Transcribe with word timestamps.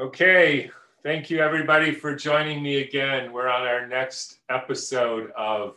Okay, 0.00 0.70
thank 1.02 1.28
you 1.28 1.40
everybody 1.40 1.92
for 1.92 2.16
joining 2.16 2.62
me 2.62 2.80
again. 2.80 3.34
We're 3.34 3.50
on 3.50 3.66
our 3.66 3.86
next 3.86 4.38
episode 4.48 5.30
of 5.36 5.76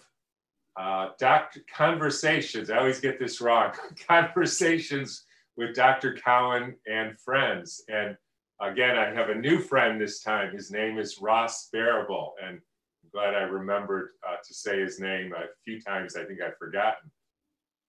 uh, 0.80 1.10
Doctor 1.20 1.60
Conversations. 1.70 2.70
I 2.70 2.78
always 2.78 3.02
get 3.02 3.20
this 3.20 3.42
wrong. 3.42 3.74
Conversations 4.08 5.26
with 5.58 5.76
Dr. 5.76 6.14
Cowan 6.14 6.78
and 6.88 7.20
friends. 7.20 7.84
And 7.90 8.16
again, 8.62 8.98
I 8.98 9.14
have 9.14 9.28
a 9.28 9.36
new 9.36 9.60
friend 9.60 10.00
this 10.00 10.24
time. 10.24 10.56
His 10.56 10.72
name 10.72 10.98
is 10.98 11.20
Ross 11.20 11.68
Barrable, 11.74 12.36
and 12.42 12.62
I'm 12.62 13.10
glad 13.12 13.36
I 13.36 13.42
remembered 13.42 14.12
uh, 14.26 14.38
to 14.42 14.54
say 14.54 14.80
his 14.80 15.02
name 15.02 15.34
a 15.34 15.48
few 15.66 15.82
times. 15.82 16.16
I 16.16 16.24
think 16.24 16.40
I've 16.42 16.58
forgotten. 16.58 17.12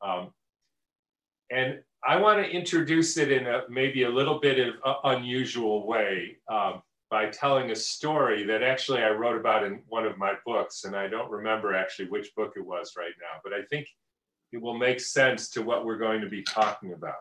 Um, 0.03 0.33
and 1.53 1.79
I 2.07 2.17
want 2.17 2.45
to 2.45 2.51
introduce 2.51 3.17
it 3.17 3.33
in 3.33 3.47
a 3.47 3.63
maybe 3.71 4.03
a 4.03 4.11
little 4.11 4.39
bit 4.39 4.59
of 4.59 4.75
a 4.85 5.17
unusual 5.17 5.87
way 5.87 6.37
um, 6.49 6.83
by 7.11 7.27
telling 7.27 7.71
a 7.71 7.77
story 7.77 8.45
that 8.45 8.63
actually 8.63 9.03
I 9.03 9.11
wrote 9.11 9.39
about 9.39 9.65
in 9.65 9.81
one 9.89 10.05
of 10.05 10.19
my 10.19 10.35
books, 10.45 10.85
and 10.85 10.95
I 10.95 11.09
don't 11.09 11.31
remember 11.31 11.75
actually 11.75 12.09
which 12.09 12.35
book 12.35 12.55
it 12.57 12.67
was 12.67 12.93
right 12.97 13.15
now, 13.21 13.41
but 13.43 13.53
I 13.55 13.63
think 13.71 13.87
it 14.53 14.61
will 14.61 14.77
make 14.77 15.01
sense 15.01 15.49
to 15.51 15.63
what 15.63 15.87
we're 15.87 15.99
going 15.99 16.21
to 16.21 16.29
be 16.29 16.43
talking 16.43 16.93
about. 16.93 17.15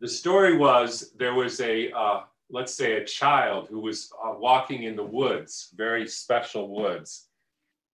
The 0.00 0.08
story 0.08 0.56
was 0.56 1.12
there 1.16 1.34
was 1.34 1.60
a 1.60 1.92
uh, 1.92 2.22
let's 2.50 2.74
say 2.74 2.94
a 2.94 3.04
child 3.04 3.68
who 3.68 3.80
was 3.80 4.10
uh, 4.24 4.34
walking 4.36 4.82
in 4.82 4.96
the 4.96 5.04
woods, 5.04 5.70
very 5.76 6.06
special 6.08 6.74
woods, 6.74 7.28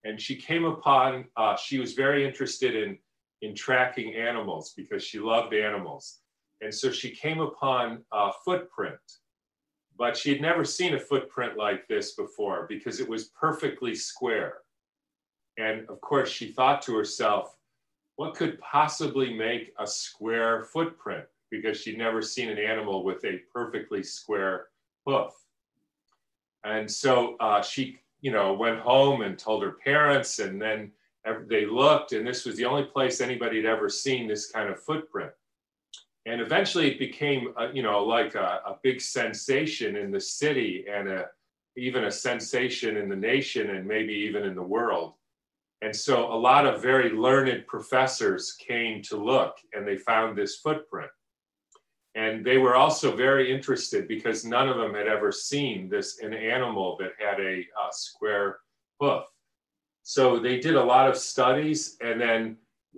and 0.05 0.21
she 0.21 0.37
came 0.37 0.65
upon. 0.65 1.27
Uh, 1.37 1.57
she 1.57 1.79
was 1.79 1.93
very 1.93 2.27
interested 2.27 2.75
in 2.75 2.99
in 3.43 3.55
tracking 3.55 4.15
animals 4.15 4.75
because 4.77 5.03
she 5.03 5.19
loved 5.19 5.55
animals. 5.55 6.21
And 6.61 6.75
so 6.75 6.91
she 6.91 7.11
came 7.11 7.41
upon 7.41 8.03
a 8.13 8.30
footprint, 8.45 8.99
but 9.97 10.16
she 10.16 10.30
had 10.30 10.43
never 10.43 10.65
seen 10.65 10.95
a 10.95 11.01
footprint 11.01 11.57
like 11.57 11.89
this 11.89 12.13
before 12.15 12.66
because 12.69 13.01
it 13.01 13.09
was 13.09 13.30
perfectly 13.39 13.95
square. 13.95 14.59
And 15.57 15.88
of 15.88 16.01
course, 16.01 16.29
she 16.30 16.52
thought 16.52 16.83
to 16.83 16.96
herself, 16.96 17.57
what 18.16 18.35
could 18.35 18.61
possibly 18.61 19.33
make 19.33 19.73
a 19.79 19.87
square 19.87 20.65
footprint? 20.65 21.24
Because 21.51 21.80
she'd 21.80 21.99
never 21.99 22.21
seen 22.21 22.51
an 22.51 22.59
animal 22.59 23.02
with 23.05 23.24
a 23.24 23.41
perfectly 23.52 24.02
square 24.02 24.66
hoof. 25.07 25.33
And 26.65 26.91
so 26.91 27.37
uh, 27.41 27.63
she, 27.63 28.01
you 28.21 28.30
know, 28.30 28.52
went 28.52 28.80
home 28.80 29.23
and 29.23 29.38
told 29.38 29.63
her 29.63 29.73
parents, 29.73 30.38
and 30.38 30.61
then 30.61 30.93
they 31.49 31.66
looked, 31.66 32.13
and 32.13 32.26
this 32.26 32.45
was 32.45 32.57
the 32.57 32.65
only 32.65 32.85
place 32.85 33.21
anybody 33.21 33.57
had 33.57 33.66
ever 33.66 33.88
seen 33.88 34.26
this 34.26 34.51
kind 34.51 34.71
of 34.71 34.82
footprint. 34.82 35.32
And 36.27 36.40
eventually 36.40 36.90
it 36.90 36.99
became, 36.99 37.52
a, 37.59 37.73
you 37.73 37.82
know, 37.82 38.04
like 38.04 38.35
a, 38.35 38.60
a, 38.66 38.79
big 38.82 39.01
sensation 39.01 39.96
in 39.96 40.10
the 40.10 40.21
city 40.21 40.85
and 40.90 41.09
a, 41.09 41.27
even 41.77 42.04
a 42.04 42.10
sensation 42.10 42.96
in 42.96 43.09
the 43.09 43.16
nation 43.16 43.71
and 43.71 43.87
maybe 43.87 44.12
even 44.12 44.45
in 44.45 44.54
the 44.54 44.62
world. 44.62 45.15
And 45.82 45.96
so 45.96 46.30
a 46.30 46.37
lot 46.37 46.66
of 46.66 46.82
very 46.82 47.10
learned 47.10 47.66
professors 47.66 48.52
came 48.52 49.02
to 49.05 49.16
look 49.16 49.57
and 49.73 49.87
they 49.87 49.96
found 49.96 50.37
this 50.37 50.57
footprint. 50.57 51.10
And 52.15 52.45
they 52.45 52.59
were 52.59 52.74
also 52.74 53.16
very 53.16 53.52
interested 53.52 54.07
because 54.09 54.45
none 54.45 54.68
of 54.68 54.77
them 54.77 54.95
had 54.95 55.07
ever 55.07 55.32
seen 55.32 55.88
this 55.88 56.18
an 56.21 56.34
animal 56.34 56.96
that 56.99 57.12
had 57.18 57.40
a, 57.40 57.60
a 57.60 57.93
square 57.93 58.59
hoof. 58.99 59.24
So 60.11 60.41
they 60.41 60.59
did 60.59 60.75
a 60.75 60.83
lot 60.83 61.09
of 61.09 61.16
studies, 61.16 61.97
and 62.01 62.21
then 62.21 62.57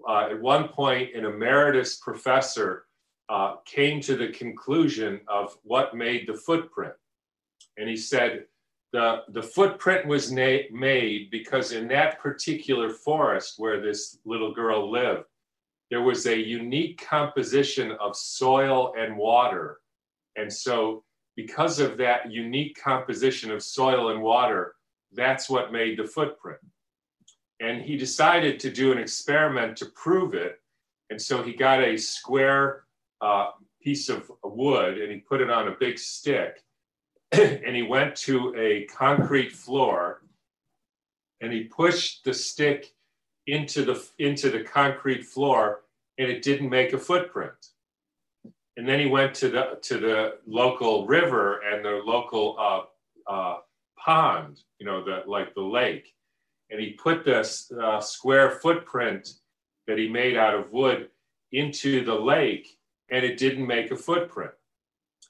uh, 0.08 0.28
at 0.30 0.40
one 0.40 0.68
point, 0.68 1.14
an 1.14 1.26
emeritus 1.26 1.96
professor 1.96 2.86
uh, 3.28 3.56
came 3.66 4.00
to 4.00 4.16
the 4.16 4.28
conclusion 4.28 5.20
of 5.28 5.54
what 5.62 5.94
made 5.94 6.26
the 6.26 6.32
footprint. 6.32 6.94
And 7.76 7.86
he 7.86 7.98
said, 7.98 8.46
the, 8.94 9.24
the 9.28 9.42
footprint 9.42 10.06
was 10.06 10.32
na- 10.32 10.70
made 10.72 11.30
because 11.30 11.72
in 11.72 11.86
that 11.88 12.18
particular 12.18 12.88
forest 12.88 13.56
where 13.58 13.82
this 13.82 14.16
little 14.24 14.54
girl 14.54 14.90
lived, 14.90 15.24
there 15.90 16.00
was 16.00 16.24
a 16.24 16.34
unique 16.34 17.06
composition 17.06 17.92
of 18.00 18.16
soil 18.16 18.94
and 18.96 19.18
water. 19.18 19.80
And 20.36 20.50
so, 20.50 21.04
because 21.36 21.78
of 21.78 21.98
that 21.98 22.32
unique 22.32 22.80
composition 22.82 23.50
of 23.50 23.62
soil 23.62 24.08
and 24.08 24.22
water, 24.22 24.76
that's 25.12 25.50
what 25.50 25.72
made 25.72 25.98
the 25.98 26.04
footprint. 26.04 26.58
And 27.62 27.80
he 27.80 27.96
decided 27.96 28.58
to 28.60 28.70
do 28.70 28.92
an 28.92 28.98
experiment 28.98 29.76
to 29.78 29.86
prove 29.86 30.34
it. 30.34 30.60
And 31.10 31.20
so 31.20 31.42
he 31.42 31.52
got 31.52 31.82
a 31.82 31.96
square 31.96 32.84
uh, 33.20 33.50
piece 33.80 34.08
of 34.08 34.30
wood 34.42 34.98
and 34.98 35.12
he 35.12 35.18
put 35.18 35.40
it 35.40 35.50
on 35.50 35.68
a 35.68 35.76
big 35.78 35.98
stick. 35.98 36.62
and 37.32 37.74
he 37.74 37.82
went 37.82 38.16
to 38.16 38.54
a 38.56 38.84
concrete 38.86 39.52
floor 39.52 40.22
and 41.40 41.52
he 41.52 41.64
pushed 41.64 42.24
the 42.24 42.34
stick 42.34 42.92
into 43.46 43.84
the 43.84 44.06
into 44.18 44.50
the 44.50 44.62
concrete 44.62 45.24
floor 45.24 45.82
and 46.18 46.30
it 46.30 46.42
didn't 46.42 46.70
make 46.70 46.92
a 46.92 46.98
footprint 46.98 47.72
and 48.76 48.88
then 48.88 48.98
he 48.98 49.06
went 49.06 49.34
to 49.34 49.48
the 49.48 49.78
to 49.82 49.98
the 49.98 50.38
local 50.46 51.06
river 51.06 51.60
and 51.60 51.84
the 51.84 52.00
local 52.04 52.56
uh, 52.58 53.32
uh, 53.32 53.56
pond 53.98 54.60
you 54.78 54.86
know 54.86 55.04
the 55.04 55.22
like 55.26 55.54
the 55.54 55.60
lake 55.60 56.14
and 56.72 56.80
he 56.80 56.92
put 56.92 57.24
this 57.24 57.70
uh, 57.80 58.00
square 58.00 58.50
footprint 58.50 59.34
that 59.86 59.98
he 59.98 60.08
made 60.08 60.36
out 60.38 60.54
of 60.54 60.72
wood 60.72 61.10
into 61.52 62.02
the 62.02 62.14
lake 62.14 62.78
and 63.10 63.24
it 63.24 63.36
didn't 63.36 63.66
make 63.66 63.90
a 63.90 63.96
footprint. 63.96 64.52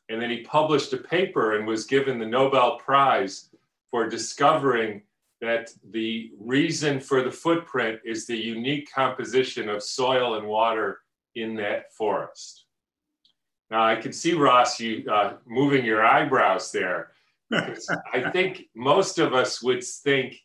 And 0.08 0.22
then 0.22 0.30
he 0.30 0.42
published 0.42 0.92
a 0.92 0.98
paper 0.98 1.56
and 1.56 1.66
was 1.66 1.84
given 1.84 2.18
the 2.18 2.26
Nobel 2.26 2.78
Prize 2.78 3.50
for 3.90 4.08
discovering 4.08 5.02
that 5.40 5.72
the 5.90 6.30
reason 6.38 7.00
for 7.00 7.22
the 7.22 7.30
footprint 7.30 7.98
is 8.04 8.24
the 8.24 8.36
unique 8.36 8.88
composition 8.94 9.68
of 9.68 9.82
soil 9.82 10.36
and 10.36 10.46
water 10.46 11.00
in 11.34 11.56
that 11.56 11.92
forest. 11.92 12.66
Now 13.68 13.84
I 13.84 13.96
can 13.96 14.12
see 14.12 14.34
Ross, 14.34 14.78
you 14.78 15.10
uh, 15.10 15.34
moving 15.44 15.84
your 15.84 16.04
eyebrows 16.04 16.70
there. 16.70 17.10
I 17.52 18.30
think 18.30 18.68
most 18.76 19.18
of 19.18 19.34
us 19.34 19.60
would 19.60 19.82
think 19.82 20.36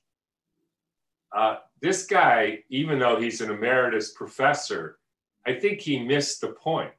uh, 1.36 1.58
this 1.82 2.06
guy, 2.06 2.64
even 2.70 3.00
though 3.00 3.20
he's 3.20 3.42
an 3.42 3.52
emeritus 3.52 4.12
professor, 4.12 4.98
I 5.46 5.54
think 5.54 5.80
he 5.80 6.00
missed 6.00 6.42
the 6.42 6.50
point. 6.50 6.92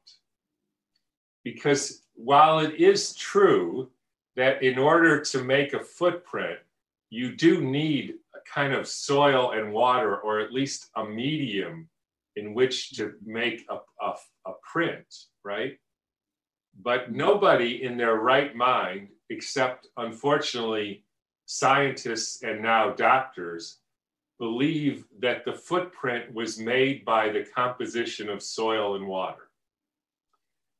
Because 1.43 2.03
while 2.15 2.59
it 2.59 2.75
is 2.75 3.15
true 3.15 3.89
that 4.35 4.63
in 4.63 4.77
order 4.77 5.21
to 5.21 5.43
make 5.43 5.73
a 5.73 5.83
footprint, 5.83 6.59
you 7.09 7.35
do 7.35 7.61
need 7.61 8.15
a 8.35 8.39
kind 8.49 8.73
of 8.73 8.87
soil 8.87 9.51
and 9.51 9.73
water, 9.73 10.17
or 10.17 10.39
at 10.39 10.53
least 10.53 10.89
a 10.95 11.03
medium 11.05 11.89
in 12.35 12.53
which 12.53 12.91
to 12.91 13.13
make 13.25 13.65
a, 13.69 13.79
a, 14.03 14.15
a 14.45 14.53
print, 14.63 15.25
right? 15.43 15.77
But 16.81 17.11
nobody 17.11 17.83
in 17.83 17.97
their 17.97 18.15
right 18.15 18.55
mind, 18.55 19.09
except 19.29 19.87
unfortunately 19.97 21.03
scientists 21.45 22.43
and 22.43 22.61
now 22.61 22.91
doctors, 22.91 23.78
believe 24.39 25.05
that 25.19 25.43
the 25.45 25.53
footprint 25.53 26.33
was 26.33 26.57
made 26.57 27.05
by 27.05 27.29
the 27.29 27.45
composition 27.55 28.29
of 28.29 28.41
soil 28.41 28.95
and 28.95 29.05
water. 29.05 29.49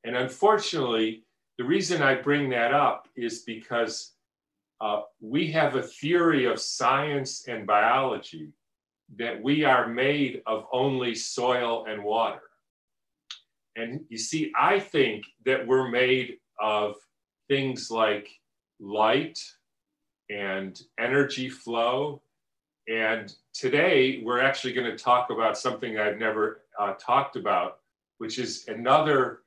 And 0.06 0.16
unfortunately, 0.16 1.26
the 1.58 1.66
reason 1.66 2.02
I 2.02 2.16
bring 2.16 2.50
that 2.52 2.74
up 2.74 3.10
is 3.18 3.40
because 3.40 4.14
uh, 4.80 5.02
we 5.20 5.52
have 5.52 5.76
a 5.76 5.84
theory 5.84 6.46
of 6.46 6.60
science 6.60 7.48
and 7.50 7.68
biology 7.68 8.54
that 9.18 9.42
we 9.42 9.66
are 9.66 9.88
made 9.88 10.42
of 10.46 10.66
only 10.72 11.14
soil 11.14 11.86
and 11.90 12.02
water. 12.02 12.44
And 13.76 14.02
you 14.08 14.18
see, 14.18 14.54
I 14.58 14.80
think 14.80 15.26
that 15.46 15.68
we're 15.68 15.90
made 15.90 16.38
of 16.62 16.96
things 17.50 17.92
like 17.92 18.30
light 18.80 19.40
and 20.30 20.80
energy 20.98 21.50
flow 21.50 22.22
and 22.90 23.34
today 23.54 24.22
we're 24.24 24.42
actually 24.42 24.74
going 24.74 24.90
to 24.90 24.98
talk 24.98 25.30
about 25.30 25.58
something 25.58 26.00
I've 26.00 26.18
never 26.18 26.62
uh, 26.78 26.94
talked 26.94 27.36
about, 27.36 27.78
which 28.18 28.40
is 28.40 28.68
another 28.68 29.42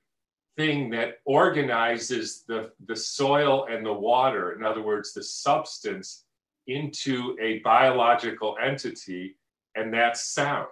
thing 0.57 0.91
that 0.91 1.19
organizes 1.25 2.45
the, 2.47 2.71
the 2.87 2.95
soil 2.95 3.67
and 3.69 3.85
the 3.85 3.93
water, 3.93 4.53
in 4.53 4.65
other 4.65 4.83
words, 4.83 5.13
the 5.13 5.23
substance, 5.23 6.25
into 6.69 7.37
a 7.41 7.59
biological 7.61 8.57
entity, 8.63 9.37
and 9.75 9.93
that's 9.93 10.23
sound. 10.23 10.69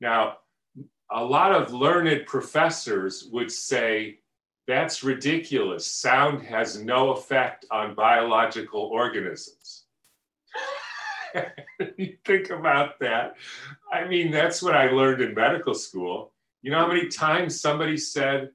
Now, 0.00 0.38
a 1.10 1.24
lot 1.24 1.52
of 1.52 1.72
learned 1.72 2.26
professors 2.26 3.28
would 3.32 3.50
say 3.50 4.18
that's 4.68 5.02
ridiculous. 5.02 5.86
Sound 5.86 6.42
has 6.42 6.82
no 6.82 7.12
effect 7.12 7.64
on 7.70 7.94
biological 7.94 8.82
organisms. 8.82 9.85
think 12.24 12.50
about 12.50 12.98
that. 13.00 13.36
I 13.92 14.06
mean, 14.06 14.30
that's 14.30 14.62
what 14.62 14.74
I 14.74 14.90
learned 14.90 15.22
in 15.22 15.34
medical 15.34 15.74
school. 15.74 16.32
You 16.62 16.70
know 16.70 16.78
how 16.78 16.88
many 16.88 17.08
times 17.08 17.60
somebody 17.60 17.96
said, 17.96 18.50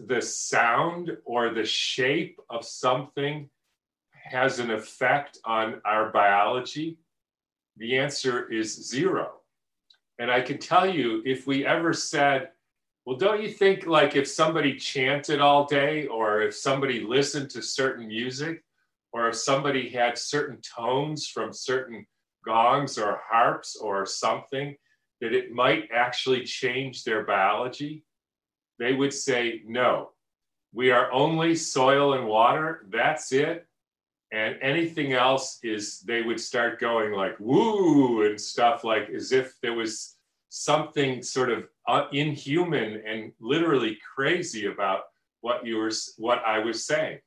the 0.00 0.20
sound 0.20 1.16
or 1.24 1.50
the 1.50 1.64
shape 1.64 2.40
of 2.50 2.64
something 2.64 3.48
has 4.10 4.58
an 4.58 4.70
effect 4.70 5.38
on 5.44 5.80
our 5.84 6.10
biology? 6.10 6.98
The 7.76 7.96
answer 7.96 8.50
is 8.50 8.88
zero. 8.88 9.34
And 10.18 10.30
I 10.30 10.40
can 10.40 10.58
tell 10.58 10.86
you, 10.86 11.22
if 11.24 11.46
we 11.46 11.64
ever 11.64 11.92
said, 11.92 12.50
well, 13.04 13.16
don't 13.16 13.42
you 13.42 13.50
think 13.50 13.86
like 13.86 14.14
if 14.14 14.28
somebody 14.28 14.76
chanted 14.76 15.40
all 15.40 15.66
day, 15.66 16.06
or 16.06 16.42
if 16.42 16.54
somebody 16.54 17.00
listened 17.00 17.50
to 17.50 17.62
certain 17.62 18.06
music, 18.06 18.62
or 19.12 19.28
if 19.28 19.36
somebody 19.36 19.90
had 19.90 20.16
certain 20.18 20.58
tones 20.76 21.26
from 21.26 21.52
certain 21.52 22.06
gongs 22.44 22.98
or 22.98 23.20
harps 23.30 23.76
or 23.76 24.06
something, 24.06 24.76
that 25.20 25.32
it 25.32 25.52
might 25.52 25.88
actually 25.94 26.44
change 26.44 27.04
their 27.04 27.24
biology? 27.24 28.04
They 28.78 28.92
would 28.92 29.12
say, 29.12 29.62
no, 29.66 30.10
we 30.72 30.90
are 30.90 31.12
only 31.12 31.54
soil 31.54 32.14
and 32.14 32.26
water. 32.26 32.86
That's 32.90 33.32
it. 33.32 33.66
And 34.32 34.56
anything 34.62 35.12
else 35.12 35.58
is, 35.62 36.00
they 36.00 36.22
would 36.22 36.40
start 36.40 36.80
going 36.80 37.12
like, 37.12 37.36
woo, 37.38 38.24
and 38.26 38.40
stuff 38.40 38.82
like 38.82 39.10
as 39.10 39.30
if 39.30 39.54
there 39.60 39.74
was 39.74 40.16
something 40.48 41.22
sort 41.22 41.50
of 41.50 41.68
uh, 41.86 42.06
inhuman 42.12 43.02
and 43.06 43.32
literally 43.40 43.98
crazy 44.14 44.66
about 44.66 45.02
what 45.42 45.66
you 45.66 45.76
were 45.76 45.90
what 46.16 46.42
I 46.46 46.60
was 46.60 46.86
saying. 46.86 47.18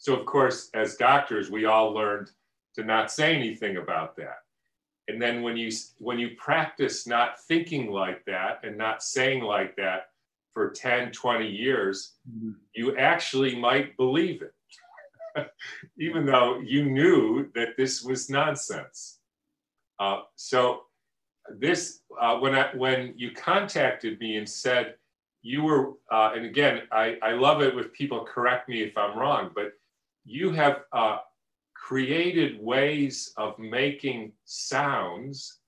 So 0.00 0.16
of 0.16 0.24
course, 0.24 0.70
as 0.72 0.96
doctors, 0.96 1.50
we 1.50 1.66
all 1.66 1.92
learned 1.92 2.30
to 2.74 2.82
not 2.82 3.12
say 3.12 3.36
anything 3.36 3.76
about 3.76 4.16
that. 4.16 4.38
And 5.08 5.20
then 5.20 5.42
when 5.42 5.58
you 5.58 5.70
when 5.98 6.18
you 6.18 6.30
practice 6.38 7.06
not 7.06 7.38
thinking 7.40 7.90
like 7.90 8.24
that 8.24 8.60
and 8.62 8.78
not 8.78 9.02
saying 9.02 9.42
like 9.42 9.76
that 9.76 10.08
for 10.54 10.70
10, 10.70 11.12
20 11.12 11.46
years, 11.46 12.14
mm-hmm. 12.26 12.52
you 12.74 12.96
actually 12.96 13.54
might 13.54 13.94
believe 13.98 14.40
it. 14.40 14.54
Even 15.98 16.24
though 16.24 16.60
you 16.60 16.86
knew 16.86 17.50
that 17.54 17.76
this 17.76 18.02
was 18.02 18.30
nonsense. 18.30 19.18
Uh, 19.98 20.22
so 20.34 20.84
this 21.58 22.00
uh, 22.18 22.38
when 22.38 22.54
I 22.54 22.70
when 22.74 23.12
you 23.18 23.32
contacted 23.32 24.18
me 24.18 24.38
and 24.38 24.48
said 24.48 24.94
you 25.42 25.62
were 25.62 25.90
uh, 26.10 26.32
and 26.34 26.46
again 26.46 26.82
I, 26.90 27.18
I 27.22 27.32
love 27.32 27.60
it 27.60 27.76
if 27.76 27.92
people 27.92 28.24
correct 28.24 28.66
me 28.66 28.80
if 28.82 28.96
I'm 28.96 29.18
wrong, 29.18 29.50
but 29.54 29.74
you 30.30 30.52
have 30.52 30.84
uh, 30.92 31.18
created 31.74 32.62
ways 32.62 33.32
of 33.36 33.58
making 33.58 34.32
sounds 34.44 35.58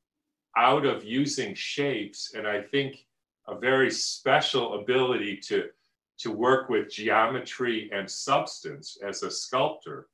out 0.56 0.87
of 0.87 1.05
using 1.05 1.53
shapes, 1.55 2.35
and 2.35 2.47
I 2.47 2.62
think 2.62 3.06
a 3.49 3.59
very 3.59 3.91
special 3.91 4.81
ability 4.81 5.38
to 5.49 5.69
to 6.19 6.31
work 6.31 6.69
with 6.69 6.88
geometry 6.88 7.91
and 7.93 8.09
substance 8.09 8.97
as 9.05 9.25
a 9.25 9.31
sculptor 9.31 10.06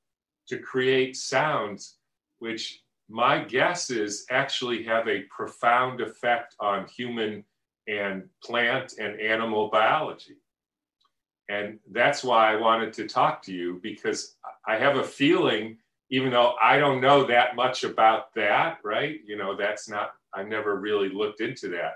to 0.49 0.59
create 0.59 1.15
sounds 1.15 1.99
which 2.39 2.83
my 3.11 3.44
guess 3.44 3.91
is 3.91 4.25
actually 4.31 4.83
have 4.85 5.09
a 5.09 5.23
profound 5.23 6.01
effect 6.01 6.55
on 6.61 6.87
human 6.87 7.44
and 7.87 8.25
plant 8.43 8.94
and 8.99 9.21
animal 9.21 9.69
biology. 9.69 10.37
And 11.49 11.79
that's 11.91 12.23
why 12.23 12.53
I 12.53 12.56
wanted 12.56 12.93
to 12.94 13.09
talk 13.09 13.43
to 13.44 13.53
you 13.53 13.81
because 13.83 14.37
I 14.69 14.76
have 14.76 14.97
a 14.97 15.03
feeling, 15.03 15.79
even 16.11 16.31
though 16.31 16.55
I 16.62 16.79
don't 16.79 17.00
know 17.00 17.25
that 17.25 17.56
much 17.56 17.85
about 17.85 18.35
that, 18.35 18.79
right? 18.85 19.19
You 19.26 19.37
know, 19.38 19.56
that's 19.56 19.88
not, 19.88 20.11
I 20.35 20.43
never 20.43 20.76
really 20.79 21.09
looked 21.09 21.41
into 21.41 21.69
that. 21.69 21.94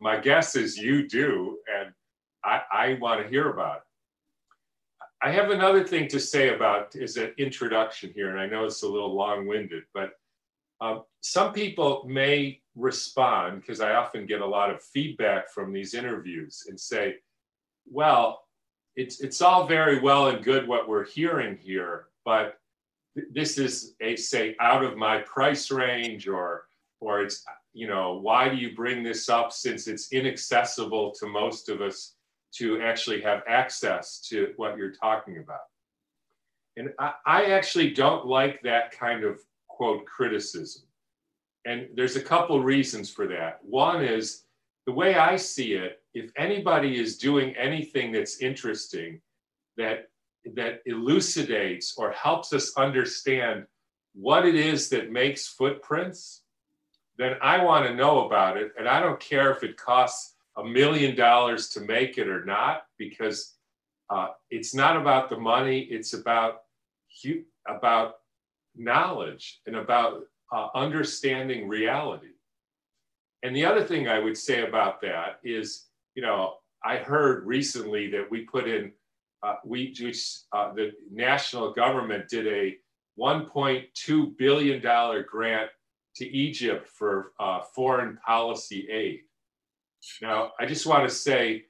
My 0.00 0.20
guess 0.20 0.54
is 0.54 0.76
you 0.76 1.08
do, 1.08 1.58
and 1.74 1.92
I, 2.44 2.60
I 2.70 2.98
want 3.00 3.22
to 3.22 3.28
hear 3.28 3.48
about 3.48 3.76
it. 3.76 3.82
I 5.22 5.30
have 5.30 5.50
another 5.50 5.82
thing 5.82 6.06
to 6.08 6.20
say 6.20 6.54
about 6.54 6.94
is 6.94 7.16
an 7.16 7.32
introduction 7.38 8.12
here, 8.14 8.28
and 8.28 8.38
I 8.38 8.46
know 8.46 8.66
it's 8.66 8.82
a 8.82 8.88
little 8.88 9.14
long-winded, 9.14 9.84
but 9.94 10.10
um, 10.82 11.04
some 11.22 11.54
people 11.54 12.04
may 12.06 12.60
respond 12.76 13.62
because 13.62 13.80
I 13.80 13.94
often 13.94 14.26
get 14.26 14.42
a 14.42 14.46
lot 14.46 14.68
of 14.68 14.82
feedback 14.82 15.50
from 15.50 15.72
these 15.72 15.94
interviews 15.94 16.66
and 16.68 16.78
say, 16.78 17.16
well, 17.90 18.43
it's, 18.96 19.20
it's 19.20 19.40
all 19.42 19.66
very 19.66 20.00
well 20.00 20.28
and 20.28 20.44
good 20.44 20.68
what 20.68 20.88
we're 20.88 21.04
hearing 21.04 21.56
here, 21.56 22.06
but 22.24 22.58
th- 23.14 23.28
this 23.32 23.58
is 23.58 23.94
a 24.00 24.16
say 24.16 24.56
out 24.60 24.84
of 24.84 24.96
my 24.96 25.18
price 25.18 25.70
range 25.70 26.28
or 26.28 26.66
or 27.00 27.22
it's 27.22 27.44
you 27.74 27.86
know 27.86 28.14
why 28.22 28.48
do 28.48 28.56
you 28.56 28.74
bring 28.74 29.02
this 29.02 29.28
up 29.28 29.52
since 29.52 29.88
it's 29.88 30.12
inaccessible 30.12 31.12
to 31.18 31.26
most 31.26 31.68
of 31.68 31.82
us 31.82 32.14
to 32.54 32.80
actually 32.80 33.20
have 33.20 33.42
access 33.48 34.20
to 34.20 34.52
what 34.56 34.78
you're 34.78 34.92
talking 34.92 35.38
about 35.38 35.66
and 36.76 36.92
I, 36.98 37.12
I 37.26 37.44
actually 37.46 37.90
don't 37.90 38.26
like 38.26 38.62
that 38.62 38.90
kind 38.90 39.24
of 39.24 39.40
quote 39.68 40.04
criticism. 40.06 40.82
And 41.66 41.88
there's 41.94 42.16
a 42.16 42.22
couple 42.22 42.62
reasons 42.62 43.10
for 43.10 43.26
that. 43.28 43.60
One 43.62 44.04
is 44.04 44.44
the 44.86 44.92
way 44.92 45.14
I 45.14 45.36
see 45.36 45.74
it, 45.74 46.02
if 46.14 46.30
anybody 46.36 46.98
is 46.98 47.18
doing 47.18 47.54
anything 47.56 48.12
that's 48.12 48.38
interesting, 48.40 49.20
that 49.76 50.08
that 50.54 50.80
elucidates 50.86 51.94
or 51.96 52.12
helps 52.12 52.52
us 52.52 52.76
understand 52.76 53.64
what 54.14 54.46
it 54.46 54.54
is 54.54 54.90
that 54.90 55.10
makes 55.10 55.48
footprints, 55.48 56.42
then 57.16 57.36
I 57.42 57.64
want 57.64 57.86
to 57.86 57.94
know 57.94 58.26
about 58.26 58.56
it. 58.56 58.72
And 58.78 58.86
I 58.86 59.00
don't 59.00 59.18
care 59.18 59.50
if 59.50 59.64
it 59.64 59.76
costs 59.76 60.34
a 60.56 60.64
million 60.64 61.16
dollars 61.16 61.70
to 61.70 61.80
make 61.80 62.18
it 62.18 62.28
or 62.28 62.44
not, 62.44 62.82
because 62.98 63.54
uh, 64.10 64.28
it's 64.50 64.74
not 64.74 64.96
about 64.96 65.30
the 65.30 65.38
money. 65.38 65.80
It's 65.80 66.12
about 66.12 66.60
about 67.66 68.16
knowledge 68.76 69.60
and 69.66 69.76
about 69.76 70.24
uh, 70.52 70.68
understanding 70.74 71.68
reality. 71.68 72.28
And 73.42 73.54
the 73.54 73.64
other 73.64 73.84
thing 73.84 74.08
I 74.08 74.18
would 74.18 74.36
say 74.36 74.66
about 74.66 75.00
that 75.02 75.38
is, 75.42 75.86
you 76.14 76.22
know, 76.22 76.54
I 76.84 76.96
heard 76.96 77.46
recently 77.46 78.10
that 78.10 78.30
we 78.30 78.42
put 78.42 78.68
in, 78.68 78.92
uh, 79.42 79.56
we, 79.64 79.94
uh, 80.52 80.72
the 80.74 80.92
national 81.10 81.72
government 81.72 82.28
did 82.28 82.46
a 82.46 82.76
$1.2 83.18 84.36
billion 84.38 85.24
grant 85.28 85.70
to 86.16 86.26
Egypt 86.26 86.88
for 86.88 87.32
uh, 87.40 87.60
foreign 87.74 88.18
policy 88.26 88.88
aid. 88.90 89.20
Now, 90.22 90.52
I 90.60 90.66
just 90.66 90.86
want 90.86 91.08
to 91.08 91.14
say, 91.14 91.64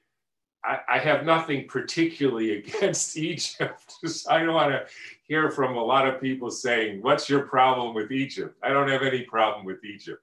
I, 0.63 0.79
I 0.89 0.99
have 0.99 1.25
nothing 1.25 1.67
particularly 1.67 2.57
against 2.57 3.17
Egypt. 3.17 3.95
I 4.29 4.39
don't 4.39 4.53
want 4.53 4.71
to 4.71 4.85
hear 5.27 5.49
from 5.51 5.75
a 5.75 5.83
lot 5.83 6.07
of 6.07 6.21
people 6.21 6.51
saying, 6.51 7.01
What's 7.01 7.29
your 7.29 7.41
problem 7.41 7.93
with 7.93 8.11
Egypt? 8.11 8.57
I 8.63 8.69
don't 8.69 8.89
have 8.89 9.03
any 9.03 9.23
problem 9.23 9.65
with 9.65 9.83
Egypt. 9.83 10.21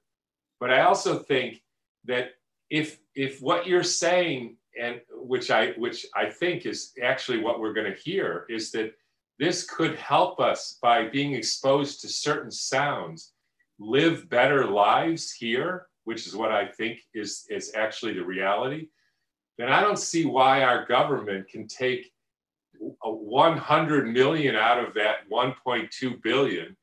But 0.59 0.71
I 0.71 0.81
also 0.81 1.19
think 1.19 1.61
that 2.05 2.31
if 2.69 2.99
if 3.15 3.41
what 3.41 3.67
you're 3.67 3.83
saying 3.83 4.57
and 4.79 5.01
which 5.11 5.51
I 5.51 5.71
which 5.71 6.05
I 6.15 6.29
think 6.29 6.65
is 6.65 6.93
actually 7.01 7.39
what 7.39 7.59
we're 7.59 7.73
going 7.73 7.91
to 7.91 7.99
hear 7.99 8.45
is 8.49 8.71
that 8.71 8.93
this 9.39 9.65
could 9.65 9.95
help 9.95 10.39
us 10.39 10.77
by 10.81 11.07
being 11.07 11.33
exposed 11.33 12.01
to 12.01 12.07
certain 12.07 12.51
sounds 12.51 13.33
live 13.79 14.29
better 14.29 14.65
lives 14.65 15.31
here 15.31 15.87
which 16.05 16.27
is 16.27 16.35
what 16.35 16.51
I 16.51 16.65
think 16.67 16.99
is 17.13 17.45
is 17.49 17.73
actually 17.75 18.13
the 18.13 18.25
reality 18.25 18.87
then 19.57 19.69
I 19.69 19.81
don't 19.81 19.99
see 19.99 20.25
why 20.25 20.63
our 20.63 20.85
government 20.85 21.47
can 21.47 21.67
take 21.67 22.11
100 22.79 24.07
million 24.07 24.55
out 24.55 24.83
of 24.83 24.93
that 24.95 25.29
1.2 25.31 26.21
billion 26.23 26.75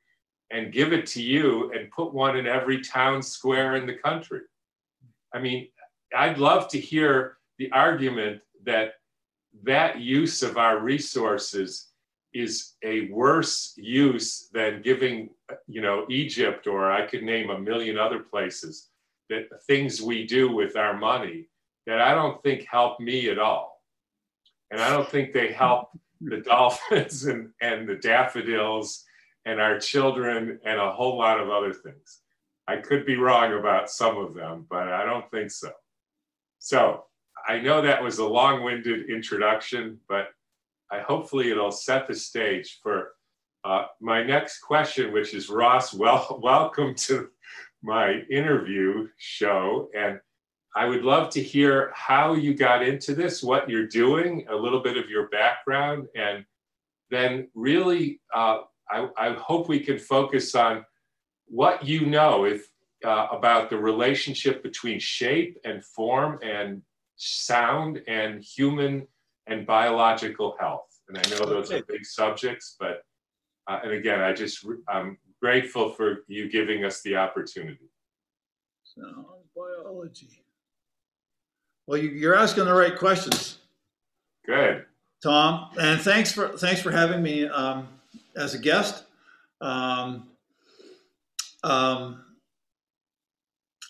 and 0.50 0.72
give 0.72 0.92
it 0.92 1.06
to 1.06 1.22
you 1.22 1.72
and 1.72 1.90
put 1.90 2.12
one 2.12 2.36
in 2.36 2.46
every 2.46 2.80
town 2.80 3.22
square 3.22 3.76
in 3.76 3.86
the 3.86 3.94
country. 3.94 4.40
I 5.34 5.40
mean, 5.40 5.68
I'd 6.16 6.38
love 6.38 6.68
to 6.68 6.80
hear 6.80 7.36
the 7.58 7.70
argument 7.72 8.40
that 8.64 8.94
that 9.64 10.00
use 10.00 10.42
of 10.42 10.56
our 10.56 10.78
resources 10.78 11.88
is 12.32 12.74
a 12.84 13.08
worse 13.10 13.74
use 13.76 14.48
than 14.52 14.82
giving, 14.82 15.30
you 15.66 15.80
know, 15.80 16.06
Egypt 16.08 16.66
or 16.66 16.90
I 16.90 17.06
could 17.06 17.22
name 17.22 17.50
a 17.50 17.58
million 17.58 17.98
other 17.98 18.20
places 18.20 18.88
that 19.28 19.48
things 19.66 20.00
we 20.00 20.26
do 20.26 20.52
with 20.52 20.76
our 20.76 20.96
money 20.96 21.46
that 21.86 22.00
I 22.00 22.14
don't 22.14 22.40
think 22.42 22.66
help 22.70 23.00
me 23.00 23.28
at 23.30 23.38
all. 23.38 23.82
And 24.70 24.80
I 24.80 24.90
don't 24.90 25.08
think 25.08 25.32
they 25.32 25.52
help 25.52 25.90
the 26.20 26.36
dolphins 26.46 27.24
and, 27.24 27.50
and 27.60 27.88
the 27.88 27.96
daffodils 27.96 29.04
and 29.44 29.60
our 29.60 29.78
children 29.78 30.60
and 30.64 30.78
a 30.78 30.92
whole 30.92 31.18
lot 31.18 31.40
of 31.40 31.50
other 31.50 31.72
things. 31.72 32.20
I 32.68 32.76
could 32.76 33.04
be 33.04 33.16
wrong 33.16 33.54
about 33.54 33.90
some 33.90 34.16
of 34.18 34.34
them, 34.34 34.66
but 34.70 34.88
I 34.88 35.04
don't 35.04 35.28
think 35.30 35.50
so. 35.50 35.72
So 36.60 37.04
I 37.48 37.58
know 37.58 37.80
that 37.80 38.02
was 38.02 38.18
a 38.18 38.26
long 38.26 38.62
winded 38.62 39.08
introduction, 39.08 39.98
but 40.08 40.28
I 40.92 41.00
hopefully 41.00 41.50
it'll 41.50 41.72
set 41.72 42.06
the 42.06 42.14
stage 42.14 42.80
for 42.82 43.12
uh, 43.64 43.86
my 44.00 44.22
next 44.22 44.60
question, 44.60 45.10
which 45.12 45.32
is 45.32 45.48
Ross, 45.48 45.94
well, 45.94 46.38
welcome 46.42 46.94
to 46.96 47.30
my 47.82 48.20
interview 48.30 49.08
show. 49.16 49.88
And 49.96 50.20
I 50.76 50.84
would 50.84 51.02
love 51.02 51.30
to 51.30 51.42
hear 51.42 51.92
how 51.94 52.34
you 52.34 52.52
got 52.52 52.82
into 52.82 53.14
this, 53.14 53.42
what 53.42 53.68
you're 53.70 53.88
doing, 53.88 54.46
a 54.50 54.54
little 54.54 54.82
bit 54.82 54.98
of 54.98 55.08
your 55.08 55.28
background, 55.30 56.08
and 56.14 56.44
then 57.10 57.48
really, 57.54 58.20
uh, 58.34 58.58
I, 58.90 59.08
I, 59.16 59.32
hope 59.32 59.68
we 59.68 59.80
can 59.80 59.98
focus 59.98 60.54
on 60.54 60.84
what 61.46 61.84
you 61.84 62.06
know 62.06 62.44
if, 62.44 62.68
uh, 63.04 63.28
about 63.30 63.70
the 63.70 63.76
relationship 63.76 64.62
between 64.62 64.98
shape 64.98 65.58
and 65.64 65.84
form 65.84 66.38
and 66.42 66.82
sound 67.16 68.02
and 68.06 68.42
human 68.42 69.06
and 69.46 69.66
biological 69.66 70.56
health. 70.58 70.86
And 71.08 71.18
I 71.18 71.22
know 71.30 71.44
those 71.44 71.72
are 71.72 71.82
big 71.82 72.04
subjects, 72.04 72.76
but 72.78 73.02
uh, 73.66 73.80
and 73.82 73.92
again, 73.92 74.20
I 74.20 74.32
just 74.32 74.64
I'm 74.88 75.18
grateful 75.40 75.90
for 75.90 76.24
you 76.28 76.48
giving 76.48 76.84
us 76.84 77.02
the 77.02 77.16
opportunity. 77.16 77.90
Sound 78.84 79.26
biology. 79.54 80.44
Well, 81.86 81.98
you, 81.98 82.30
are 82.30 82.36
asking 82.36 82.66
the 82.66 82.74
right 82.74 82.96
questions. 82.96 83.58
Good, 84.46 84.84
Tom, 85.22 85.70
and 85.80 86.00
thanks 86.00 86.32
for 86.32 86.56
thanks 86.56 86.80
for 86.80 86.90
having 86.90 87.22
me 87.22 87.46
um, 87.48 87.88
as 88.36 88.54
a 88.54 88.58
guest. 88.58 89.04
Um, 89.60 90.28
um, 91.62 92.24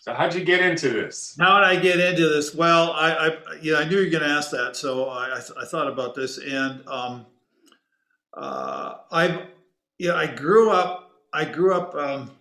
so 0.01 0.15
how'd 0.15 0.33
you 0.33 0.43
get 0.43 0.61
into 0.61 0.89
this? 0.89 1.37
How 1.39 1.59
did 1.59 1.67
I 1.67 1.79
get 1.79 1.99
into 1.99 2.27
this? 2.27 2.55
Well, 2.55 2.91
I, 2.93 3.11
I 3.11 3.37
yeah, 3.61 3.75
I 3.75 3.83
knew 3.83 3.97
you 3.97 4.05
were 4.05 4.09
going 4.09 4.23
to 4.23 4.35
ask 4.35 4.49
that, 4.49 4.75
so 4.75 5.07
I, 5.07 5.37
I, 5.37 5.39
th- 5.39 5.59
I, 5.61 5.65
thought 5.65 5.87
about 5.87 6.15
this, 6.15 6.39
and 6.39 6.81
um, 6.87 7.27
uh, 8.35 8.95
I, 9.11 9.43
yeah, 9.99 10.15
I 10.15 10.25
grew 10.25 10.71
up. 10.71 11.11
I 11.31 11.45
grew 11.45 11.75
up 11.75 11.93
um, 11.93 12.31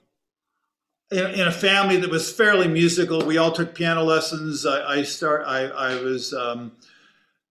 in, 1.11 1.26
in, 1.33 1.47
a 1.47 1.52
family 1.52 1.99
that 1.99 2.09
was 2.09 2.33
fairly 2.33 2.67
musical. 2.67 3.21
We 3.26 3.37
all 3.37 3.52
took 3.52 3.75
piano 3.75 4.05
lessons. 4.05 4.64
I, 4.64 5.00
I 5.00 5.02
start. 5.02 5.45
I, 5.47 5.64
I 5.64 6.02
was. 6.02 6.33
Um, 6.33 6.73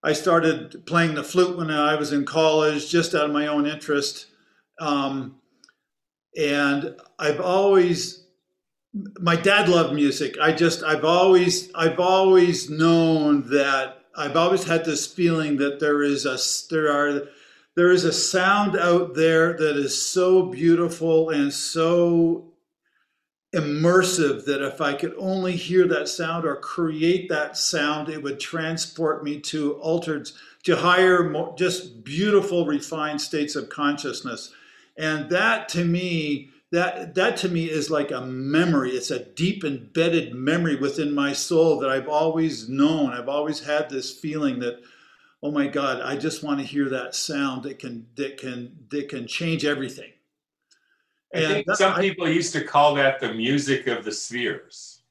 I 0.02 0.14
started 0.14 0.88
playing 0.88 1.14
the 1.14 1.24
flute 1.24 1.56
when 1.56 1.70
I 1.70 1.94
was 1.94 2.14
in 2.14 2.26
college, 2.26 2.90
just 2.90 3.14
out 3.14 3.26
of 3.26 3.32
my 3.32 3.46
own 3.46 3.68
interest. 3.68 4.26
Um, 4.80 5.36
and 6.36 6.96
I've 7.20 7.42
always, 7.42 8.19
my 8.94 9.36
dad 9.36 9.70
loved 9.70 9.94
music. 9.94 10.38
I 10.42 10.52
just, 10.52 10.84
I've 10.84 11.06
always, 11.06 11.72
I've 11.76 12.00
always 12.00 12.70
known 12.70 13.50
that 13.50 14.06
I've 14.16 14.36
always 14.36 14.64
had 14.64 14.86
this 14.86 15.08
feeling 15.08 15.58
that 15.58 15.80
there 15.80 16.02
is 16.02 16.26
a, 16.26 16.38
there 16.70 16.92
are, 16.92 17.28
there 17.76 17.92
is 17.92 18.04
a 18.04 18.12
sound 18.12 18.78
out 18.78 19.14
there 19.14 19.56
that 19.58 19.78
is 19.78 20.06
so 20.06 20.48
beautiful 20.48 21.30
and 21.30 21.54
so 21.54 22.46
immersive 23.56 24.46
that 24.46 24.62
if 24.62 24.82
I 24.82 24.94
could 24.94 25.16
only 25.18 25.56
hear 25.56 25.88
that 25.88 26.08
sound 26.08 26.46
or 26.46 26.56
create 26.56 27.30
that 27.30 27.58
sound, 27.58 28.10
it 28.10 28.22
would 28.22 28.40
transport 28.40 29.24
me 29.24 29.40
to 29.42 29.74
altered, 29.76 30.30
to 30.64 30.76
higher, 30.76 31.30
more, 31.30 31.56
just 31.58 32.04
beautiful, 32.04 32.66
refined 32.66 33.22
states 33.22 33.56
of 33.56 33.70
consciousness. 33.70 34.54
And 34.98 35.30
that 35.30 35.70
to 35.70 35.86
me, 35.86 36.50
that 36.72 37.16
that 37.16 37.38
to 37.38 37.50
me 37.50 37.66
is 37.66 37.90
like 37.90 38.12
a 38.12 38.22
memory. 38.22 38.92
It's 38.92 39.12
a 39.12 39.26
deep 39.26 39.64
embedded 39.64 40.36
memory 40.36 40.76
within 40.76 41.14
my 41.14 41.34
soul 41.34 41.80
that 41.80 41.90
I've 41.90 42.08
always 42.08 42.70
known. 42.70 43.12
I've 43.12 43.30
always 43.30 43.60
had 43.60 43.90
this 43.90 44.14
feeling 44.14 44.60
that, 44.60 44.82
oh 45.42 45.52
my 45.52 45.68
God, 45.68 46.02
I 46.02 46.16
just 46.16 46.44
want 46.44 46.60
to 46.60 46.66
hear 46.66 46.90
that 46.90 47.16
sound 47.16 47.64
that 47.64 47.80
can 47.80 48.08
that 48.18 48.38
can 48.38 48.78
that 48.92 49.10
can 49.10 49.28
change 49.28 49.66
everything 49.66 50.12
I 51.34 51.40
think 51.42 51.68
that, 51.68 51.78
some 51.78 52.00
people 52.00 52.28
I, 52.28 52.32
used 52.32 52.54
to 52.54 52.64
call 52.64 52.96
that 52.96 53.20
the 53.20 53.34
music 53.34 53.88
of 53.88 54.04
the 54.04 54.12
spheres. 54.12 55.02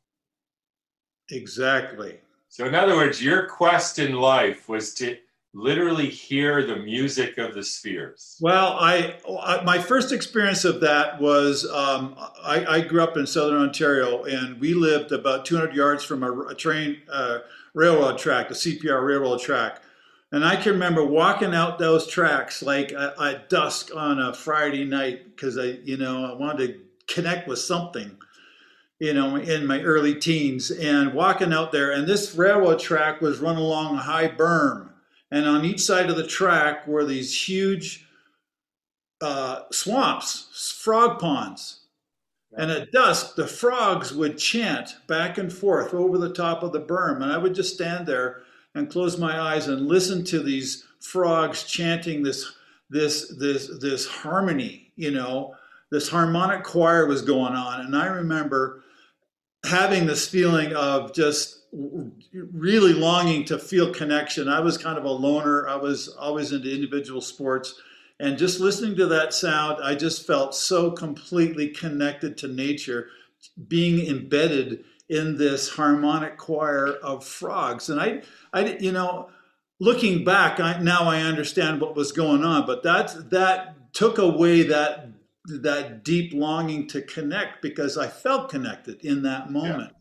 Exactly. 1.30 2.18
So, 2.48 2.66
in 2.66 2.74
other 2.74 2.96
words, 2.96 3.22
your 3.22 3.46
quest 3.46 3.98
in 3.98 4.14
life 4.14 4.68
was 4.68 4.94
to 4.94 5.16
literally 5.54 6.08
hear 6.08 6.64
the 6.66 6.76
music 6.76 7.38
of 7.38 7.54
the 7.54 7.62
spheres. 7.62 8.36
Well, 8.40 8.76
I, 8.78 9.16
I 9.40 9.62
my 9.64 9.78
first 9.78 10.12
experience 10.12 10.64
of 10.64 10.80
that 10.80 11.20
was 11.20 11.64
um, 11.66 12.14
I, 12.42 12.64
I, 12.66 12.80
grew 12.82 13.02
up 13.02 13.16
in 13.16 13.26
southern 13.26 13.62
Ontario, 13.62 14.24
and 14.24 14.60
we 14.60 14.74
lived 14.74 15.10
about 15.10 15.46
200 15.46 15.74
yards 15.74 16.04
from 16.04 16.22
a, 16.22 16.48
a 16.48 16.54
train 16.54 16.98
uh, 17.10 17.38
railroad 17.74 18.18
track, 18.18 18.48
the 18.48 18.54
CPR 18.54 19.04
railroad 19.04 19.40
track. 19.40 19.82
And 20.30 20.44
I 20.44 20.56
can 20.56 20.72
remember 20.72 21.04
walking 21.04 21.54
out 21.54 21.78
those 21.78 22.06
tracks 22.06 22.62
like 22.62 22.92
at 22.92 23.48
dusk 23.48 23.90
on 23.96 24.20
a 24.20 24.34
Friday 24.34 24.84
night 24.84 25.34
because 25.34 25.56
I, 25.56 25.78
you 25.84 25.96
know, 25.96 26.26
I 26.26 26.34
wanted 26.34 26.66
to 26.66 27.14
connect 27.14 27.48
with 27.48 27.58
something, 27.58 28.14
you 28.98 29.14
know, 29.14 29.36
in 29.36 29.66
my 29.66 29.80
early 29.80 30.14
teens 30.14 30.70
and 30.70 31.14
walking 31.14 31.54
out 31.54 31.72
there. 31.72 31.92
And 31.92 32.06
this 32.06 32.34
railroad 32.34 32.78
track 32.78 33.22
was 33.22 33.38
run 33.38 33.56
along 33.56 33.96
a 33.96 34.02
high 34.02 34.28
berm. 34.28 34.87
And 35.30 35.46
on 35.46 35.64
each 35.64 35.80
side 35.80 36.10
of 36.10 36.16
the 36.16 36.26
track 36.26 36.86
were 36.86 37.04
these 37.04 37.48
huge 37.48 38.06
uh, 39.20 39.62
swamps, 39.70 40.78
frog 40.82 41.18
ponds. 41.18 41.80
And 42.56 42.70
at 42.70 42.92
dusk, 42.92 43.36
the 43.36 43.46
frogs 43.46 44.12
would 44.12 44.38
chant 44.38 44.96
back 45.06 45.36
and 45.36 45.52
forth 45.52 45.92
over 45.92 46.16
the 46.16 46.32
top 46.32 46.62
of 46.62 46.72
the 46.72 46.80
berm. 46.80 47.22
And 47.22 47.30
I 47.30 47.36
would 47.36 47.54
just 47.54 47.74
stand 47.74 48.06
there 48.06 48.42
and 48.74 48.90
close 48.90 49.18
my 49.18 49.38
eyes 49.38 49.68
and 49.68 49.86
listen 49.86 50.24
to 50.24 50.42
these 50.42 50.86
frogs 51.00 51.64
chanting 51.64 52.22
this 52.22 52.52
this 52.90 53.28
this 53.38 53.70
this 53.80 54.06
harmony 54.06 54.92
you 54.96 55.10
know 55.10 55.54
this 55.90 56.08
harmonic 56.08 56.64
choir 56.64 57.06
was 57.06 57.22
going 57.22 57.52
on 57.52 57.82
and 57.82 57.96
i 57.96 58.06
remember 58.06 58.82
having 59.64 60.06
this 60.06 60.28
feeling 60.28 60.74
of 60.74 61.14
just 61.14 61.57
really 61.72 62.92
longing 62.94 63.44
to 63.44 63.58
feel 63.58 63.92
connection 63.92 64.48
i 64.48 64.60
was 64.60 64.78
kind 64.78 64.96
of 64.96 65.04
a 65.04 65.10
loner 65.10 65.68
i 65.68 65.76
was 65.76 66.08
always 66.18 66.52
into 66.52 66.72
individual 66.72 67.20
sports 67.20 67.80
and 68.20 68.38
just 68.38 68.58
listening 68.58 68.96
to 68.96 69.06
that 69.06 69.34
sound 69.34 69.78
i 69.82 69.94
just 69.94 70.26
felt 70.26 70.54
so 70.54 70.90
completely 70.90 71.68
connected 71.68 72.38
to 72.38 72.48
nature 72.48 73.08
being 73.68 74.06
embedded 74.06 74.84
in 75.08 75.36
this 75.36 75.70
harmonic 75.70 76.36
choir 76.36 76.86
of 77.02 77.24
frogs. 77.24 77.88
And 77.88 78.00
I, 78.00 78.22
I, 78.52 78.76
you 78.78 78.92
know, 78.92 79.30
looking 79.80 80.24
back, 80.24 80.60
I, 80.60 80.78
now 80.80 81.04
I 81.04 81.22
understand 81.22 81.80
what 81.80 81.96
was 81.96 82.12
going 82.12 82.44
on. 82.44 82.66
But 82.66 82.82
that 82.82 83.30
that 83.30 83.92
took 83.92 84.18
away 84.18 84.62
that 84.64 85.08
that 85.46 86.04
deep 86.04 86.34
longing 86.34 86.86
to 86.88 87.00
connect 87.00 87.62
because 87.62 87.96
I 87.96 88.06
felt 88.06 88.50
connected 88.50 89.02
in 89.02 89.22
that 89.22 89.50
moment. 89.50 89.92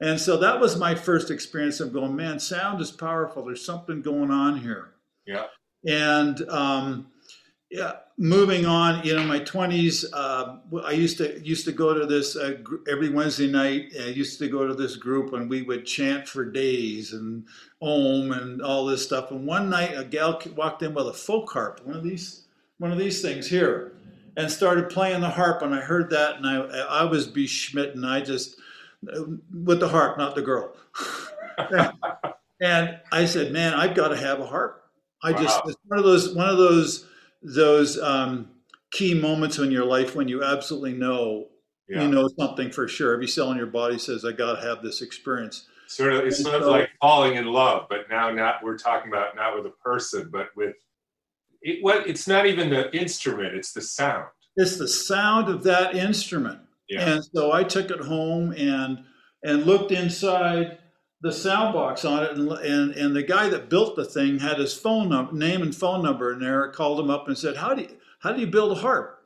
And 0.00 0.20
so 0.20 0.36
that 0.36 0.60
was 0.60 0.76
my 0.76 0.94
first 0.94 1.30
experience 1.30 1.80
of 1.80 1.92
going, 1.92 2.14
man, 2.14 2.38
sound 2.38 2.80
is 2.80 2.90
powerful. 2.90 3.44
There's 3.44 3.64
something 3.64 4.00
going 4.00 4.30
on 4.30 4.60
here. 4.60 4.94
Yeah. 5.26 5.46
And 5.86 6.48
um, 6.48 7.08
yeah, 7.70 7.92
moving 8.16 8.64
on, 8.64 9.04
you 9.04 9.14
know, 9.14 9.24
my 9.24 9.40
twenties, 9.40 10.10
uh, 10.12 10.56
I 10.84 10.92
used 10.92 11.18
to 11.18 11.38
used 11.40 11.66
to 11.66 11.72
go 11.72 11.92
to 11.92 12.06
this 12.06 12.34
uh, 12.34 12.56
every 12.88 13.10
Wednesday 13.10 13.50
night. 13.50 13.92
I 14.00 14.06
used 14.06 14.38
to 14.38 14.48
go 14.48 14.66
to 14.66 14.74
this 14.74 14.96
group 14.96 15.34
and 15.34 15.50
we 15.50 15.62
would 15.62 15.84
chant 15.84 16.26
for 16.26 16.44
days 16.44 17.12
and 17.12 17.44
om 17.82 18.32
and 18.32 18.62
all 18.62 18.86
this 18.86 19.04
stuff. 19.04 19.30
And 19.30 19.46
one 19.46 19.68
night, 19.68 19.96
a 19.96 20.04
gal 20.04 20.40
walked 20.56 20.82
in 20.82 20.94
with 20.94 21.08
a 21.08 21.12
folk 21.12 21.50
harp, 21.52 21.80
one 21.84 21.96
of 21.96 22.04
these 22.04 22.44
one 22.78 22.90
of 22.90 22.98
these 22.98 23.20
things 23.20 23.48
here, 23.48 23.92
and 24.36 24.50
started 24.50 24.88
playing 24.88 25.20
the 25.20 25.28
harp. 25.28 25.60
And 25.62 25.74
I 25.74 25.80
heard 25.80 26.08
that, 26.10 26.36
and 26.36 26.46
I 26.46 26.56
I 26.56 27.04
was 27.04 27.28
beschmitten. 27.28 28.08
I 28.08 28.22
just 28.22 28.56
with 29.02 29.80
the 29.80 29.88
harp, 29.88 30.18
not 30.18 30.34
the 30.34 30.42
girl. 30.42 30.74
and 32.60 32.98
I 33.12 33.24
said, 33.26 33.52
man, 33.52 33.74
I've 33.74 33.94
got 33.94 34.08
to 34.08 34.16
have 34.16 34.40
a 34.40 34.46
harp. 34.46 34.84
I 35.22 35.32
wow. 35.32 35.42
just 35.42 35.60
it's 35.66 35.76
one 35.86 35.98
of 35.98 36.04
those 36.04 36.34
one 36.34 36.48
of 36.48 36.58
those 36.58 37.06
those 37.42 37.98
um, 38.00 38.50
key 38.92 39.14
moments 39.14 39.58
in 39.58 39.70
your 39.70 39.84
life 39.84 40.14
when 40.14 40.28
you 40.28 40.44
absolutely 40.44 40.92
know 40.92 41.48
yeah. 41.88 42.02
you 42.02 42.08
know 42.08 42.28
something 42.38 42.70
for 42.70 42.86
sure. 42.86 43.14
Every 43.14 43.26
cell 43.26 43.50
in 43.50 43.56
your 43.56 43.66
body 43.66 43.98
says, 43.98 44.24
"I 44.24 44.32
got 44.32 44.56
to 44.56 44.66
have 44.66 44.82
this 44.82 45.02
experience." 45.02 45.66
Sort 45.88 46.12
of, 46.12 46.26
it's 46.26 46.42
sort 46.42 46.62
of 46.62 46.68
like 46.68 46.90
falling 47.00 47.36
in 47.36 47.46
love, 47.46 47.86
but 47.88 48.10
now 48.10 48.30
not 48.30 48.62
we're 48.62 48.76
talking 48.76 49.10
about 49.10 49.34
not 49.34 49.56
with 49.56 49.66
a 49.66 49.74
person, 49.82 50.28
but 50.30 50.48
with 50.54 50.76
it. 51.62 51.82
What 51.82 52.06
it's 52.06 52.28
not 52.28 52.46
even 52.46 52.70
the 52.70 52.94
instrument; 52.96 53.54
it's 53.54 53.72
the 53.72 53.80
sound. 53.80 54.26
It's 54.56 54.76
the 54.76 54.88
sound 54.88 55.48
of 55.48 55.62
that 55.64 55.94
instrument. 55.94 56.60
Yeah. 56.88 57.08
And 57.14 57.24
so 57.24 57.52
I 57.52 57.64
took 57.64 57.90
it 57.90 58.00
home 58.00 58.52
and 58.56 59.04
and 59.44 59.64
looked 59.66 59.92
inside 59.92 60.78
the 61.20 61.32
sound 61.32 61.74
box 61.74 62.04
on 62.04 62.22
it, 62.24 62.32
and, 62.32 62.50
and, 62.50 62.94
and 62.94 63.14
the 63.16 63.22
guy 63.22 63.48
that 63.48 63.68
built 63.68 63.96
the 63.96 64.04
thing 64.04 64.38
had 64.38 64.58
his 64.58 64.74
phone 64.74 65.08
number, 65.08 65.32
name 65.32 65.62
and 65.62 65.74
phone 65.74 66.02
number 66.02 66.32
in 66.32 66.40
there. 66.40 66.68
I 66.68 66.72
called 66.72 67.00
him 67.00 67.10
up 67.10 67.26
and 67.28 67.36
said, 67.36 67.56
"How 67.56 67.74
do 67.74 67.82
you 67.82 67.96
how 68.20 68.32
do 68.32 68.40
you 68.40 68.46
build 68.46 68.72
a 68.72 68.80
harp?" 68.80 69.20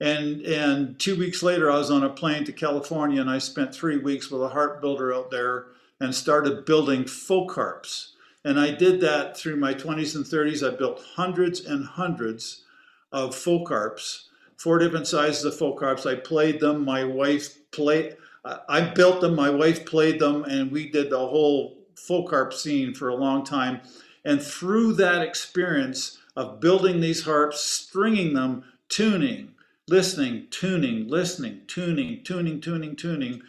And 0.00 0.42
and 0.42 0.98
two 0.98 1.16
weeks 1.16 1.42
later, 1.42 1.70
I 1.70 1.78
was 1.78 1.90
on 1.90 2.02
a 2.04 2.10
plane 2.10 2.44
to 2.44 2.52
California, 2.52 3.20
and 3.20 3.30
I 3.30 3.38
spent 3.38 3.74
three 3.74 3.98
weeks 3.98 4.30
with 4.30 4.42
a 4.42 4.48
harp 4.48 4.80
builder 4.80 5.14
out 5.14 5.30
there 5.30 5.66
and 6.00 6.14
started 6.14 6.64
building 6.64 7.06
folk 7.06 7.52
harps. 7.52 8.14
And 8.44 8.58
I 8.58 8.72
did 8.72 9.00
that 9.02 9.36
through 9.36 9.56
my 9.56 9.72
20s 9.72 10.16
and 10.16 10.24
30s. 10.24 10.66
I 10.66 10.76
built 10.76 11.00
hundreds 11.14 11.60
and 11.64 11.84
hundreds 11.84 12.64
of 13.12 13.36
folk 13.36 13.68
harps, 13.68 14.28
four 14.62 14.78
different 14.78 15.06
sizes 15.06 15.44
of 15.44 15.56
folk 15.56 15.80
harps. 15.80 16.06
I 16.06 16.14
played 16.14 16.60
them. 16.60 16.84
My 16.84 17.04
wife 17.04 17.58
played 17.72 18.16
I 18.44 18.80
built 18.80 19.20
them. 19.20 19.36
My 19.36 19.50
wife 19.50 19.86
played 19.86 20.18
them, 20.18 20.44
and 20.44 20.72
we 20.72 20.90
did 20.90 21.10
the 21.10 21.18
whole 21.18 21.78
folk 21.94 22.30
harp 22.30 22.52
scene 22.52 22.94
for 22.94 23.08
a 23.08 23.14
long 23.14 23.44
time. 23.44 23.80
And 24.24 24.42
through 24.42 24.94
that 24.94 25.22
experience 25.22 26.18
of 26.36 26.60
building 26.60 27.00
these 27.00 27.24
harps, 27.24 27.60
stringing 27.60 28.34
them, 28.34 28.64
tuning, 28.88 29.52
listening, 29.88 30.48
tuning, 30.50 31.08
listening, 31.08 31.60
tuning, 31.66 32.22
tuning, 32.24 32.60
tuning, 32.60 32.96
tuning, 32.96 33.42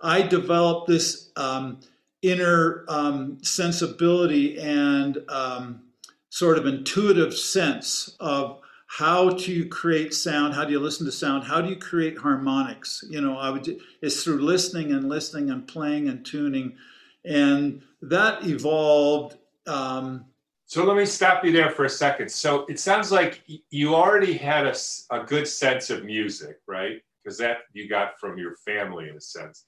I 0.00 0.22
developed 0.22 0.88
this 0.88 1.30
um, 1.36 1.78
inner 2.22 2.84
um, 2.88 3.38
sensibility 3.42 4.58
and 4.58 5.18
um, 5.28 5.82
sort 6.30 6.58
of 6.58 6.66
intuitive 6.66 7.34
sense 7.34 8.16
of 8.18 8.61
how 8.98 9.30
to 9.30 9.66
create 9.68 10.12
sound? 10.12 10.52
How 10.52 10.66
do 10.66 10.72
you 10.72 10.78
listen 10.78 11.06
to 11.06 11.12
sound? 11.12 11.44
How 11.44 11.62
do 11.62 11.70
you 11.70 11.76
create 11.76 12.18
harmonics? 12.18 13.02
You 13.08 13.22
know 13.22 13.38
i 13.38 13.48
would 13.48 13.80
it's 14.02 14.22
through 14.22 14.42
listening 14.42 14.92
and 14.92 15.08
listening 15.08 15.50
and 15.50 15.66
playing 15.66 16.08
and 16.10 16.26
tuning. 16.26 16.76
And 17.24 17.80
that 18.02 18.46
evolved 18.46 19.38
um, 19.66 20.26
so 20.66 20.84
let 20.84 20.96
me 20.96 21.06
stop 21.06 21.42
you 21.44 21.52
there 21.52 21.70
for 21.70 21.84
a 21.84 21.90
second. 21.90 22.30
So 22.30 22.66
it 22.66 22.78
sounds 22.78 23.10
like 23.10 23.42
you 23.70 23.94
already 23.94 24.34
had 24.34 24.66
a, 24.66 24.74
a 25.10 25.24
good 25.24 25.48
sense 25.48 25.88
of 25.88 26.04
music 26.04 26.58
right? 26.66 27.00
Because 27.24 27.38
that 27.38 27.58
you 27.72 27.88
got 27.88 28.20
from 28.20 28.36
your 28.36 28.56
family 28.56 29.08
in 29.08 29.16
a 29.16 29.20
sense 29.20 29.64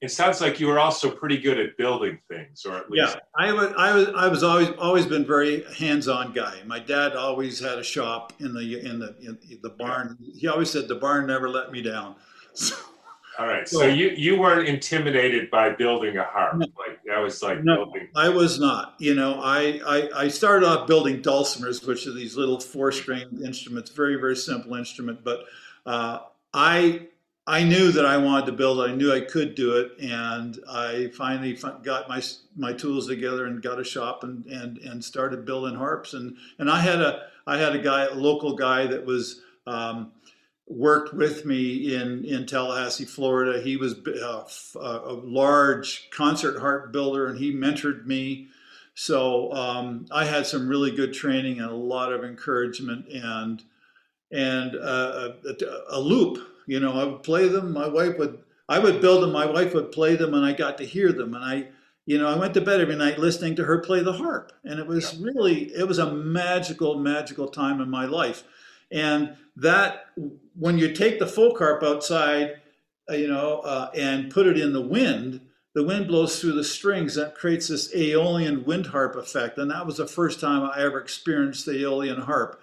it 0.00 0.12
sounds 0.12 0.40
like 0.40 0.60
you 0.60 0.68
were 0.68 0.78
also 0.78 1.10
pretty 1.10 1.38
good 1.38 1.58
at 1.58 1.76
building 1.76 2.18
things, 2.30 2.64
or 2.64 2.76
at 2.76 2.88
least. 2.88 3.16
Yeah, 3.16 3.20
I 3.36 3.52
was. 3.52 3.72
I 3.76 3.92
was. 3.92 4.08
I 4.16 4.28
was 4.28 4.42
always 4.44 4.70
always 4.78 5.06
been 5.06 5.26
very 5.26 5.64
hands-on 5.74 6.32
guy. 6.32 6.60
My 6.66 6.78
dad 6.78 7.16
always 7.16 7.58
had 7.58 7.78
a 7.78 7.82
shop 7.82 8.32
in 8.38 8.54
the 8.54 8.80
in 8.80 9.00
the 9.00 9.16
in 9.18 9.38
the 9.62 9.70
barn. 9.70 10.16
He 10.36 10.46
always 10.46 10.70
said 10.70 10.86
the 10.86 10.94
barn 10.94 11.26
never 11.26 11.48
let 11.48 11.72
me 11.72 11.82
down. 11.82 12.16
So, 12.54 12.74
All 13.38 13.46
right, 13.46 13.68
so, 13.68 13.78
so 13.78 13.86
you 13.86 14.08
you 14.08 14.36
weren't 14.36 14.66
intimidated 14.66 15.48
by 15.48 15.70
building 15.70 16.16
a 16.16 16.24
harp, 16.24 16.56
no, 16.56 16.66
like 16.76 16.98
that 17.06 17.18
was 17.18 17.40
like 17.40 17.62
no, 17.62 17.84
building. 17.84 18.08
I 18.16 18.28
was 18.28 18.58
not. 18.58 18.96
You 18.98 19.14
know, 19.14 19.40
I, 19.40 19.80
I 19.86 20.22
I 20.24 20.28
started 20.28 20.66
off 20.66 20.88
building 20.88 21.22
dulcimers, 21.22 21.86
which 21.86 22.08
are 22.08 22.12
these 22.12 22.36
little 22.36 22.58
four-string 22.58 23.42
instruments, 23.44 23.92
very 23.92 24.16
very 24.16 24.34
simple 24.34 24.74
instrument, 24.74 25.22
but 25.22 25.44
uh, 25.86 26.18
I 26.52 27.06
I 27.48 27.64
knew 27.64 27.90
that 27.92 28.04
I 28.04 28.18
wanted 28.18 28.44
to 28.46 28.52
build 28.52 28.78
it. 28.78 28.90
I 28.90 28.94
knew 28.94 29.10
I 29.10 29.22
could 29.22 29.54
do 29.54 29.78
it, 29.78 29.98
and 29.98 30.58
I 30.68 31.08
finally 31.16 31.58
got 31.82 32.06
my 32.06 32.22
my 32.54 32.74
tools 32.74 33.06
together 33.06 33.46
and 33.46 33.62
got 33.62 33.80
a 33.80 33.84
shop 33.84 34.22
and 34.22 34.44
and 34.44 34.76
and 34.76 35.02
started 35.02 35.46
building 35.46 35.74
harps. 35.74 36.12
and 36.12 36.36
And 36.58 36.70
I 36.70 36.80
had 36.80 37.00
a 37.00 37.22
I 37.46 37.56
had 37.56 37.74
a 37.74 37.78
guy, 37.78 38.04
a 38.04 38.14
local 38.14 38.54
guy 38.54 38.86
that 38.88 39.06
was 39.06 39.40
um, 39.66 40.12
worked 40.66 41.14
with 41.14 41.46
me 41.46 41.94
in 41.94 42.26
in 42.26 42.44
Tallahassee, 42.44 43.06
Florida. 43.06 43.62
He 43.62 43.78
was 43.78 43.94
a, 44.06 44.44
a 44.78 45.14
large 45.14 46.10
concert 46.10 46.60
harp 46.60 46.92
builder, 46.92 47.28
and 47.28 47.38
he 47.38 47.54
mentored 47.54 48.04
me. 48.04 48.48
So 48.94 49.50
um, 49.54 50.04
I 50.10 50.26
had 50.26 50.46
some 50.46 50.68
really 50.68 50.90
good 50.90 51.14
training 51.14 51.60
and 51.60 51.70
a 51.70 51.74
lot 51.74 52.12
of 52.12 52.24
encouragement 52.24 53.08
and 53.08 53.62
and 54.30 54.76
uh, 54.76 55.30
a, 55.46 55.96
a 55.96 55.98
loop 55.98 56.47
you 56.68 56.78
know, 56.80 56.92
I 56.92 57.04
would 57.04 57.22
play 57.22 57.48
them. 57.48 57.72
My 57.72 57.88
wife 57.88 58.18
would, 58.18 58.38
I 58.68 58.78
would 58.78 59.00
build 59.00 59.22
them. 59.22 59.32
My 59.32 59.46
wife 59.46 59.72
would 59.72 59.90
play 59.90 60.16
them, 60.16 60.34
and 60.34 60.44
I 60.44 60.52
got 60.52 60.76
to 60.78 60.84
hear 60.84 61.12
them. 61.12 61.34
And 61.34 61.42
I, 61.42 61.68
you 62.04 62.18
know, 62.18 62.28
I 62.28 62.36
went 62.36 62.52
to 62.54 62.60
bed 62.60 62.80
every 62.80 62.94
night 62.94 63.18
listening 63.18 63.56
to 63.56 63.64
her 63.64 63.78
play 63.78 64.02
the 64.02 64.12
harp, 64.12 64.52
and 64.64 64.78
it 64.78 64.86
was 64.86 65.14
yeah. 65.14 65.24
really, 65.24 65.72
it 65.72 65.88
was 65.88 65.98
a 65.98 66.12
magical, 66.12 66.98
magical 66.98 67.48
time 67.48 67.80
in 67.80 67.88
my 67.88 68.04
life. 68.04 68.44
And 68.92 69.36
that, 69.56 70.06
when 70.54 70.76
you 70.76 70.92
take 70.92 71.18
the 71.18 71.26
folk 71.26 71.58
harp 71.58 71.82
outside, 71.82 72.60
uh, 73.10 73.14
you 73.14 73.28
know, 73.28 73.60
uh, 73.60 73.90
and 73.96 74.30
put 74.30 74.46
it 74.46 74.58
in 74.58 74.74
the 74.74 74.82
wind, 74.82 75.40
the 75.74 75.84
wind 75.84 76.06
blows 76.06 76.38
through 76.38 76.52
the 76.52 76.64
strings. 76.64 77.14
That 77.14 77.34
creates 77.34 77.68
this 77.68 77.94
Aeolian 77.94 78.64
wind 78.64 78.88
harp 78.88 79.16
effect, 79.16 79.56
and 79.56 79.70
that 79.70 79.86
was 79.86 79.96
the 79.96 80.06
first 80.06 80.38
time 80.38 80.62
I 80.62 80.82
ever 80.82 81.00
experienced 81.00 81.64
the 81.64 81.80
Aeolian 81.82 82.20
harp 82.20 82.60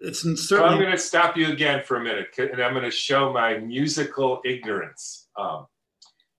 it's 0.00 0.20
certainly. 0.20 0.36
So 0.36 0.64
I'm 0.64 0.78
going 0.78 0.92
to 0.92 0.98
stop 0.98 1.36
you 1.36 1.52
again 1.52 1.82
for 1.84 1.96
a 1.96 2.00
minute, 2.02 2.28
and 2.38 2.62
I'm 2.62 2.72
going 2.72 2.84
to 2.84 2.90
show 2.90 3.32
my 3.32 3.58
musical 3.58 4.40
ignorance. 4.44 5.28
Um, 5.36 5.66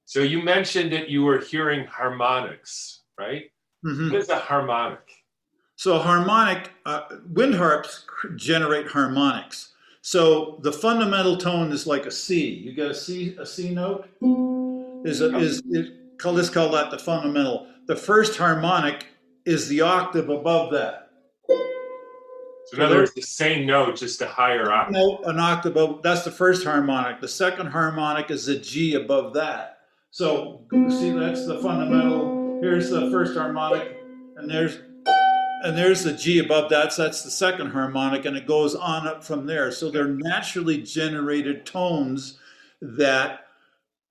so 0.06 0.20
you 0.20 0.42
mentioned 0.42 0.92
that 0.94 1.10
you 1.10 1.24
were 1.24 1.40
hearing 1.40 1.86
harmonics, 1.88 3.02
right? 3.18 3.46
Mm-hmm. 3.86 4.12
What 4.12 4.22
is 4.22 4.30
a 4.30 4.38
harmonic? 4.38 5.12
So 5.76 5.96
a 5.96 6.00
harmonic, 6.00 6.72
uh, 6.86 7.02
wind 7.32 7.56
harps 7.56 8.06
generate 8.36 8.88
harmonics. 8.88 9.74
So 10.02 10.60
the 10.62 10.72
fundamental 10.72 11.38
tone 11.38 11.72
is 11.72 11.88
like 11.88 12.06
a 12.06 12.12
C. 12.12 12.48
You 12.50 12.76
got 12.76 12.92
a 12.92 12.96
C, 12.96 13.36
a 13.40 13.46
C 13.46 13.74
note. 13.74 14.08
Is 15.06 15.22
a, 15.22 15.36
is, 15.38 15.62
is 15.72 15.90
call 16.18 16.34
let's 16.34 16.50
call 16.50 16.70
that 16.72 16.92
the 16.92 17.00
fundamental. 17.00 17.68
The 17.88 17.96
first 17.96 18.38
harmonic 18.38 19.08
is 19.46 19.68
the 19.68 19.82
octave 19.82 20.30
above 20.30 20.72
that. 20.74 21.03
So 22.74 22.82
in 22.82 22.86
other 22.88 22.98
words, 22.98 23.14
the 23.14 23.22
same 23.22 23.68
note, 23.68 23.98
just 23.98 24.22
a 24.22 24.28
higher 24.28 24.72
octave. 24.72 24.96
Note, 24.96 25.22
an 25.26 25.40
octave 25.40 25.74
above. 25.74 26.02
That's 26.02 26.24
the 26.24 26.32
first 26.32 26.64
harmonic. 26.64 27.22
The 27.22 27.28
second 27.28 27.68
harmonic 27.68 28.32
is 28.32 28.48
a 28.48 28.58
G 28.58 28.96
above 28.96 29.34
that. 29.36 29.78
So 30.10 30.66
see, 30.72 31.12
that's 31.12 31.46
the 31.46 31.60
fundamental. 31.60 32.60
Here's 32.62 32.90
the 32.90 33.12
first 33.12 33.38
harmonic, 33.38 33.96
and 34.38 34.50
there's 34.50 34.80
and 35.64 35.78
there's 35.78 36.04
the 36.04 36.14
G 36.14 36.40
above 36.40 36.72
that. 36.72 36.94
So 36.94 37.04
that's 37.04 37.24
the 37.24 37.30
second 37.30 37.70
harmonic, 37.70 38.26
and 38.26 38.36
it 38.36 38.48
goes 38.48 38.74
on 38.74 39.08
up 39.08 39.24
from 39.24 39.46
there. 39.46 39.72
So 39.72 39.92
they're 39.92 40.08
naturally 40.08 40.82
generated 40.82 41.68
tones 41.68 42.40
that 42.82 43.42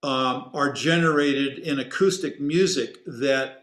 um, 0.05 0.51
are 0.55 0.72
generated 0.72 1.59
in 1.59 1.81
acoustic 1.81 2.40
music 2.40 2.98
that 3.07 3.62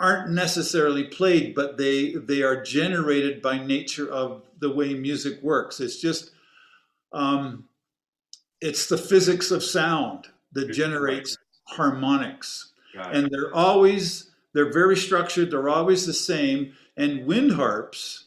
aren't 0.00 0.30
necessarily 0.30 1.04
played, 1.04 1.54
but 1.54 1.78
they 1.78 2.12
they 2.12 2.42
are 2.42 2.62
generated 2.62 3.40
by 3.42 3.64
nature 3.64 4.10
of 4.10 4.42
the 4.60 4.72
way 4.74 4.94
music 4.94 5.42
works. 5.42 5.80
It's 5.80 6.00
just 6.00 6.30
um, 7.12 7.64
it's 8.60 8.88
the 8.88 8.98
physics 8.98 9.50
of 9.50 9.62
sound 9.62 10.26
that 10.52 10.72
generates 10.72 11.36
harmonics, 11.68 12.72
and 13.12 13.30
they're 13.30 13.54
always 13.54 14.30
they're 14.54 14.72
very 14.72 14.96
structured. 14.96 15.50
They're 15.50 15.68
always 15.68 16.06
the 16.06 16.14
same. 16.14 16.74
And 16.96 17.26
wind 17.26 17.52
harps 17.52 18.26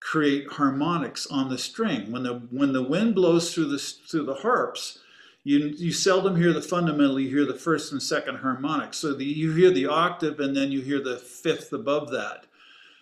create 0.00 0.46
harmonics 0.52 1.26
on 1.26 1.48
the 1.50 1.58
string. 1.58 2.12
When 2.12 2.22
the 2.22 2.34
when 2.50 2.72
the 2.72 2.82
wind 2.82 3.14
blows 3.14 3.52
through 3.52 3.68
the 3.68 3.78
through 3.78 4.26
the 4.26 4.34
harps, 4.34 4.98
you, 5.46 5.68
you 5.76 5.92
seldom 5.92 6.34
hear 6.34 6.52
the 6.52 6.60
fundamental, 6.60 7.20
you 7.20 7.30
hear 7.30 7.44
the 7.44 7.54
first 7.54 7.92
and 7.92 8.02
second 8.02 8.34
harmonic. 8.38 8.92
So 8.92 9.14
the, 9.14 9.24
you 9.24 9.54
hear 9.54 9.70
the 9.70 9.86
octave 9.86 10.40
and 10.40 10.56
then 10.56 10.72
you 10.72 10.80
hear 10.80 11.00
the 11.00 11.18
fifth 11.18 11.72
above 11.72 12.10
that. 12.10 12.46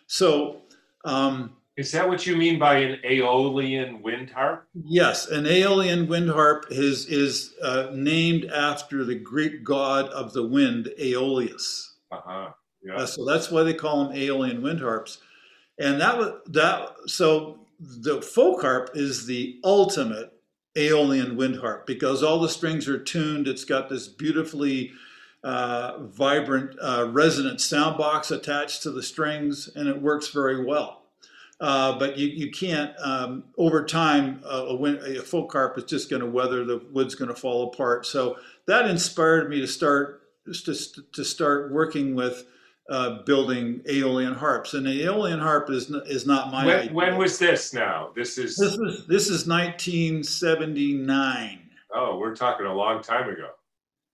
So, 0.09 0.61
um, 1.07 1.57
is 1.79 1.91
that 1.93 2.07
what 2.07 2.27
you 2.27 2.37
mean 2.37 2.59
by 2.59 2.77
an 2.77 3.01
Aeolian 3.03 4.03
wind 4.03 4.29
harp? 4.29 4.69
Yes, 4.75 5.29
an 5.29 5.47
Aeolian 5.47 6.07
wind 6.07 6.29
harp 6.29 6.67
is 6.69 7.07
is 7.07 7.55
uh, 7.63 7.89
named 7.95 8.45
after 8.45 9.05
the 9.05 9.15
Greek 9.15 9.65
god 9.65 10.09
of 10.11 10.35
the 10.35 10.47
wind, 10.47 10.93
Aeolus. 11.01 11.95
Uh-huh. 12.13 12.51
Yeah. 12.85 12.97
Uh, 12.97 13.07
so 13.07 13.25
that's 13.25 13.51
why 13.51 13.63
they 13.63 13.75
call 13.75 14.05
them 14.05 14.17
Aeolian 14.17 14.63
wind 14.63 14.81
harps. 14.81 15.19
And 15.79 15.99
that 16.01 16.17
was 16.17 16.35
that. 16.49 16.91
So 17.07 17.67
the 17.81 18.21
folk 18.21 18.61
harp 18.61 18.91
is 18.95 19.25
the 19.25 19.59
ultimate 19.65 20.34
Aeolian 20.77 21.37
wind 21.37 21.61
harp 21.61 21.87
because 21.87 22.23
all 22.23 22.41
the 22.41 22.49
strings 22.49 22.89
are 22.89 22.99
tuned. 22.99 23.47
It's 23.47 23.65
got 23.65 23.89
this 23.89 24.09
beautifully 24.09 24.93
uh, 25.43 25.99
vibrant 26.07 26.77
uh, 26.81 27.09
resonant 27.11 27.61
sound 27.61 27.99
box 27.99 28.31
attached 28.31 28.83
to 28.83 28.91
the 28.91 29.03
strings, 29.03 29.69
and 29.75 29.89
it 29.89 30.01
works 30.01 30.29
very 30.29 30.65
well. 30.65 31.03
Uh, 31.61 31.99
but 31.99 32.19
you, 32.19 32.27
you 32.27 32.51
can't, 32.51 32.93
um, 32.99 33.45
over 33.57 33.85
time, 33.85 34.43
a, 34.45 34.75
wind, 34.75 34.99
a 34.99 35.23
folk 35.23 35.53
harp 35.53 35.79
is 35.79 35.85
just 35.85 36.11
going 36.11 36.21
to 36.21 36.29
weather, 36.29 36.65
the 36.65 36.83
wood's 36.93 37.15
going 37.15 37.29
to 37.29 37.35
fall 37.35 37.69
apart. 37.73 38.05
So 38.07 38.39
that 38.67 38.87
inspired 38.91 39.49
me 39.49 39.61
to 39.61 39.67
start 39.67 40.23
to, 40.47 40.75
to 41.13 41.25
start 41.25 41.73
working 41.73 42.15
with 42.15 42.45
uh, 42.91 43.23
building 43.23 43.81
Aeolian 43.89 44.35
harps. 44.35 44.75
And 44.75 44.85
the 44.87 45.05
Aeolian 45.05 45.41
harp 45.41 45.71
is 45.71 45.91
is 46.07 46.27
not 46.27 46.53
my 46.53 46.67
when, 46.67 46.81
idea. 46.81 46.93
When 46.93 47.17
was 47.17 47.39
this? 47.39 47.73
Now 47.73 48.11
this 48.15 48.37
is 48.39 48.57
this 48.57 48.75
is 48.75 49.07
this 49.07 49.29
is 49.29 49.47
1979. 49.47 51.61
Oh, 51.95 52.19
we're 52.19 52.35
talking 52.35 52.67
a 52.67 52.75
long 52.75 53.01
time 53.03 53.29
ago. 53.29 53.51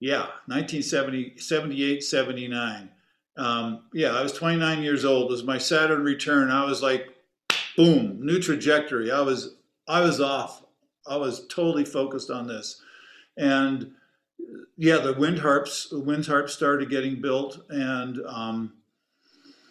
Yeah, 0.00 0.26
1970, 0.46 1.36
78, 1.36 2.02
79. 2.02 2.90
Um, 3.36 3.82
yeah, 3.92 4.12
I 4.12 4.22
was 4.22 4.32
29 4.32 4.82
years 4.82 5.04
old. 5.04 5.30
It 5.30 5.32
was 5.32 5.44
my 5.44 5.58
Saturn 5.58 6.04
return. 6.04 6.50
I 6.50 6.64
was 6.64 6.82
like, 6.82 7.08
boom, 7.76 8.24
new 8.24 8.40
trajectory. 8.40 9.10
I 9.10 9.20
was 9.20 9.56
I 9.88 10.00
was 10.00 10.20
off. 10.20 10.64
I 11.06 11.16
was 11.16 11.46
totally 11.48 11.84
focused 11.84 12.30
on 12.30 12.46
this, 12.46 12.80
and 13.36 13.92
yeah, 14.76 14.98
the 14.98 15.14
wind 15.14 15.38
harps, 15.38 15.88
the 15.90 16.00
wind 16.00 16.26
harps 16.26 16.52
started 16.52 16.90
getting 16.90 17.20
built, 17.20 17.62
and 17.68 18.20
um, 18.26 18.72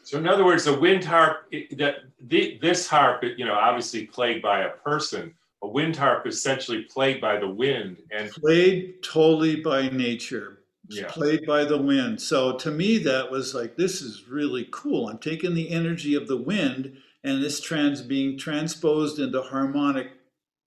so 0.10 0.18
in 0.18 0.28
other 0.28 0.44
words, 0.44 0.66
the 0.66 0.80
wind 0.80 1.04
harp, 1.04 1.52
that 1.78 1.98
this 2.20 2.88
harp, 2.88 3.24
you 3.38 3.46
know, 3.46 3.54
obviously 3.54 4.08
played 4.08 4.42
by 4.42 4.62
a 4.62 4.70
person, 4.70 5.36
a 5.62 5.68
wind 5.68 5.96
harp 5.96 6.26
essentially 6.26 6.82
played 6.84 7.22
by 7.22 7.38
the 7.38 7.48
wind 7.48 7.98
and 8.12 8.32
played 8.32 9.04
totally 9.04 9.58
by 9.58 9.90
nature. 9.90 10.64
Yeah. 10.90 11.06
Played 11.10 11.46
by 11.46 11.64
the 11.64 11.78
wind. 11.78 12.20
So 12.20 12.58
to 12.58 12.72
me 12.72 12.98
that 13.00 13.30
was 13.30 13.54
like 13.54 13.78
this 13.78 14.02
is 14.02 14.28
really 14.28 14.68
cool. 14.72 15.10
I'm 15.10 15.20
taking 15.20 15.54
the 15.54 15.70
energy 15.70 16.16
of 16.16 16.28
the 16.28 16.38
wind 16.38 16.98
and 17.24 17.44
it's 17.44 17.62
trans 17.62 18.02
being 18.02 18.36
transposed 18.36 19.20
into 19.20 19.44
harmonic 19.44 20.08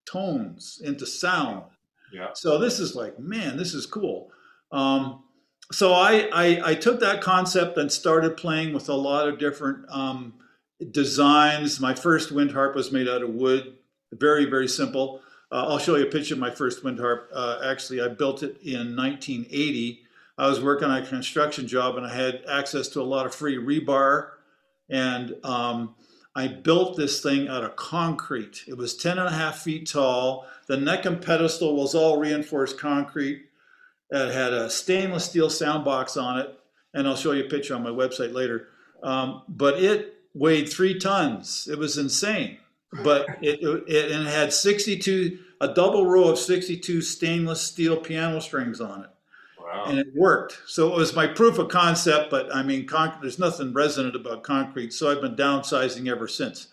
tones 0.05 0.81
into 0.85 1.05
sound 1.05 1.63
so 2.33 2.57
this 2.57 2.79
is 2.79 2.95
like 2.95 3.19
man 3.19 3.57
this 3.57 3.73
is 3.73 3.85
cool. 3.85 4.31
Um, 4.71 5.23
so 5.71 5.93
I, 5.93 6.29
I, 6.33 6.71
I 6.71 6.75
took 6.75 6.99
that 6.99 7.21
concept 7.21 7.77
and 7.77 7.91
started 7.91 8.37
playing 8.37 8.73
with 8.73 8.89
a 8.89 8.93
lot 8.93 9.27
of 9.27 9.39
different 9.39 9.85
um, 9.89 10.33
designs. 10.91 11.79
My 11.79 11.93
first 11.93 12.31
wind 12.31 12.51
harp 12.51 12.75
was 12.75 12.91
made 12.91 13.07
out 13.07 13.23
of 13.23 13.29
wood. 13.29 13.75
Very 14.11 14.45
very 14.45 14.67
simple. 14.67 15.21
Uh, 15.51 15.67
i'll 15.67 15.79
show 15.79 15.95
you 15.95 16.03
a 16.07 16.09
picture 16.09 16.33
of 16.33 16.39
my 16.39 16.51
first 16.51 16.83
wind 16.83 16.99
harp. 16.99 17.29
Uh, 17.33 17.59
actually 17.63 18.01
i 18.01 18.07
built 18.07 18.43
it 18.43 18.57
in 18.63 18.95
1980 18.95 20.01
i 20.37 20.47
was 20.47 20.59
working 20.59 20.87
on 20.87 21.03
a 21.03 21.05
construction 21.05 21.67
job 21.67 21.95
and 21.95 22.05
i 22.05 22.13
had 22.13 22.43
access 22.49 22.87
to 22.87 23.01
a 23.01 23.03
lot 23.03 23.25
of 23.25 23.35
free 23.35 23.57
rebar 23.57 24.29
and 24.89 25.35
um, 25.43 25.95
i 26.35 26.47
built 26.47 26.97
this 26.97 27.21
thing 27.21 27.47
out 27.47 27.63
of 27.63 27.75
concrete. 27.75 28.63
It 28.67 28.77
was 28.77 28.95
10 28.95 29.19
and 29.19 29.27
a 29.27 29.31
half 29.31 29.59
feet 29.59 29.89
tall. 29.89 30.47
The 30.67 30.77
neck 30.77 31.05
and 31.05 31.21
pedestal 31.21 31.75
was 31.75 31.93
all 31.93 32.17
reinforced 32.17 32.79
concrete 32.79 33.45
it 34.13 34.31
had 34.31 34.53
a 34.53 34.69
stainless 34.69 35.25
steel 35.25 35.49
sound 35.49 35.83
box 35.83 36.17
on 36.17 36.39
it. 36.39 36.59
And 36.93 37.07
i'll 37.07 37.15
show 37.15 37.31
you 37.31 37.45
a 37.45 37.49
picture 37.49 37.75
on 37.75 37.83
my 37.83 37.89
website 37.89 38.33
later. 38.33 38.67
Um, 39.01 39.41
but 39.49 39.81
it 39.81 40.15
weighed 40.35 40.69
three 40.69 40.99
tons. 40.99 41.67
It 41.71 41.77
was 41.77 41.97
insane. 41.97 42.59
But 43.03 43.25
it, 43.41 43.59
it 43.63 44.11
and 44.11 44.27
it 44.27 44.31
had 44.31 44.53
62 44.53 45.39
a 45.61 45.73
double 45.73 46.05
row 46.05 46.25
of 46.25 46.37
62 46.37 47.01
stainless 47.01 47.61
steel 47.61 47.97
piano 47.97 48.39
strings 48.39 48.79
on 48.79 49.05
it 49.05 49.09
wow. 49.73 49.85
And 49.85 49.99
it 49.99 50.07
worked. 50.15 50.59
So 50.67 50.93
it 50.93 50.95
was 50.95 51.15
my 51.15 51.27
proof 51.27 51.57
of 51.57 51.69
concept 51.69 52.29
but 52.29 52.53
i 52.53 52.63
mean 52.63 52.87
there's 53.21 53.39
nothing 53.39 53.73
resonant 53.73 54.15
about 54.15 54.43
concrete 54.43 54.93
so 54.93 55.11
i've 55.11 55.21
been 55.21 55.35
downsizing 55.35 56.09
ever 56.09 56.27
since. 56.27 56.67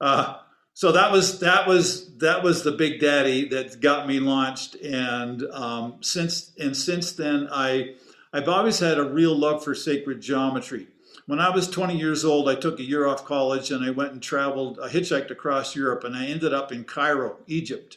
Uh, 0.00 0.38
so 0.74 0.90
that 0.92 1.12
was 1.12 1.40
that 1.40 1.66
was 1.66 2.16
that 2.18 2.42
was 2.42 2.62
the 2.62 2.72
big 2.72 3.00
daddy 3.00 3.48
that 3.48 3.80
got 3.80 4.06
me 4.06 4.18
launched 4.20 4.74
and 4.76 5.44
um, 5.52 5.98
since 6.00 6.52
and 6.58 6.76
since 6.76 7.12
then 7.12 7.48
i 7.52 7.94
i've 8.32 8.48
always 8.48 8.80
had 8.80 8.98
a 8.98 9.04
real 9.04 9.36
love 9.36 9.62
for 9.64 9.74
sacred 9.74 10.20
geometry. 10.20 10.88
When 11.26 11.40
I 11.40 11.48
was 11.48 11.70
20 11.70 11.96
years 11.96 12.22
old, 12.22 12.50
I 12.50 12.54
took 12.54 12.78
a 12.78 12.84
year 12.84 13.06
off 13.06 13.24
college 13.24 13.70
and 13.70 13.82
I 13.82 13.90
went 13.90 14.12
and 14.12 14.22
traveled, 14.22 14.78
I 14.78 14.88
hitchhiked 14.88 15.30
across 15.30 15.74
Europe 15.74 16.04
and 16.04 16.14
I 16.14 16.26
ended 16.26 16.52
up 16.52 16.70
in 16.70 16.84
Cairo, 16.84 17.38
Egypt. 17.46 17.96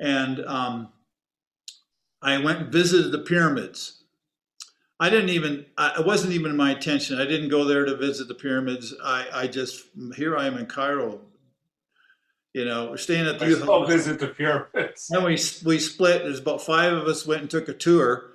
And 0.00 0.44
um, 0.44 0.88
I 2.22 2.38
went 2.38 2.58
and 2.60 2.72
visited 2.72 3.12
the 3.12 3.18
pyramids. 3.18 4.02
I 4.98 5.08
didn't 5.08 5.30
even, 5.30 5.64
I, 5.78 6.00
it 6.00 6.06
wasn't 6.06 6.34
even 6.34 6.56
my 6.56 6.72
intention. 6.72 7.18
I 7.18 7.24
didn't 7.24 7.48
go 7.48 7.64
there 7.64 7.86
to 7.86 7.96
visit 7.96 8.28
the 8.28 8.34
pyramids. 8.34 8.94
I, 9.02 9.26
I 9.32 9.46
just, 9.46 9.84
here 10.14 10.36
I 10.36 10.46
am 10.46 10.58
in 10.58 10.66
Cairo. 10.66 11.20
You 12.52 12.64
know, 12.64 12.90
we're 12.90 12.96
staying 12.96 13.26
at 13.26 13.38
the 13.38 13.46
let's 13.46 13.60
go 13.60 13.84
visit 13.86 14.18
the 14.18 14.26
pyramids 14.26 15.06
then 15.08 15.22
we 15.22 15.38
we 15.64 15.78
split. 15.78 16.24
There's 16.24 16.40
about 16.40 16.60
five 16.60 16.92
of 16.92 17.06
us 17.06 17.24
went 17.24 17.42
and 17.42 17.50
took 17.50 17.68
a 17.68 17.72
tour, 17.72 18.32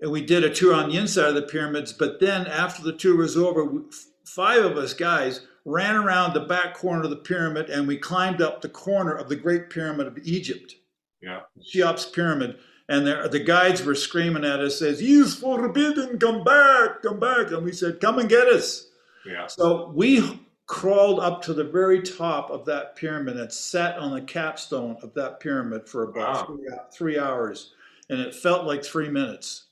and 0.00 0.12
we 0.12 0.24
did 0.24 0.44
a 0.44 0.54
tour 0.54 0.72
on 0.72 0.88
the 0.88 0.96
inside 0.96 1.30
of 1.30 1.34
the 1.34 1.42
pyramids. 1.42 1.92
But 1.92 2.20
then 2.20 2.46
after 2.46 2.84
the 2.84 2.92
tour 2.92 3.16
was 3.16 3.36
over, 3.36 3.64
we, 3.64 3.80
five 4.24 4.64
of 4.64 4.76
us 4.76 4.94
guys 4.94 5.40
ran 5.64 5.96
around 5.96 6.32
the 6.32 6.40
back 6.40 6.74
corner 6.74 7.02
of 7.02 7.10
the 7.10 7.16
pyramid, 7.16 7.68
and 7.68 7.88
we 7.88 7.96
climbed 7.96 8.40
up 8.40 8.60
the 8.60 8.68
corner 8.68 9.12
of 9.12 9.28
the 9.28 9.34
Great 9.34 9.68
Pyramid 9.68 10.06
of 10.06 10.16
Egypt, 10.18 10.76
yeah 11.20 11.40
Cheops 11.60 12.04
Pyramid. 12.04 12.58
And 12.88 13.06
there, 13.06 13.26
the 13.28 13.40
guides 13.40 13.84
were 13.84 13.94
screaming 13.96 14.44
at 14.44 14.60
us, 14.60 14.78
"says 14.78 15.00
He's 15.00 15.34
forbidden! 15.34 16.18
Come 16.18 16.44
back! 16.44 17.02
Come 17.02 17.18
back!" 17.18 17.50
And 17.50 17.64
we 17.64 17.72
said, 17.72 18.00
"Come 18.00 18.18
and 18.18 18.28
get 18.28 18.46
us!" 18.48 18.88
yeah 19.24 19.46
So 19.48 19.90
we 19.94 20.40
crawled 20.66 21.20
up 21.20 21.42
to 21.42 21.52
the 21.54 21.64
very 21.64 22.00
top 22.02 22.50
of 22.50 22.64
that 22.66 22.96
pyramid 22.96 23.36
and 23.36 23.52
sat 23.52 23.96
on 23.98 24.12
the 24.12 24.20
capstone 24.20 24.96
of 25.02 25.14
that 25.14 25.38
pyramid 25.40 25.88
for 25.88 26.04
about 26.04 26.48
Wow. 26.48 26.56
three, 26.56 26.68
three 26.92 27.18
hours, 27.18 27.72
and 28.08 28.20
it 28.20 28.34
felt 28.34 28.64
like 28.66 28.84
three 28.84 29.08
minutes. 29.08 29.64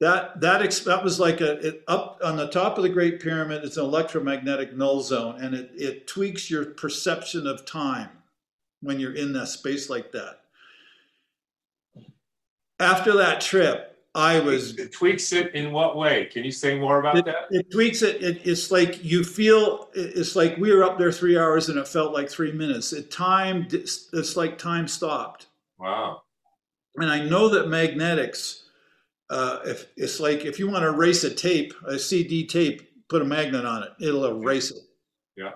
That 0.00 0.40
that 0.40 0.62
ex- 0.62 0.80
that 0.80 1.04
was 1.04 1.20
like 1.20 1.40
a 1.40 1.52
it, 1.66 1.84
up 1.86 2.18
on 2.24 2.36
the 2.36 2.48
top 2.48 2.76
of 2.76 2.82
the 2.82 2.88
Great 2.90 3.20
Pyramid. 3.20 3.64
It's 3.64 3.76
an 3.76 3.84
electromagnetic 3.84 4.76
null 4.76 5.00
zone, 5.00 5.40
and 5.40 5.54
it 5.54 5.70
it 5.76 6.06
tweaks 6.06 6.50
your 6.50 6.64
perception 6.66 7.46
of 7.46 7.64
time 7.64 8.08
when 8.80 8.98
you're 9.00 9.14
in 9.14 9.32
that 9.34 9.46
space 9.48 9.88
like 9.88 10.10
that. 10.12 10.41
After 12.82 13.16
that 13.16 13.40
trip, 13.40 13.92
I 14.14 14.40
was 14.40 14.78
it 14.78 14.92
tweaks 14.92 15.32
it 15.32 15.54
in 15.54 15.72
what 15.72 15.96
way 15.96 16.26
can 16.26 16.44
you 16.44 16.50
say 16.50 16.78
more 16.78 17.00
about 17.00 17.16
it, 17.16 17.24
that 17.24 17.46
it 17.50 17.70
tweaks 17.70 18.02
it. 18.02 18.22
it. 18.22 18.46
It's 18.46 18.70
like 18.70 19.02
you 19.02 19.24
feel. 19.24 19.88
It's 19.94 20.36
like 20.36 20.56
we 20.58 20.74
were 20.74 20.84
up 20.84 20.98
there 20.98 21.12
three 21.12 21.38
hours 21.38 21.70
and 21.70 21.78
it 21.78 21.88
felt 21.88 22.12
like 22.12 22.28
three 22.28 22.52
minutes. 22.52 22.92
It 22.92 23.10
time. 23.10 23.66
It's 23.70 24.36
like 24.36 24.58
time 24.58 24.86
stopped. 24.86 25.46
wow 25.78 26.22
And 26.96 27.10
I 27.10 27.24
know 27.24 27.48
that 27.50 27.68
magnetics. 27.68 28.64
Uh, 29.30 29.60
if 29.64 29.86
it's 29.96 30.20
like 30.20 30.44
if 30.44 30.58
you 30.58 30.68
want 30.68 30.82
to 30.82 30.88
erase 30.88 31.24
a 31.24 31.32
tape, 31.32 31.72
a 31.86 31.98
CD 31.98 32.46
tape, 32.46 32.82
put 33.08 33.22
a 33.22 33.24
magnet 33.24 33.64
on 33.64 33.82
it. 33.82 33.90
It'll 33.98 34.26
erase 34.26 34.72
it. 34.72 34.82
Yeah. 35.36 35.52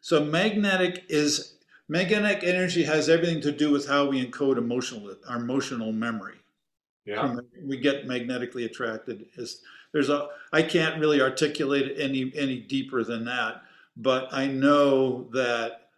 So 0.00 0.24
magnetic 0.24 1.04
is 1.10 1.58
magnetic 1.88 2.42
energy 2.42 2.84
has 2.84 3.10
everything 3.10 3.42
to 3.42 3.52
do 3.52 3.70
with 3.70 3.86
how 3.86 4.06
we 4.06 4.24
encode 4.24 4.56
emotional 4.56 5.14
our 5.28 5.36
emotional 5.36 5.92
memory 5.92 6.38
yeah. 7.08 7.36
we 7.64 7.76
get 7.76 8.06
magnetically 8.06 8.64
attracted 8.64 9.26
is 9.36 9.62
there's 9.92 10.08
a 10.08 10.28
i 10.52 10.62
can't 10.62 11.00
really 11.00 11.20
articulate 11.20 11.88
it 11.88 12.00
any 12.00 12.32
any 12.36 12.60
deeper 12.60 13.02
than 13.02 13.24
that 13.24 13.62
but 13.96 14.28
i 14.32 14.46
know 14.46 15.28
that 15.32 15.88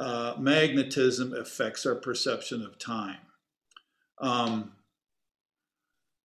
uh, 0.00 0.34
magnetism 0.38 1.34
affects 1.34 1.84
our 1.84 1.94
perception 1.94 2.64
of 2.64 2.78
time. 2.78 3.18
Um, 4.18 4.72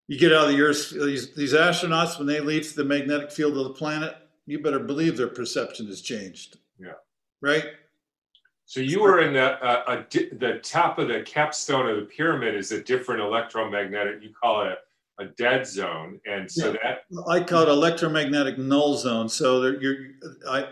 you 0.08 0.18
get 0.18 0.32
out 0.32 0.46
of 0.46 0.56
the 0.56 0.62
earth 0.62 0.92
these, 0.92 1.36
these 1.36 1.54
astronauts 1.54 2.18
when 2.18 2.26
they 2.26 2.40
leave 2.40 2.74
the 2.74 2.86
magnetic 2.86 3.32
field 3.32 3.58
of 3.58 3.66
the 3.66 3.74
planet 3.74 4.16
you 4.46 4.62
better 4.62 4.80
believe 4.80 5.18
their 5.18 5.28
perception 5.28 5.88
has 5.88 6.02
changed. 6.02 6.58
Yeah. 6.80 6.94
right 7.42 7.66
so 8.66 8.80
you 8.80 9.02
were 9.02 9.22
in 9.22 9.34
the 9.34 9.64
uh, 9.64 9.84
a 9.88 10.06
di- 10.10 10.30
the 10.34 10.60
top 10.60 11.00
of 11.00 11.08
the 11.08 11.22
capstone 11.22 11.90
of 11.90 11.98
the 11.98 12.06
pyramid 12.06 12.56
is 12.56 12.72
a 12.72 12.82
different 12.84 13.22
electromagnetic 13.22 14.22
you 14.22 14.32
call 14.34 14.64
it 14.64 14.78
a, 15.20 15.24
a 15.24 15.28
dead 15.28 15.66
zone 15.68 16.20
and 16.26 16.52
so 16.52 16.72
that 16.72 17.06
I 17.28 17.42
call 17.42 17.64
it 17.64 17.70
electromagnetic 17.70 18.58
null 18.58 18.96
zone. 18.98 19.30
So 19.30 19.62
there, 19.62 19.82
you're, 19.82 19.96
I, 20.50 20.68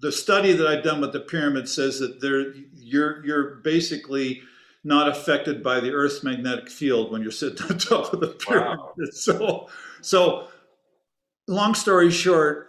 the 0.00 0.12
study 0.12 0.52
that 0.52 0.66
I've 0.66 0.84
done 0.84 1.00
with 1.00 1.12
the 1.12 1.20
pyramid 1.20 1.68
says 1.68 1.98
that 1.98 2.20
there, 2.20 2.54
you're 2.74 3.24
you're 3.24 3.54
basically 3.56 4.42
not 4.84 5.08
affected 5.08 5.62
by 5.62 5.80
the 5.80 5.90
Earth's 5.92 6.22
magnetic 6.22 6.68
field 6.68 7.10
when 7.10 7.22
you're 7.22 7.30
sitting 7.30 7.66
on 7.70 7.78
top 7.78 8.12
of 8.12 8.20
the 8.20 8.28
pyramid. 8.28 8.78
Wow. 8.78 8.92
So, 9.10 9.68
so 10.02 10.48
long 11.48 11.74
story 11.74 12.10
short, 12.10 12.68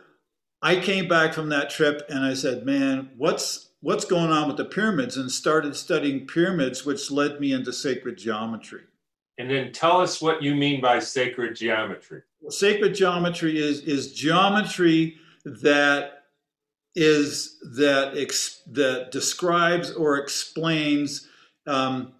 I 0.61 0.77
came 0.77 1.07
back 1.07 1.33
from 1.33 1.49
that 1.49 1.69
trip 1.69 2.03
and 2.09 2.23
I 2.23 2.33
said, 2.33 2.65
"Man, 2.65 3.11
what's 3.17 3.64
what's 3.86 4.06
going 4.06 4.32
on 4.32 4.48
with 4.48 4.58
the 4.58 4.65
pyramids?" 4.65 5.17
And 5.17 5.32
started 5.32 5.76
studying 5.76 6.28
pyramids, 6.28 6.86
which 6.86 7.12
led 7.12 7.39
me 7.39 7.54
into 7.54 7.71
sacred 7.71 8.17
geometry. 8.17 8.84
and 9.38 9.50
then 9.50 9.71
tell 9.71 10.00
us 10.00 10.21
what 10.21 10.41
you 10.41 10.56
mean 10.56 10.80
by 10.82 10.98
sacred 11.00 11.56
geometry 11.56 12.21
sacred 12.50 12.95
geometry 12.95 13.58
is 13.58 13.82
is 13.82 14.13
geometry 14.13 15.17
that 15.45 16.24
is 16.95 17.58
that 17.76 18.17
ex, 18.17 18.62
that 18.67 19.12
describes 19.12 19.91
or 19.91 20.17
explains 20.17 21.28
um, 21.67 22.13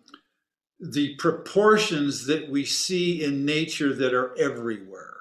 the 0.80 1.16
proportions 1.16 2.26
that 2.28 2.50
we 2.50 2.66
see 2.66 3.24
in 3.24 3.46
nature 3.46 3.94
that 3.94 4.14
are 4.14 4.38
everywhere. 4.38 5.14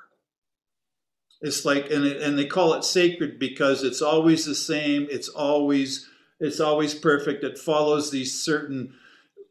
It's 1.40 1.64
like 1.64 1.90
and 1.90 2.04
it, 2.04 2.20
and 2.20 2.38
they 2.38 2.46
call 2.46 2.74
it 2.74 2.84
sacred 2.84 3.38
because 3.38 3.84
it's 3.84 4.02
always 4.02 4.44
the 4.44 4.54
same. 4.54 5.06
It's 5.10 5.28
always 5.28 6.08
it's 6.44 6.60
always 6.60 6.94
perfect. 6.94 7.44
It 7.44 7.58
follows 7.58 8.10
these 8.10 8.38
certain 8.42 8.94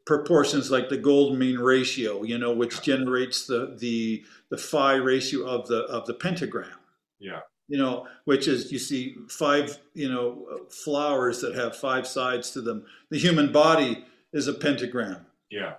proportions 0.06 0.70
like 0.70 0.90
the 0.90 0.98
golden 0.98 1.40
mean 1.40 1.58
ratio, 1.58 2.24
you 2.24 2.38
know, 2.38 2.54
which 2.54 2.82
generates 2.82 3.48
the 3.48 3.76
the 3.80 4.24
the 4.50 4.58
phi 4.58 4.96
ratio 4.96 5.46
of 5.46 5.68
the 5.68 5.84
of 5.84 6.06
the 6.06 6.14
pentagram. 6.14 6.78
yeah 7.20 7.42
You 7.68 7.78
know, 7.78 8.08
which 8.26 8.48
is 8.48 8.72
you 8.72 8.80
see 8.80 9.16
five 9.30 9.80
you 9.94 10.10
know 10.12 10.68
flowers 10.70 11.42
that 11.42 11.56
have 11.56 11.76
five 11.76 12.06
sides 12.08 12.52
to 12.52 12.62
them. 12.62 12.86
The 13.10 13.20
human 13.20 13.52
body 13.52 14.06
is 14.34 14.48
a 14.48 14.54
pentagram. 14.54 15.26
yeah 15.50 15.76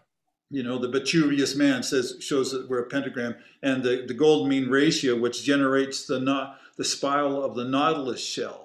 You 0.51 0.63
know, 0.63 0.79
the 0.79 0.89
Vitruvius 0.89 1.55
man 1.57 1.83
says 1.83 2.17
shows 2.21 2.53
that 2.53 2.69
we're 2.69 2.85
a 2.85 2.89
pentagram, 2.89 3.37
and 3.63 3.83
the 3.83 4.05
the 4.07 4.15
golden 4.15 4.49
mean 4.49 4.71
ratio, 4.71 5.17
which 5.17 5.45
generates 5.45 6.07
the 6.07 6.19
not 6.19 6.59
the 6.77 6.85
spiral 6.85 7.45
of 7.45 7.55
the 7.55 7.65
nautilus 7.65 8.25
shell. 8.25 8.64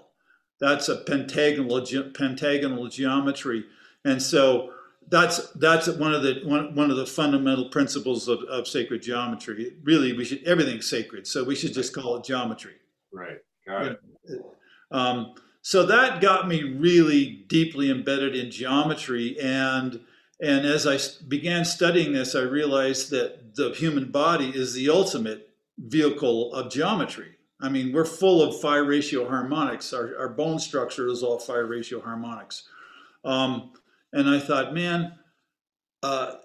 That's 0.60 0.90
a 0.90 0.98
pentagonal 0.98 1.82
ge- 1.82 2.14
pentagonal 2.14 2.88
geometry, 2.88 3.66
and 4.04 4.22
so 4.22 4.74
that's 5.10 5.50
that's 5.54 5.88
one 5.88 6.14
of 6.14 6.24
the 6.24 6.42
one, 6.44 6.76
one 6.76 6.92
of 6.92 6.98
the 6.98 7.06
fundamental 7.06 7.70
principles 7.70 8.28
of, 8.28 8.44
of 8.44 8.68
sacred 8.68 9.02
geometry. 9.02 9.76
Really, 9.84 10.14
we 10.14 10.26
should 10.26 10.44
everything's 10.44 10.90
sacred, 10.90 11.28
so 11.28 11.44
we 11.44 11.56
should 11.56 11.74
just 11.74 11.94
call 11.94 12.18
it 12.18 12.26
geometry. 12.26 12.76
Right. 13.12 13.38
Got 13.66 13.86
it. 13.86 14.00
Um, 14.92 15.34
so 15.62 15.86
that 15.86 16.22
got 16.22 16.48
me 16.48 16.64
really 16.64 17.46
deeply 17.48 17.90
embedded 17.90 18.36
in 18.36 18.52
geometry, 18.52 19.40
and 19.40 20.02
and 20.42 20.66
as 20.66 20.88
I 20.88 20.98
began 21.28 21.66
studying 21.66 22.14
this, 22.14 22.36
I 22.36 22.42
realized 22.42 23.12
that 23.12 23.56
the 23.56 23.72
human 23.72 24.12
body 24.12 24.50
is 24.50 24.74
the 24.74 24.90
ultimate 24.90 25.50
vehicle 25.78 26.54
of 26.54 26.72
geometry. 26.72 27.36
I 27.62 27.70
mean, 27.70 27.92
we're 27.92 28.06
full 28.06 28.42
of 28.42 28.60
phi 28.62 28.78
ratio 28.78 29.28
harmonics. 29.28 29.92
Our, 29.94 30.18
our 30.18 30.30
bone 30.30 30.60
structure 30.60 31.08
is 31.08 31.24
all 31.24 31.40
phi 31.40 31.58
ratio 31.58 32.00
harmonics. 32.00 32.64
Um, 33.26 33.74
and 34.14 34.30
I 34.30 34.40
thought, 34.40 34.74
man, 34.74 35.14
uh, 36.02 36.36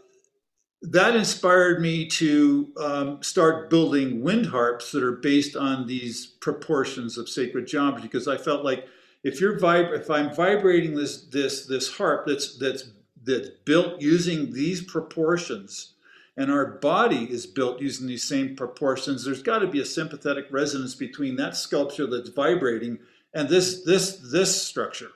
that 0.82 1.16
inspired 1.16 1.80
me 1.80 2.06
to 2.06 2.72
um, 2.76 3.22
start 3.22 3.70
building 3.70 4.22
wind 4.22 4.46
harps 4.46 4.92
that 4.92 5.02
are 5.02 5.12
based 5.12 5.56
on 5.56 5.86
these 5.86 6.26
proportions 6.26 7.16
of 7.16 7.28
sacred 7.28 7.66
geometry 7.66 8.02
because 8.02 8.28
I 8.28 8.36
felt 8.36 8.64
like 8.64 8.86
if 9.22 9.40
you're 9.40 9.58
vib- 9.58 9.98
if 9.98 10.10
I'm 10.10 10.34
vibrating 10.34 10.94
this 10.94 11.22
this 11.28 11.66
this 11.66 11.90
harp 11.96 12.26
that's 12.26 12.58
that's 12.58 12.90
that's 13.22 13.48
built 13.64 14.00
using 14.00 14.52
these 14.52 14.82
proportions 14.82 15.93
and 16.36 16.50
our 16.50 16.66
body 16.66 17.24
is 17.30 17.46
built 17.46 17.80
using 17.80 18.06
these 18.06 18.24
same 18.24 18.56
proportions. 18.56 19.24
There's 19.24 19.42
got 19.42 19.60
to 19.60 19.66
be 19.66 19.80
a 19.80 19.84
sympathetic 19.84 20.46
resonance 20.50 20.94
between 20.94 21.36
that 21.36 21.56
sculpture 21.56 22.06
that's 22.06 22.30
vibrating 22.30 22.98
and 23.34 23.48
this 23.48 23.84
this 23.84 24.16
this 24.32 24.62
structure. 24.62 25.10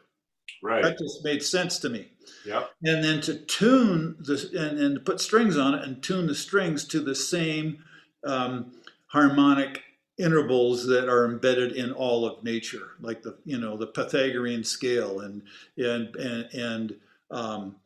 Right. 0.63 0.83
That 0.83 0.99
just 0.99 1.25
made 1.25 1.43
sense 1.43 1.79
to 1.81 1.89
me. 1.89 2.09
Yep. 2.45 2.71
And 2.83 3.05
then 3.05 3.21
to 3.23 3.35
tune 3.35 4.17
this 4.19 4.53
and, 4.53 4.79
and 4.79 4.95
to 4.97 5.01
put 5.01 5.21
strings 5.21 5.57
on 5.57 5.75
it 5.75 5.85
and 5.85 6.03
tune 6.03 6.27
the 6.27 6.35
strings 6.35 6.85
to 6.89 7.01
the 7.01 7.15
same 7.15 7.79
um, 8.25 8.73
harmonic 9.07 9.83
intervals 10.19 10.87
that 10.87 11.09
are 11.09 11.25
embedded 11.25 11.73
in 11.73 11.93
all 11.93 12.27
of 12.27 12.43
nature 12.43 12.89
like 13.01 13.23
the 13.23 13.39
you 13.45 13.57
know 13.57 13.77
the 13.77 13.87
pythagorean 13.87 14.65
scale 14.65 15.21
and 15.21 15.43
and 15.77 16.17
and, 16.17 16.45
and 16.53 16.97
um, 17.31 17.77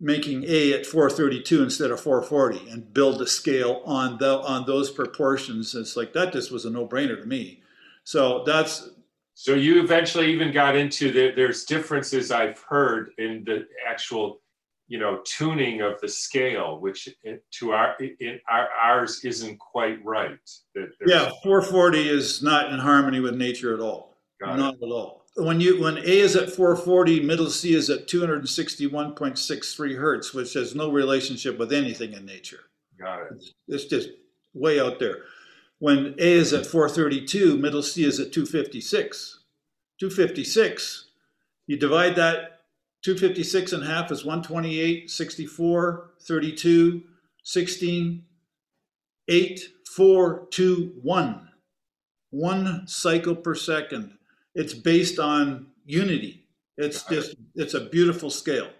making 0.00 0.44
a 0.44 0.72
at 0.72 0.86
432 0.86 1.62
instead 1.62 1.90
of 1.90 2.00
440 2.00 2.70
and 2.70 2.92
build 2.92 3.22
a 3.22 3.26
scale 3.26 3.82
on 3.84 4.18
the 4.18 4.40
on 4.40 4.66
those 4.66 4.90
proportions 4.90 5.74
it's 5.74 5.96
like 5.96 6.12
that 6.12 6.32
just 6.32 6.50
was 6.50 6.64
a 6.64 6.70
no-brainer 6.70 7.20
to 7.20 7.26
me 7.26 7.62
so 8.02 8.42
that's 8.44 8.90
so 9.34 9.54
you 9.54 9.82
eventually 9.82 10.32
even 10.32 10.52
got 10.52 10.76
into 10.76 11.10
the, 11.10 11.32
there's 11.34 11.64
differences 11.64 12.30
I've 12.30 12.60
heard 12.60 13.10
in 13.18 13.42
the 13.44 13.66
actual, 13.86 14.40
you 14.86 14.98
know, 14.98 15.20
tuning 15.24 15.80
of 15.80 16.00
the 16.00 16.08
scale, 16.08 16.78
which 16.78 17.08
eh, 17.26 17.36
to 17.58 17.72
our 17.72 17.96
in 18.20 18.38
our, 18.48 18.68
ours 18.80 19.24
isn't 19.24 19.58
quite 19.58 20.02
right. 20.04 20.38
That 20.76 20.90
yeah, 21.04 21.30
440 21.42 22.08
is 22.08 22.42
not 22.42 22.72
in 22.72 22.78
harmony 22.78 23.18
with 23.18 23.34
nature 23.34 23.74
at 23.74 23.80
all. 23.80 24.16
Got 24.40 24.56
not 24.56 24.74
it. 24.74 24.84
at 24.84 24.88
all. 24.88 25.23
When 25.36 25.60
you 25.60 25.80
when 25.80 25.98
A 25.98 26.18
is 26.20 26.36
at 26.36 26.50
440, 26.50 27.20
middle 27.20 27.50
C 27.50 27.74
is 27.74 27.90
at 27.90 28.06
261.63 28.06 29.96
hertz, 29.98 30.32
which 30.32 30.52
has 30.54 30.74
no 30.74 30.92
relationship 30.92 31.58
with 31.58 31.72
anything 31.72 32.12
in 32.12 32.24
nature. 32.24 32.60
Got 32.98 33.22
it. 33.22 33.44
It's 33.66 33.86
just 33.86 34.10
way 34.52 34.78
out 34.78 35.00
there. 35.00 35.22
When 35.80 36.14
A 36.18 36.32
is 36.32 36.52
at 36.52 36.66
432, 36.66 37.58
middle 37.58 37.82
C 37.82 38.04
is 38.04 38.20
at 38.20 38.32
256. 38.32 39.40
256, 39.98 41.08
you 41.66 41.76
divide 41.76 42.16
that 42.16 42.60
256 43.02 43.72
in 43.72 43.82
half 43.82 44.10
is 44.10 44.24
128, 44.24 45.10
64, 45.10 46.10
32, 46.20 47.02
16, 47.42 48.24
8, 49.28 49.60
4, 49.94 50.46
2, 50.50 50.92
1. 51.02 51.48
One 52.30 52.86
cycle 52.86 53.36
per 53.36 53.54
second. 53.54 54.16
It's 54.54 54.74
based 54.74 55.18
on 55.18 55.66
unity. 55.84 56.46
It's 56.76 57.02
just, 57.04 57.36
it's 57.54 57.74
a 57.74 57.80
beautiful 57.80 58.30
scale. 58.30 58.70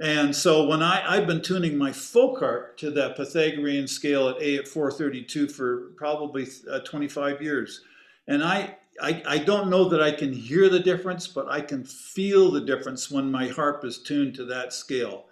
And 0.00 0.34
so 0.34 0.66
when 0.66 0.82
I, 0.82 1.04
I've 1.06 1.26
been 1.26 1.42
tuning 1.42 1.76
my 1.76 1.92
folk 1.92 2.38
harp 2.38 2.78
to 2.78 2.90
that 2.92 3.16
Pythagorean 3.16 3.86
scale 3.86 4.30
at 4.30 4.40
A 4.40 4.56
at 4.56 4.68
432 4.68 5.48
for 5.48 5.90
probably 5.96 6.46
uh, 6.70 6.80
25 6.80 7.42
years. 7.42 7.82
And 8.26 8.42
I, 8.42 8.76
I, 9.02 9.22
I 9.26 9.38
don't 9.38 9.68
know 9.68 9.88
that 9.90 10.02
I 10.02 10.12
can 10.12 10.32
hear 10.32 10.70
the 10.70 10.80
difference, 10.80 11.26
but 11.26 11.50
I 11.50 11.60
can 11.60 11.84
feel 11.84 12.50
the 12.50 12.62
difference 12.62 13.10
when 13.10 13.30
my 13.30 13.48
harp 13.48 13.84
is 13.84 13.98
tuned 13.98 14.34
to 14.36 14.44
that 14.46 14.72
scale. 14.72 15.26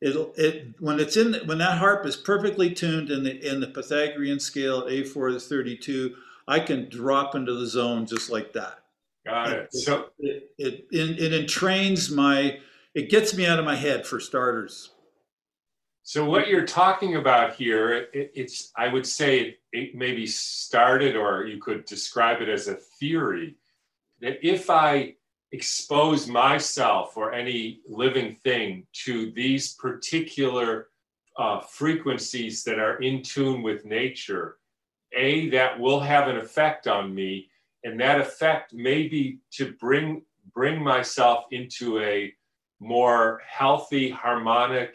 It'll, 0.00 0.32
it, 0.36 0.74
when 0.80 1.00
it's 1.00 1.16
in 1.16 1.34
when 1.46 1.58
that 1.58 1.78
harp 1.78 2.04
is 2.04 2.16
perfectly 2.16 2.74
tuned 2.74 3.10
in 3.10 3.24
the 3.24 3.46
in 3.46 3.60
the 3.60 3.68
Pythagorean 3.68 4.38
scale 4.38 4.80
at 4.80 4.88
A4 4.88 5.32
to 5.32 5.40
32, 5.40 6.14
I 6.46 6.60
can 6.60 6.88
drop 6.88 7.34
into 7.34 7.54
the 7.54 7.66
zone 7.66 8.04
just 8.04 8.30
like 8.30 8.52
that. 8.52 8.83
Got 9.26 9.52
it. 9.52 9.68
it 9.72 9.74
so 9.74 10.06
it, 10.18 10.50
it, 10.58 10.86
it, 10.90 11.32
it 11.32 11.46
entrains 11.46 12.14
my 12.14 12.58
it 12.94 13.10
gets 13.10 13.36
me 13.36 13.46
out 13.46 13.58
of 13.58 13.64
my 13.64 13.74
head 13.74 14.06
for 14.06 14.20
starters. 14.20 14.90
So 16.06 16.26
what 16.26 16.48
you're 16.48 16.66
talking 16.66 17.16
about 17.16 17.54
here, 17.54 18.08
it, 18.12 18.30
it's 18.34 18.70
I 18.76 18.88
would 18.88 19.06
say 19.06 19.40
it, 19.40 19.58
it 19.72 19.94
maybe 19.94 20.26
started, 20.26 21.16
or 21.16 21.46
you 21.46 21.58
could 21.58 21.86
describe 21.86 22.42
it 22.42 22.48
as 22.48 22.68
a 22.68 22.74
theory 22.74 23.56
that 24.20 24.46
if 24.46 24.68
I 24.70 25.14
expose 25.52 26.26
myself 26.26 27.16
or 27.16 27.32
any 27.32 27.80
living 27.88 28.36
thing 28.44 28.86
to 29.04 29.30
these 29.32 29.74
particular 29.74 30.88
uh, 31.38 31.60
frequencies 31.60 32.64
that 32.64 32.78
are 32.78 32.96
in 32.96 33.22
tune 33.22 33.62
with 33.62 33.84
nature, 33.84 34.58
a 35.16 35.48
that 35.50 35.78
will 35.78 36.00
have 36.00 36.28
an 36.28 36.36
effect 36.36 36.86
on 36.86 37.14
me, 37.14 37.48
and 37.84 38.00
that 38.00 38.20
effect 38.20 38.72
may 38.72 39.08
be 39.08 39.38
to 39.52 39.72
bring 39.74 40.22
bring 40.54 40.82
myself 40.82 41.44
into 41.50 42.00
a 42.00 42.32
more 42.80 43.40
healthy, 43.48 44.10
harmonic, 44.10 44.94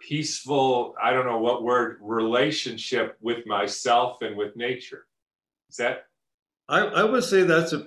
peaceful, 0.00 0.94
I 1.02 1.12
don't 1.12 1.26
know 1.26 1.38
what 1.38 1.62
word, 1.62 1.98
relationship 2.00 3.16
with 3.20 3.46
myself 3.46 4.22
and 4.22 4.36
with 4.36 4.56
nature. 4.56 5.06
Is 5.70 5.76
that? 5.76 6.06
I, 6.68 6.80
I 6.80 7.04
would 7.04 7.24
say 7.24 7.42
that's 7.42 7.72
a 7.72 7.86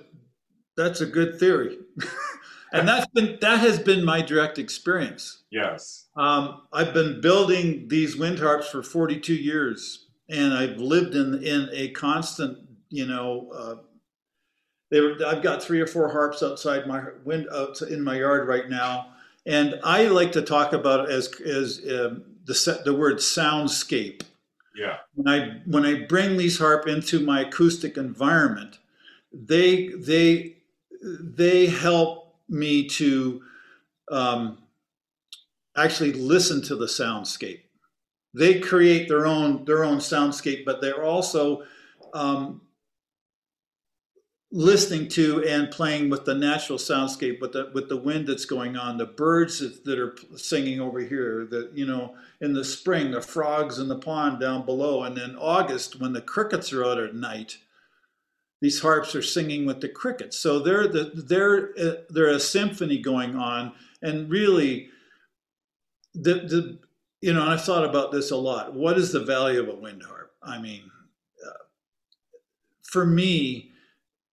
that's 0.76 1.00
a 1.00 1.06
good 1.06 1.38
theory. 1.38 1.78
and 2.72 2.88
that's 2.88 3.06
been 3.08 3.38
that 3.40 3.60
has 3.60 3.78
been 3.78 4.04
my 4.04 4.22
direct 4.22 4.58
experience. 4.58 5.44
Yes. 5.50 6.06
Um, 6.16 6.62
I've 6.72 6.94
been 6.94 7.20
building 7.20 7.88
these 7.88 8.16
wind 8.16 8.38
harps 8.38 8.68
for 8.68 8.82
42 8.82 9.34
years, 9.34 10.06
and 10.28 10.52
I've 10.54 10.78
lived 10.78 11.14
in 11.14 11.42
in 11.42 11.68
a 11.72 11.90
constant, 11.90 12.58
you 12.90 13.06
know, 13.06 13.50
uh, 13.54 13.74
they 14.90 15.00
were, 15.00 15.16
I've 15.26 15.42
got 15.42 15.62
three 15.62 15.80
or 15.80 15.86
four 15.86 16.08
harps 16.08 16.42
outside 16.42 16.86
my 16.86 17.02
wind 17.24 17.46
out 17.52 17.80
in 17.82 18.02
my 18.02 18.18
yard 18.18 18.48
right 18.48 18.68
now, 18.68 19.08
and 19.46 19.78
I 19.84 20.06
like 20.06 20.32
to 20.32 20.42
talk 20.42 20.72
about 20.72 21.08
it 21.08 21.10
as 21.10 21.28
as 21.40 21.78
um, 21.90 22.24
the 22.44 22.80
the 22.84 22.94
word 22.94 23.16
soundscape. 23.16 24.22
Yeah. 24.74 24.96
When 25.14 25.28
I 25.28 25.60
when 25.66 25.84
I 25.84 26.06
bring 26.06 26.36
these 26.36 26.58
harp 26.58 26.86
into 26.86 27.20
my 27.20 27.42
acoustic 27.42 27.96
environment, 27.96 28.78
they 29.32 29.88
they 29.88 30.56
they 31.02 31.66
help 31.66 32.36
me 32.48 32.88
to 32.88 33.42
um, 34.10 34.58
actually 35.76 36.12
listen 36.12 36.62
to 36.62 36.76
the 36.76 36.86
soundscape. 36.86 37.60
They 38.34 38.60
create 38.60 39.08
their 39.08 39.26
own 39.26 39.64
their 39.64 39.84
own 39.84 39.98
soundscape, 39.98 40.64
but 40.64 40.80
they're 40.80 41.04
also 41.04 41.64
um, 42.14 42.62
listening 44.50 45.08
to 45.08 45.44
and 45.44 45.70
playing 45.70 46.08
with 46.08 46.24
the 46.24 46.34
natural 46.34 46.78
soundscape 46.78 47.38
with 47.40 47.52
the 47.52 47.70
with 47.74 47.88
the 47.90 47.96
wind 47.96 48.26
that's 48.26 48.46
going 48.46 48.76
on 48.78 48.96
the 48.96 49.04
birds 49.04 49.58
that 49.82 49.98
are 49.98 50.16
singing 50.36 50.80
over 50.80 51.00
here 51.00 51.46
the 51.50 51.70
you 51.74 51.84
know 51.84 52.14
in 52.40 52.54
the 52.54 52.64
spring 52.64 53.10
the 53.10 53.20
frogs 53.20 53.78
in 53.78 53.88
the 53.88 53.98
pond 53.98 54.40
down 54.40 54.64
below. 54.64 55.02
And 55.02 55.18
in 55.18 55.36
august 55.36 56.00
when 56.00 56.14
the 56.14 56.22
crickets 56.22 56.72
are 56.72 56.84
out 56.84 56.98
at 56.98 57.14
night 57.14 57.58
these 58.60 58.80
harps 58.80 59.14
are 59.14 59.22
singing 59.22 59.66
with 59.66 59.80
the 59.80 59.88
crickets. 59.88 60.36
So 60.38 60.58
they're 60.58 60.88
the 60.88 61.12
they're 61.14 61.74
uh, 61.78 62.02
they're 62.08 62.28
a 62.28 62.40
symphony 62.40 62.98
going 62.98 63.36
on. 63.36 63.72
And 64.00 64.30
really 64.30 64.88
the 66.14 66.34
the 66.34 66.78
you 67.20 67.34
know 67.34 67.46
i've 67.46 67.64
thought 67.64 67.84
about 67.84 68.12
this 68.12 68.30
a 68.30 68.36
lot. 68.36 68.72
What 68.72 68.96
is 68.96 69.12
the 69.12 69.20
value 69.20 69.60
of 69.60 69.68
a 69.68 69.74
wind 69.74 70.04
harp? 70.04 70.32
I 70.42 70.58
mean 70.58 70.90
uh, 71.46 71.64
for 72.82 73.04
me 73.04 73.67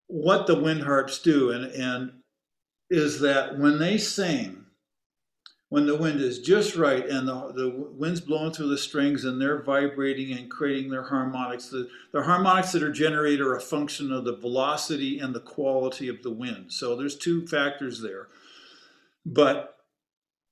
what 0.07 0.47
the 0.47 0.59
wind 0.61 0.83
harps 0.83 1.19
do, 1.19 1.51
and, 1.51 1.65
and 1.73 2.13
is 2.91 3.21
that 3.21 3.59
when 3.59 3.79
they 3.79 3.99
sing, 3.99 4.67
when 5.71 5.87
the 5.87 5.97
wind 5.97 6.21
is 6.21 6.39
just 6.39 6.77
right 6.77 7.09
and 7.09 7.27
the, 7.27 7.53
the 7.53 7.69
wind's 7.69 8.21
blowing 8.21 8.53
through 8.53 8.69
the 8.69 8.79
strings 8.79 9.25
and 9.25 9.41
they're 9.41 9.63
vibrating 9.63 10.37
and 10.37 10.49
creating 10.51 10.91
their 10.91 11.03
harmonics, 11.03 11.69
the, 11.69 11.89
the 12.13 12.23
harmonics 12.23 12.71
that 12.73 12.83
are 12.83 12.93
generated 12.93 13.41
are 13.41 13.57
a 13.57 13.61
function 13.61 14.13
of 14.13 14.25
the 14.25 14.37
velocity 14.37 15.19
and 15.19 15.35
the 15.35 15.41
quality 15.41 16.07
of 16.09 16.23
the 16.23 16.31
wind. 16.31 16.73
So 16.73 16.95
there's 16.95 17.17
two 17.17 17.47
factors 17.49 18.01
there. 18.01 18.29
But 19.27 19.77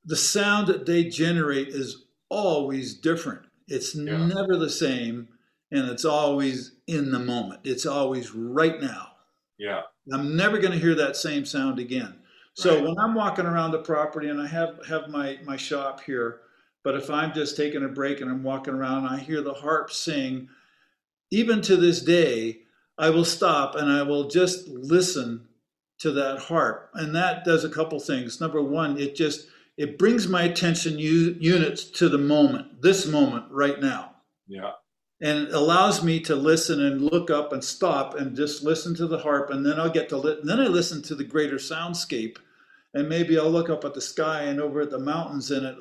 the 0.04 0.16
sound 0.16 0.66
that 0.66 0.86
they 0.86 1.04
generate 1.04 1.68
is 1.68 2.06
always 2.28 2.94
different. 2.94 3.42
It's 3.68 3.94
Yeah. 3.94 4.26
never 4.26 4.56
the 4.56 4.70
same, 4.70 5.28
and 5.70 5.88
it's 5.88 6.04
always 6.04 6.72
in 6.88 7.12
the 7.12 7.20
moment. 7.20 7.60
It's 7.62 7.86
always 7.86 8.34
right 8.34 8.80
now. 8.80 9.11
Yeah. 9.62 9.82
I'm 10.12 10.36
never 10.36 10.58
going 10.58 10.72
to 10.72 10.78
hear 10.78 10.94
that 10.96 11.16
same 11.16 11.44
sound 11.44 11.78
again. 11.78 12.18
So 12.54 12.74
Right. 12.74 12.84
when 12.84 12.98
I'm 12.98 13.14
walking 13.14 13.46
around 13.46 13.70
the 13.70 13.78
property 13.78 14.28
and 14.28 14.40
I 14.40 14.46
have 14.48 14.84
have 14.86 15.08
my 15.08 15.38
my 15.44 15.56
shop 15.56 16.00
here, 16.00 16.40
but 16.82 16.96
if 16.96 17.08
I'm 17.10 17.32
just 17.32 17.56
taking 17.56 17.84
a 17.84 17.88
break 17.88 18.20
and 18.20 18.30
I'm 18.30 18.42
walking 18.42 18.74
around, 18.74 19.06
and 19.06 19.14
I 19.14 19.18
hear 19.18 19.40
the 19.40 19.54
harp 19.54 19.90
sing. 19.92 20.48
Even 21.30 21.62
to 21.62 21.76
this 21.76 22.02
day, 22.02 22.62
I 22.98 23.08
will 23.10 23.24
stop 23.24 23.74
and 23.76 23.90
I 23.90 24.02
will 24.02 24.28
just 24.28 24.68
listen 24.68 25.48
to 26.00 26.10
that 26.12 26.38
harp, 26.40 26.90
and 26.94 27.14
that 27.14 27.44
does 27.44 27.64
a 27.64 27.70
couple 27.70 27.98
things. 28.00 28.40
Number 28.40 28.60
one, 28.60 28.98
it 28.98 29.14
just 29.14 29.46
it 29.78 29.96
brings 29.98 30.28
my 30.28 30.42
attention 30.42 30.98
u- 30.98 31.36
units 31.40 31.84
to 31.84 32.08
the 32.10 32.18
moment, 32.18 32.82
this 32.82 33.06
moment 33.06 33.46
right 33.50 33.80
now 33.80 34.16
Yeah. 34.46 34.72
And 35.22 35.48
it 35.48 35.54
allows 35.54 36.04
me 36.04 36.20
to 36.20 36.36
listen 36.36 36.84
and 36.84 37.00
look 37.00 37.30
up 37.30 37.52
and 37.52 37.64
stop 37.64 38.14
and 38.14 38.36
just 38.36 38.62
listen 38.62 38.94
to 38.94 39.06
the 39.06 39.18
harp 39.18 39.50
and 39.50 39.64
then 39.64 39.80
i'll 39.80 39.90
get 39.90 40.08
to 40.10 40.16
li- 40.18 40.40
then 40.42 40.60
i 40.60 40.66
listen 40.66 41.02
to 41.02 41.14
the 41.14 41.24
greater 41.24 41.56
soundscape 41.56 42.36
and 42.94 43.08
maybe 43.08 43.38
i'll 43.38 43.50
look 43.50 43.70
up 43.70 43.84
at 43.84 43.94
the 43.94 44.00
sky 44.00 44.42
and 44.42 44.60
over 44.60 44.82
at 44.82 44.90
the 44.90 44.98
mountains 44.98 45.50
and 45.50 45.64
it 45.66 45.76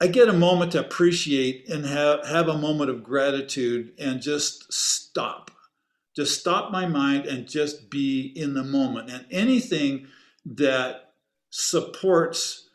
i 0.00 0.06
get 0.06 0.28
a 0.28 0.32
moment 0.32 0.72
to 0.72 0.80
appreciate 0.80 1.68
and 1.68 1.86
have 1.86 2.26
have 2.26 2.48
a 2.48 2.58
moment 2.58 2.90
of 2.90 3.04
gratitude 3.04 3.92
and 3.98 4.20
just 4.22 4.72
stop. 5.12 5.50
Just 6.16 6.40
stop 6.40 6.72
my 6.72 6.86
mind 6.86 7.26
and 7.26 7.48
just 7.48 7.90
be 7.90 8.32
in 8.34 8.54
the 8.54 8.64
moment. 8.64 9.10
And 9.10 9.26
anything 9.30 10.06
that 10.44 11.12
supports 11.50 12.68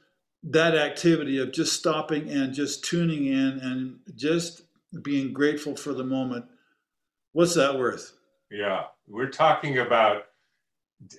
that 0.43 0.75
activity 0.75 1.39
of 1.39 1.51
just 1.51 1.73
stopping 1.73 2.29
and 2.29 2.53
just 2.53 2.85
tuning 2.85 3.25
in 3.25 3.59
and 3.59 3.99
just 4.15 4.61
being 5.01 5.33
grateful 5.33 5.75
for 5.75 5.93
the 5.93 6.03
moment 6.03 6.45
what's 7.33 7.55
that 7.55 7.77
worth 7.77 8.13
Yeah. 8.49 8.83
We're 9.07 9.29
talking 9.29 9.79
about 9.79 10.23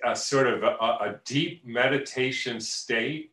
a 0.05 0.15
sort 0.15 0.47
of 0.47 0.63
a, 0.63 0.67
a 1.07 1.19
deep 1.25 1.65
meditation 1.65 2.59
state 2.59 3.31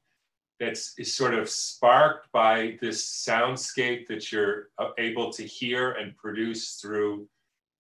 that's 0.61 0.95
is 0.99 1.13
sort 1.15 1.35
of 1.35 1.49
sparked 1.51 2.31
by 2.33 2.79
this 2.81 3.05
soundscape 3.29 4.07
that 4.07 4.31
you're 4.33 4.69
uh, 4.79 4.91
able 4.99 5.31
to 5.33 5.43
hear 5.43 5.93
and 5.93 6.17
produce 6.17 6.75
through 6.81 7.29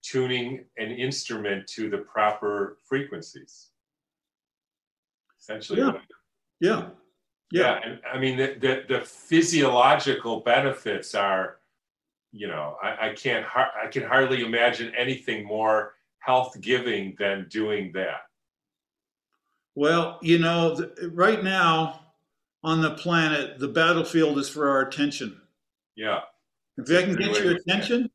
tuning 0.02 0.64
an 0.76 0.90
instrument 0.92 1.66
to 1.68 1.88
the 1.88 1.98
proper 1.98 2.76
frequencies. 2.88 3.68
Essentially, 5.40 5.80
Yeah. 5.80 5.92
what- 5.92 6.02
yeah 6.60 6.88
yeah. 7.52 7.80
And 7.84 8.00
I 8.12 8.18
mean, 8.18 8.36
the, 8.36 8.56
the, 8.60 8.84
the 8.88 9.00
physiological 9.04 10.40
benefits 10.40 11.14
are, 11.14 11.58
you 12.36 12.46
know, 12.48 12.76
I, 12.82 13.08
I 13.10 13.14
can't, 13.14 13.46
I 13.56 13.86
can 13.88 14.02
hardly 14.02 14.44
imagine 14.44 14.92
anything 14.96 15.44
more 15.46 15.94
health 16.18 16.60
giving 16.60 17.14
than 17.18 17.46
doing 17.48 17.92
that. 17.94 18.20
well 19.74 20.18
you 20.22 20.38
know 20.38 20.76
right 21.12 21.42
now 21.44 22.00
on 22.64 22.80
the 22.80 22.90
planet 22.92 23.58
the 23.58 23.68
battlefield 23.68 24.38
is 24.38 24.48
for 24.48 24.68
our 24.68 24.80
attention 24.82 25.40
Yeah. 25.94 26.20
if 26.78 26.90
i 26.90 27.02
can 27.02 27.16
get 27.16 27.42
your 27.42 27.54
attention 27.56 28.10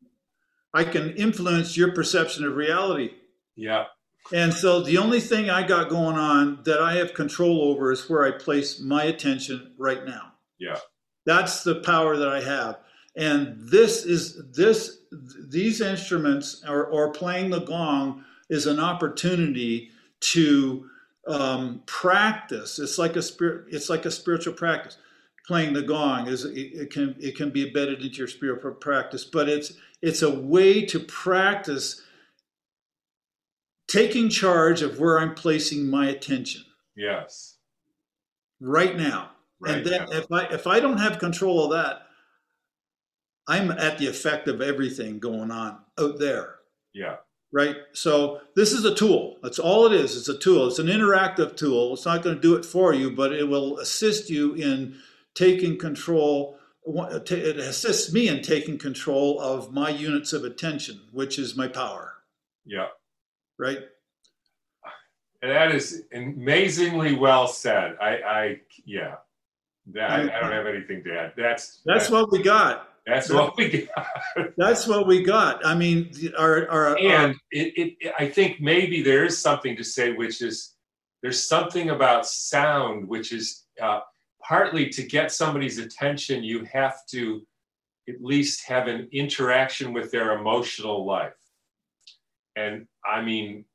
i 0.73 0.83
can 0.83 1.11
influence 1.15 1.77
your 1.77 1.93
perception 1.93 2.43
of 2.45 2.55
reality 2.55 3.11
Yeah. 3.55 3.85
and 4.33 4.53
so 4.53 4.81
the 4.81 4.97
only 4.97 5.19
thing 5.19 5.49
i 5.49 5.65
got 5.65 5.89
going 5.89 6.17
on 6.17 6.63
that 6.63 6.81
i 6.81 6.95
have 6.95 7.13
control 7.13 7.61
over 7.71 7.91
is 7.91 8.09
where 8.09 8.23
i 8.25 8.31
place 8.31 8.79
my 8.81 9.03
attention 9.03 9.73
right 9.77 10.05
now 10.05 10.33
Yeah. 10.59 10.77
That's 11.25 11.63
the 11.63 11.75
power 11.75 12.17
that 12.17 12.29
I 12.29 12.41
have. 12.41 12.79
And 13.15 13.57
this 13.59 14.05
is 14.05 14.41
this 14.51 14.99
these 15.49 15.81
instruments 15.81 16.63
or, 16.67 16.85
or 16.85 17.11
playing 17.11 17.49
the 17.49 17.59
gong 17.59 18.23
is 18.49 18.67
an 18.67 18.79
opportunity 18.79 19.91
to 20.21 20.89
um, 21.27 21.83
practice. 21.85 22.79
It's 22.79 22.97
like 22.97 23.15
a 23.15 23.21
spirit. 23.21 23.65
It's 23.69 23.89
like 23.89 24.05
a 24.05 24.11
spiritual 24.11 24.53
practice. 24.53 24.97
Playing 25.47 25.73
the 25.73 25.81
gong 25.81 26.27
is 26.27 26.45
it, 26.45 26.51
it 26.55 26.91
can 26.91 27.15
it 27.19 27.35
can 27.35 27.49
be 27.49 27.67
embedded 27.67 28.01
into 28.01 28.17
your 28.17 28.27
spiritual 28.27 28.71
practice, 28.71 29.25
but 29.25 29.49
it's 29.49 29.73
it's 30.01 30.21
a 30.21 30.29
way 30.29 30.85
to 30.85 30.99
practice 30.99 32.01
taking 33.87 34.29
charge 34.29 34.81
of 34.81 34.99
where 34.99 35.19
I'm 35.19 35.35
placing 35.35 35.89
my 35.89 36.07
attention 36.07 36.63
Yes. 36.95 37.57
right 38.61 38.95
now. 38.95 39.31
Right. 39.59 39.77
and 39.77 39.85
then 39.85 40.07
yeah. 40.09 40.17
if 40.19 40.31
I 40.31 40.43
if 40.45 40.67
I 40.67 40.79
don't 40.79 40.97
have 40.97 41.19
control 41.19 41.65
of 41.65 41.71
that, 41.71 42.07
I'm 43.47 43.71
at 43.71 43.97
the 43.97 44.07
effect 44.07 44.47
of 44.47 44.61
everything 44.61 45.19
going 45.19 45.51
on 45.51 45.79
out 45.99 46.19
there, 46.19 46.55
yeah. 46.93 47.17
right? 47.51 47.75
So 47.93 48.41
this 48.55 48.71
is 48.71 48.85
a 48.85 48.95
tool. 48.95 49.37
That's 49.41 49.59
all 49.59 49.85
it 49.87 49.93
is. 49.93 50.15
It's 50.15 50.29
a 50.29 50.37
tool. 50.37 50.67
It's 50.67 50.79
an 50.79 50.87
interactive 50.87 51.55
tool. 51.57 51.93
It's 51.93 52.05
not 52.05 52.23
going 52.23 52.35
to 52.35 52.41
do 52.41 52.55
it 52.55 52.65
for 52.65 52.93
you, 52.93 53.11
but 53.11 53.33
it 53.33 53.47
will 53.47 53.79
assist 53.79 54.29
you 54.29 54.53
in 54.53 54.95
taking 55.33 55.77
control. 55.77 56.57
It 56.85 57.57
assists 57.57 58.13
me 58.13 58.27
in 58.27 58.41
taking 58.41 58.77
control 58.77 59.39
of 59.39 59.71
my 59.73 59.89
units 59.89 60.33
of 60.33 60.43
attention, 60.43 61.01
which 61.11 61.37
is 61.39 61.55
my 61.57 61.67
power, 61.67 62.13
Yeah. 62.65 62.87
right? 63.57 63.79
And 65.43 65.51
that 65.51 65.71
is 65.73 66.03
amazingly 66.13 67.15
well 67.15 67.47
said. 67.47 67.97
I, 67.99 68.09
I 68.17 68.61
yeah. 68.85 69.15
That, 69.87 70.11
I, 70.11 70.21
I 70.37 70.39
don't 70.39 70.51
have 70.51 70.67
anything 70.67 71.03
to 71.05 71.17
add. 71.19 71.33
That's 71.35 71.81
That's 71.85 72.07
that- 72.07 72.13
what 72.13 72.31
we 72.31 72.43
got. 72.43 72.87
That's 73.05 73.29
what 73.29 73.57
we 73.57 73.87
got. 73.95 74.07
That's 74.57 74.87
what 74.87 75.07
we 75.07 75.23
got. 75.23 75.65
I 75.65 75.75
mean, 75.75 76.11
our 76.37 76.69
our, 76.69 76.97
and 76.97 77.33
our 77.33 77.35
it, 77.51 77.97
it, 77.99 78.13
I 78.17 78.27
think 78.27 78.61
maybe 78.61 79.01
there 79.01 79.25
is 79.25 79.37
something 79.37 79.75
to 79.77 79.83
say, 79.83 80.13
which 80.13 80.41
is 80.41 80.75
there's 81.21 81.43
something 81.43 81.89
about 81.89 82.27
sound, 82.27 83.07
which 83.07 83.31
is 83.31 83.65
uh, 83.81 84.01
partly 84.41 84.89
to 84.89 85.03
get 85.03 85.31
somebody's 85.31 85.77
attention, 85.77 86.43
you 86.43 86.63
have 86.65 87.05
to 87.11 87.41
at 88.07 88.21
least 88.21 88.67
have 88.67 88.87
an 88.87 89.07
interaction 89.11 89.93
with 89.93 90.11
their 90.11 90.37
emotional 90.37 91.05
life. 91.05 91.33
And 92.55 92.87
I 93.05 93.21
mean, 93.21 93.65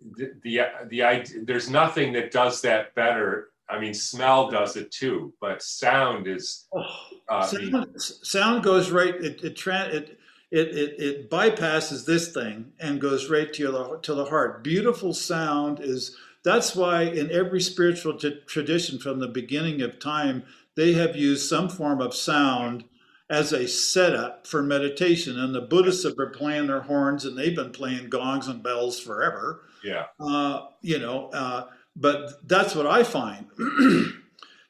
the 0.00 0.32
the, 0.42 0.60
the 0.88 1.02
idea, 1.02 1.44
there's 1.44 1.70
nothing 1.70 2.12
that 2.14 2.30
does 2.32 2.62
that 2.62 2.94
better. 2.94 3.51
I 3.72 3.80
mean, 3.80 3.94
smell 3.94 4.50
does 4.50 4.76
it 4.76 4.90
too, 4.90 5.32
but 5.40 5.62
sound 5.62 6.26
is. 6.28 6.66
oh, 6.74 6.84
Uh, 7.28 7.48
I 7.50 7.56
mean, 7.58 7.70
sound, 7.72 8.00
sound 8.00 8.64
goes 8.64 8.90
right. 8.90 9.14
It 9.14 9.42
it, 9.42 9.56
tra- 9.56 9.88
it 9.88 10.18
it 10.50 10.68
it 10.68 11.00
it 11.00 11.30
bypasses 11.30 12.04
this 12.04 12.32
thing 12.32 12.72
and 12.78 13.00
goes 13.00 13.30
right 13.30 13.52
to 13.54 13.70
the 13.72 13.98
to 14.02 14.14
the 14.14 14.26
heart. 14.26 14.62
Beautiful 14.62 15.14
sound 15.14 15.80
is. 15.80 16.16
That's 16.44 16.74
why 16.74 17.02
in 17.02 17.30
every 17.30 17.60
spiritual 17.60 18.18
t- 18.18 18.40
tradition 18.46 18.98
from 18.98 19.20
the 19.20 19.28
beginning 19.28 19.80
of 19.80 20.00
time, 20.00 20.42
they 20.74 20.92
have 20.94 21.14
used 21.14 21.48
some 21.48 21.68
form 21.68 22.00
of 22.00 22.14
sound 22.14 22.82
as 23.30 23.52
a 23.52 23.68
setup 23.68 24.44
for 24.48 24.60
meditation. 24.60 25.38
And 25.38 25.54
the 25.54 25.60
Buddhists 25.60 26.02
have 26.02 26.16
been 26.16 26.32
playing 26.32 26.66
their 26.66 26.80
horns, 26.80 27.24
and 27.24 27.38
they've 27.38 27.54
been 27.54 27.70
playing 27.70 28.10
gongs 28.10 28.48
and 28.48 28.60
bells 28.60 28.98
forever. 28.98 29.62
yeah, 29.84 30.06
uh, 30.18 30.66
you 30.80 30.98
know, 30.98 31.30
uh, 31.30 31.66
but 31.96 32.48
that's 32.48 32.74
what 32.74 32.86
I 32.86 33.02
find 33.02 33.46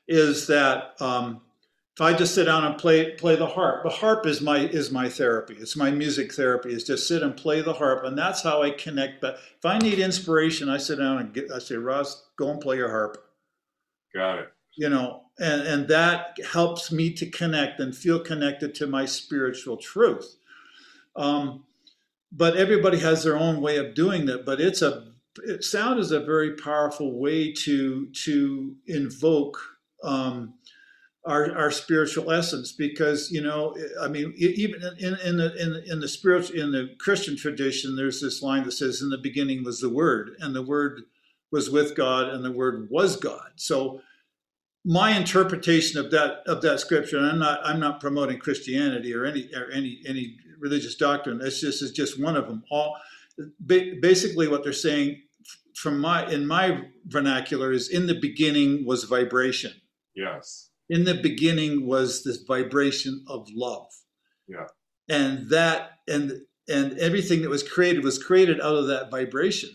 is 0.08 0.46
that 0.48 1.00
um, 1.00 1.40
if 1.94 2.00
I 2.00 2.14
just 2.14 2.34
sit 2.34 2.44
down 2.44 2.64
and 2.64 2.78
play 2.78 3.12
play 3.12 3.36
the 3.36 3.46
harp, 3.46 3.84
the 3.84 3.90
harp 3.90 4.26
is 4.26 4.40
my 4.40 4.58
is 4.58 4.90
my 4.90 5.08
therapy. 5.08 5.54
It's 5.58 5.76
my 5.76 5.90
music 5.90 6.32
therapy. 6.32 6.72
Is 6.72 6.84
just 6.84 7.06
sit 7.06 7.22
and 7.22 7.36
play 7.36 7.60
the 7.60 7.74
harp, 7.74 8.04
and 8.04 8.16
that's 8.16 8.42
how 8.42 8.62
I 8.62 8.70
connect. 8.70 9.20
But 9.20 9.34
if 9.34 9.64
I 9.64 9.78
need 9.78 9.98
inspiration, 9.98 10.68
I 10.68 10.78
sit 10.78 10.98
down 10.98 11.18
and 11.18 11.32
get. 11.34 11.50
I 11.50 11.58
say, 11.58 11.76
Ross, 11.76 12.26
go 12.36 12.50
and 12.50 12.60
play 12.60 12.76
your 12.76 12.90
harp. 12.90 13.22
got 14.14 14.38
it. 14.38 14.52
You 14.74 14.88
know, 14.88 15.24
and 15.38 15.60
and 15.62 15.88
that 15.88 16.38
helps 16.50 16.90
me 16.90 17.12
to 17.12 17.26
connect 17.26 17.78
and 17.78 17.94
feel 17.94 18.18
connected 18.20 18.74
to 18.76 18.86
my 18.86 19.04
spiritual 19.04 19.76
truth. 19.76 20.36
Um, 21.14 21.64
but 22.32 22.56
everybody 22.56 23.00
has 23.00 23.22
their 23.22 23.36
own 23.36 23.60
way 23.60 23.76
of 23.76 23.94
doing 23.94 24.24
that. 24.26 24.46
But 24.46 24.62
it's 24.62 24.80
a 24.80 25.11
sound 25.60 25.98
is 25.98 26.12
a 26.12 26.20
very 26.20 26.56
powerful 26.56 27.18
way 27.18 27.52
to 27.52 28.06
to 28.24 28.74
invoke 28.86 29.58
um, 30.02 30.54
our 31.24 31.56
our 31.56 31.70
spiritual 31.70 32.30
essence 32.32 32.72
because 32.72 33.30
you 33.30 33.40
know 33.40 33.76
I 34.00 34.08
mean 34.08 34.34
even 34.36 34.82
in 34.98 35.16
in 35.24 35.36
the 35.36 35.54
in, 35.60 35.92
in 35.92 36.00
the 36.00 36.08
spiritual 36.08 36.60
in 36.60 36.72
the 36.72 36.94
Christian 36.98 37.36
tradition 37.36 37.94
there's 37.94 38.20
this 38.20 38.42
line 38.42 38.64
that 38.64 38.72
says 38.72 39.02
in 39.02 39.10
the 39.10 39.18
beginning 39.18 39.64
was 39.64 39.80
the 39.80 39.88
word 39.88 40.36
and 40.40 40.54
the 40.54 40.62
word 40.62 41.02
was 41.50 41.70
with 41.70 41.94
God 41.94 42.28
and 42.28 42.44
the 42.44 42.50
word 42.50 42.88
was 42.90 43.16
God. 43.16 43.52
So 43.56 44.00
my 44.84 45.16
interpretation 45.16 46.00
of 46.00 46.10
that 46.10 46.42
of 46.46 46.60
that 46.62 46.80
scripture 46.80 47.18
and 47.18 47.26
I'm 47.26 47.38
not 47.38 47.60
I'm 47.64 47.78
not 47.78 48.00
promoting 48.00 48.38
Christianity 48.38 49.14
or 49.14 49.24
any 49.24 49.48
or 49.54 49.70
any 49.70 50.00
any 50.06 50.36
religious 50.58 50.96
doctrine 50.96 51.40
it's 51.40 51.60
just 51.60 51.82
it's 51.82 51.92
just 51.92 52.20
one 52.20 52.36
of 52.36 52.48
them. 52.48 52.64
All 52.70 52.96
ba- 53.60 53.92
basically 54.00 54.48
what 54.48 54.62
they're 54.64 54.72
saying 54.72 55.20
from 55.74 55.98
my 55.98 56.30
in 56.30 56.46
my 56.46 56.82
vernacular 57.06 57.72
is 57.72 57.88
in 57.88 58.06
the 58.06 58.18
beginning 58.20 58.84
was 58.86 59.04
vibration 59.04 59.72
Yes. 60.14 60.70
in 60.88 61.04
the 61.04 61.14
beginning 61.14 61.86
was 61.86 62.22
this 62.24 62.38
vibration 62.42 63.24
of 63.28 63.48
love. 63.54 63.88
Yeah. 64.48 64.66
And 65.08 65.48
that 65.50 65.92
and 66.08 66.42
and 66.68 66.98
everything 66.98 67.42
that 67.42 67.48
was 67.50 67.62
created 67.62 68.04
was 68.04 68.22
created 68.22 68.60
out 68.60 68.76
of 68.76 68.86
that 68.88 69.10
vibration. 69.10 69.70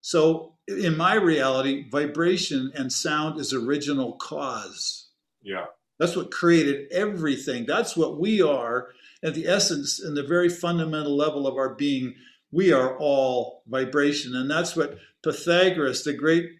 So 0.00 0.54
in 0.68 0.96
my 0.96 1.14
reality, 1.14 1.88
vibration 1.90 2.72
and 2.74 2.92
sound 2.92 3.38
is 3.40 3.52
original 3.52 4.14
cause. 4.14 5.10
Yeah. 5.42 5.66
That's 5.98 6.16
what 6.16 6.30
created 6.30 6.90
everything. 6.92 7.66
That's 7.66 7.96
what 7.96 8.18
we 8.18 8.40
are 8.40 8.88
at 9.22 9.34
the 9.34 9.46
essence 9.46 10.00
and 10.00 10.16
the 10.16 10.22
very 10.22 10.48
fundamental 10.48 11.16
level 11.16 11.46
of 11.46 11.56
our 11.56 11.74
being. 11.74 12.14
We 12.52 12.72
are 12.72 12.96
all 12.98 13.62
vibration. 13.66 14.36
And 14.36 14.50
that's 14.50 14.76
what 14.76 14.98
Pythagoras, 15.22 16.04
the 16.04 16.12
great 16.12 16.50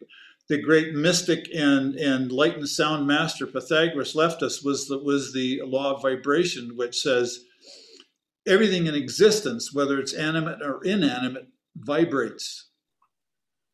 the 0.49 0.61
great 0.61 0.93
mystic 0.93 1.49
and, 1.55 1.95
and 1.95 2.31
light 2.33 2.57
and 2.57 2.69
sound 2.69 3.07
master 3.07 3.47
Pythagoras 3.47 4.15
left 4.15 4.43
us 4.43 4.63
was 4.63 4.89
the, 4.89 4.99
was 4.99 5.33
the 5.33 5.63
law 5.65 5.95
of 5.95 6.03
vibration, 6.03 6.77
which 6.77 7.01
says 7.01 7.45
everything 8.47 8.87
in 8.87 8.95
existence, 8.95 9.73
whether 9.73 9.99
it's 9.99 10.13
animate 10.13 10.61
or 10.61 10.85
inanimate, 10.85 11.49
vibrates. 11.77 12.69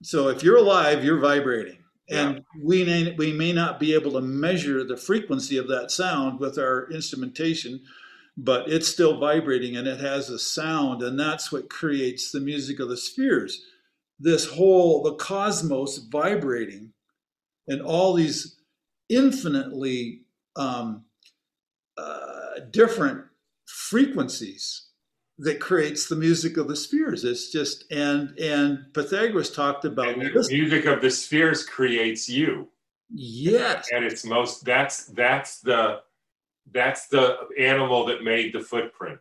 So 0.03 0.29
if 0.29 0.43
you're 0.43 0.59
alive, 0.59 1.05
you're 1.05 1.21
vibrating. 1.21 1.79
And 2.11 2.37
yeah. 2.37 2.43
we, 2.63 2.85
may, 2.85 3.15
we 3.19 3.33
may 3.33 3.53
not 3.53 3.81
be 3.81 3.95
able 3.95 4.13
to 4.13 4.21
measure 4.21 4.85
the 4.85 4.97
frequency 4.97 5.57
of 5.57 5.69
that 5.69 5.91
sound 5.91 6.39
with 6.39 6.59
our 6.59 6.89
instrumentation, 6.91 7.81
but 8.41 8.71
it's 8.71 8.87
still 8.87 9.19
vibrating 9.19 9.77
and 9.77 9.89
it 9.89 9.99
has 9.99 10.31
a 10.31 10.39
sound. 10.39 11.03
And 11.03 11.19
that's 11.19 11.51
what 11.51 11.69
creates 11.69 12.31
the 12.31 12.41
music 12.41 12.79
of 12.79 12.89
the 12.89 12.97
spheres. 12.97 13.65
This 14.21 14.47
whole, 14.47 15.03
the 15.03 15.15
cosmos 15.15 15.99
vibrating 15.99 16.93
and 17.67 17.83
all 17.83 18.15
these 18.15 18.61
infinitely 19.09 20.23
um, 20.55 21.05
uh, 21.97 22.61
different 22.71 23.25
frequencies 23.67 24.87
that 25.39 25.61
creates 25.61 26.09
the 26.09 26.17
music 26.17 26.57
of 26.57 26.69
the 26.69 26.77
spheres. 26.77 27.25
It's 27.25 27.51
just 27.51 27.91
and 27.93 28.37
and 28.39 28.93
Pythagoras 28.93 29.51
talked 29.51 29.85
about 29.85 30.15
and 30.15 30.23
the 30.23 30.49
music 30.51 30.85
of 30.87 31.01
the 31.01 31.11
spheres 31.11 31.65
creates 31.65 32.29
you. 32.29 32.69
Yes, 33.11 33.89
and 33.93 34.05
it's 34.05 34.25
most 34.25 34.65
that's 34.65 35.07
that's 35.07 35.61
the 35.61 36.01
that's 36.73 37.09
the 37.09 37.39
animal 37.59 38.07
that 38.07 38.25
made 38.25 38.53
the 38.53 38.61
footprint, 38.61 39.21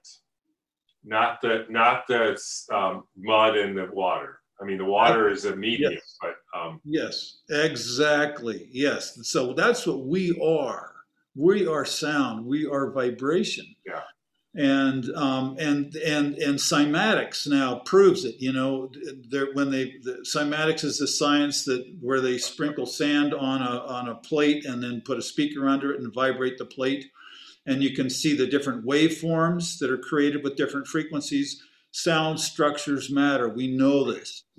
not 1.04 1.42
the 1.42 1.66
not 1.70 2.08
the 2.08 2.40
um, 2.74 3.04
mud 3.18 3.58
and 3.58 3.78
the 3.78 3.90
water. 3.92 4.40
I 4.60 4.66
mean, 4.66 4.80
the 4.80 4.86
water 4.86 5.30
is 5.30 5.46
a 5.46 5.56
medium, 5.56 5.94
yes. 5.94 6.18
but 6.22 6.36
um, 6.58 6.82
yes, 6.84 7.40
exactly. 7.50 8.68
Yes, 8.72 9.20
so 9.28 9.54
that's 9.54 9.86
what 9.86 10.06
we 10.06 10.38
are. 10.42 10.94
We 11.36 11.68
are 11.68 11.86
sound. 11.86 12.46
We 12.46 12.66
are 12.66 12.92
vibration. 12.92 13.76
Yeah 13.86 14.02
and 14.58 15.12
um, 15.16 15.56
and 15.60 15.96
and 15.98 16.36
and 16.40 16.58
cymatics 16.58 17.48
now 17.48 17.76
proves 17.86 18.26
it. 18.26 18.36
You 18.40 18.54
know, 18.54 18.92
when 19.54 19.70
they 19.70 19.96
the, 20.04 20.26
cymatics 20.26 20.84
is 20.84 20.98
the 20.98 21.08
science 21.08 21.64
that 21.66 21.86
where 22.02 22.22
they 22.22 22.40
sprinkle 22.40 22.88
sand 22.88 23.36
on 23.36 23.62
a 23.62 23.80
on 23.86 24.10
a 24.10 24.16
plate 24.16 24.66
and 24.66 24.82
then 24.82 25.02
put 25.06 25.20
a 25.20 25.22
speaker 25.22 25.70
under 25.70 25.94
it 25.94 26.02
and 26.02 26.12
vibrate 26.12 26.58
the 26.58 26.66
plate, 26.66 27.12
and 27.68 27.84
you 27.84 27.94
can 27.94 28.10
see 28.10 28.36
the 28.36 28.48
different 28.48 28.86
waveforms 28.86 29.78
that 29.78 29.92
are 29.92 29.98
created 29.98 30.44
with 30.44 30.56
different 30.56 30.88
frequencies. 30.88 31.62
Sound 31.92 32.40
structures 32.40 33.12
matter. 33.12 33.48
We 33.50 33.68
know 33.68 34.12
this, 34.12 34.44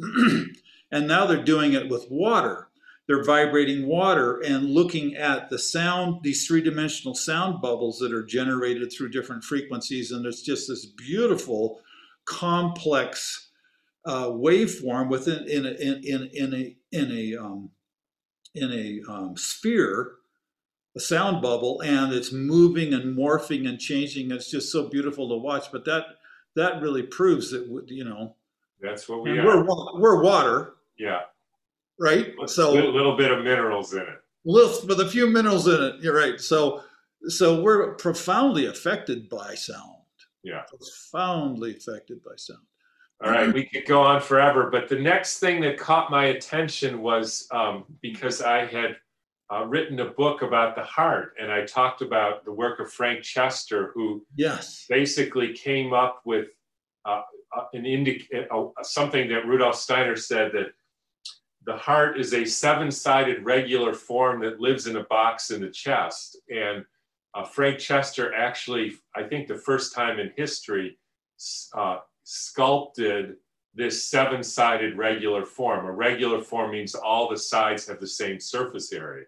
and 0.93 1.09
now 1.09 1.27
they're 1.27 1.43
doing 1.43 1.73
it 1.73 1.89
with 1.89 2.07
water 2.09 2.69
they're 3.09 3.25
vibrating 3.25 3.87
water 3.87 4.39
and 4.41 4.71
looking 4.71 5.17
at 5.17 5.49
the 5.49 5.59
sound, 5.59 6.23
these 6.23 6.47
three 6.47 6.61
dimensional 6.61 7.15
sound 7.15 7.63
bubbles 7.63 7.99
that 7.99 8.13
are 8.13 8.23
generated 8.23 8.93
through 8.93 9.09
different 9.09 9.43
frequencies. 9.43 10.13
And 10.13 10.23
there's 10.23 10.43
just 10.43 10.69
this 10.69 10.85
beautiful, 10.85 11.81
complex 12.27 13.49
uh, 14.05 14.27
waveform 14.27 15.09
within 15.09 15.49
in 15.49 15.65
a, 15.65 15.71
in, 15.71 16.03
in, 16.05 16.31
in 16.35 16.55
a 16.55 16.77
in 16.93 17.11
a 17.11 17.37
um, 17.37 17.71
in 18.55 18.71
a 18.71 19.01
um, 19.11 19.37
sphere, 19.39 20.17
a 20.99 21.01
sound 21.01 21.41
bubble, 21.41 21.81
and 21.81 22.13
it's 22.13 22.33
moving 22.33 22.93
and 22.95 23.17
morphing 23.17 23.69
and 23.69 23.79
changing. 23.79 24.31
It's 24.31 24.51
just 24.51 24.71
so 24.71 24.89
beautiful 24.89 25.29
to 25.29 25.37
watch. 25.37 25.73
But 25.73 25.85
that 25.87 26.05
that 26.57 26.83
really 26.83 27.03
proves 27.03 27.51
that 27.53 27.67
you 27.87 28.05
know 28.05 28.37
that's 28.81 29.09
what 29.09 29.23
we 29.23 29.39
are. 29.39 29.65
We're, 29.65 30.01
we're 30.01 30.23
water. 30.23 30.75
Yeah 30.99 31.21
right? 31.99 32.35
So 32.47 32.71
a 32.73 32.91
little 32.91 33.17
bit 33.17 33.31
of 33.31 33.45
minerals 33.45 33.93
in 33.93 34.01
it. 34.01 34.23
Little, 34.45 34.87
with 34.87 35.01
a 35.01 35.09
few 35.09 35.27
minerals 35.27 35.67
in 35.67 35.83
it. 35.83 35.97
You're 36.01 36.17
right. 36.17 36.41
So, 36.41 36.83
so 37.27 37.61
we're 37.61 37.95
profoundly 37.95 38.67
affected 38.67 39.29
by 39.29 39.55
sound. 39.55 39.97
Yeah, 40.43 40.63
profoundly 40.63 41.77
affected 41.77 42.23
by 42.23 42.37
sound. 42.37 42.61
All 43.21 43.33
right, 43.33 43.53
we 43.53 43.65
could 43.65 43.85
go 43.85 44.01
on 44.01 44.21
forever, 44.21 44.71
but 44.71 44.89
the 44.89 44.99
next 44.99 45.41
thing 45.41 45.61
that 45.63 45.77
caught 45.77 46.09
my 46.09 46.27
attention 46.27 47.03
was 47.03 47.49
um, 47.51 47.85
because 48.01 48.41
I 48.41 48.65
had 48.65 48.97
uh, 49.51 49.65
written 49.65 50.01
a 50.01 50.05
book 50.05 50.43
about 50.43 50.75
the 50.75 50.83
heart, 50.83 51.35
and 51.41 51.51
I 51.51 51.65
talked 51.65 52.03
about 52.03 52.45
the 52.45 52.53
work 52.53 52.81
of 52.81 52.93
Frank 52.93 53.23
Chester, 53.23 53.93
who 53.95 54.25
yes 54.37 54.85
basically 54.89 55.53
came 55.53 55.93
up 55.93 56.21
with 56.25 56.49
uh, 57.05 57.23
uh 57.57 57.65
an 57.73 57.85
indic- 57.85 58.29
uh, 58.35 58.83
something 58.83 59.29
that 59.29 59.47
Rudolf 59.47 59.77
Steiner 59.77 60.17
said 60.17 60.53
that 60.53 60.73
the 61.65 61.77
heart 61.77 62.19
is 62.19 62.33
a 62.33 62.47
seven-sided 62.47 63.45
regular 63.45 63.93
form 63.93 64.41
that 64.41 64.61
lives 64.61 64.87
in 64.87 64.97
a 64.97 65.05
box 65.05 65.51
in 65.51 65.61
the 65.61 65.69
chest. 65.69 66.39
And 66.49 66.85
uh, 67.35 67.45
Frank 67.45 67.79
Chester 67.79 68.35
actually, 68.35 68.95
I 69.15 69.25
think 69.25 69.49
the 69.49 69.59
first 69.59 69.95
time 69.95 70.19
in 70.19 70.33
history, 70.35 70.99
uh, 71.75 71.99
sculpted 72.25 73.37
this 73.75 74.03
seven-sided 74.05 74.97
regular 74.97 75.45
form. 75.45 75.87
A 75.87 75.93
regular 75.93 76.41
form 76.41 76.73
means 76.73 76.95
all 76.95 77.29
the 77.29 77.37
sides 77.37 77.87
have 77.87 78.01
the 78.01 78.07
same 78.07 78.41
surface 78.41 78.93
area. 78.93 79.27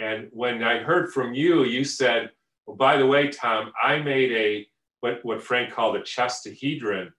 And 0.00 0.28
when 0.32 0.64
I 0.64 0.78
heard 0.78 1.12
from 1.12 1.34
you, 1.34 1.64
you 1.64 1.84
said, 1.84 2.30
well, 2.66 2.76
by 2.76 2.96
the 2.96 3.06
way, 3.06 3.28
Tom, 3.28 3.70
I 3.80 3.98
made 3.98 4.32
a, 4.32 4.66
what, 5.00 5.22
what 5.24 5.42
Frank 5.42 5.72
called 5.72 5.96
a 5.96 6.00
chestahedron 6.00 7.12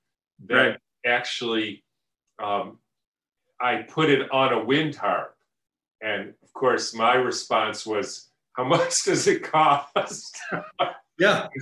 that 0.47 0.55
right. 0.55 0.77
actually 1.05 1.84
um, 2.41 2.79
I 3.61 3.84
put 3.84 4.09
it 4.09 4.29
on 4.32 4.53
a 4.53 4.63
wind 4.63 4.95
harp. 4.95 5.36
And 6.01 6.34
of 6.41 6.51
course, 6.53 6.95
my 6.95 7.13
response 7.13 7.86
was, 7.86 8.29
How 8.53 8.63
much 8.75 9.03
does 9.03 9.27
it 9.27 9.43
cost? 9.43 10.38
yeah. 11.19 11.47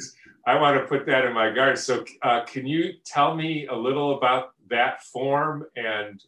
I 0.48 0.56
want 0.56 0.78
to 0.78 0.88
put 0.88 1.06
that 1.06 1.26
in 1.26 1.34
my 1.34 1.54
garden. 1.54 1.76
So, 1.76 2.06
uh, 2.24 2.46
can 2.46 2.66
you 2.66 2.94
tell 3.06 3.36
me 3.36 3.68
a 3.68 3.76
little 3.76 4.18
about 4.18 4.52
that 4.70 5.04
form 5.04 5.66
and 5.76 6.24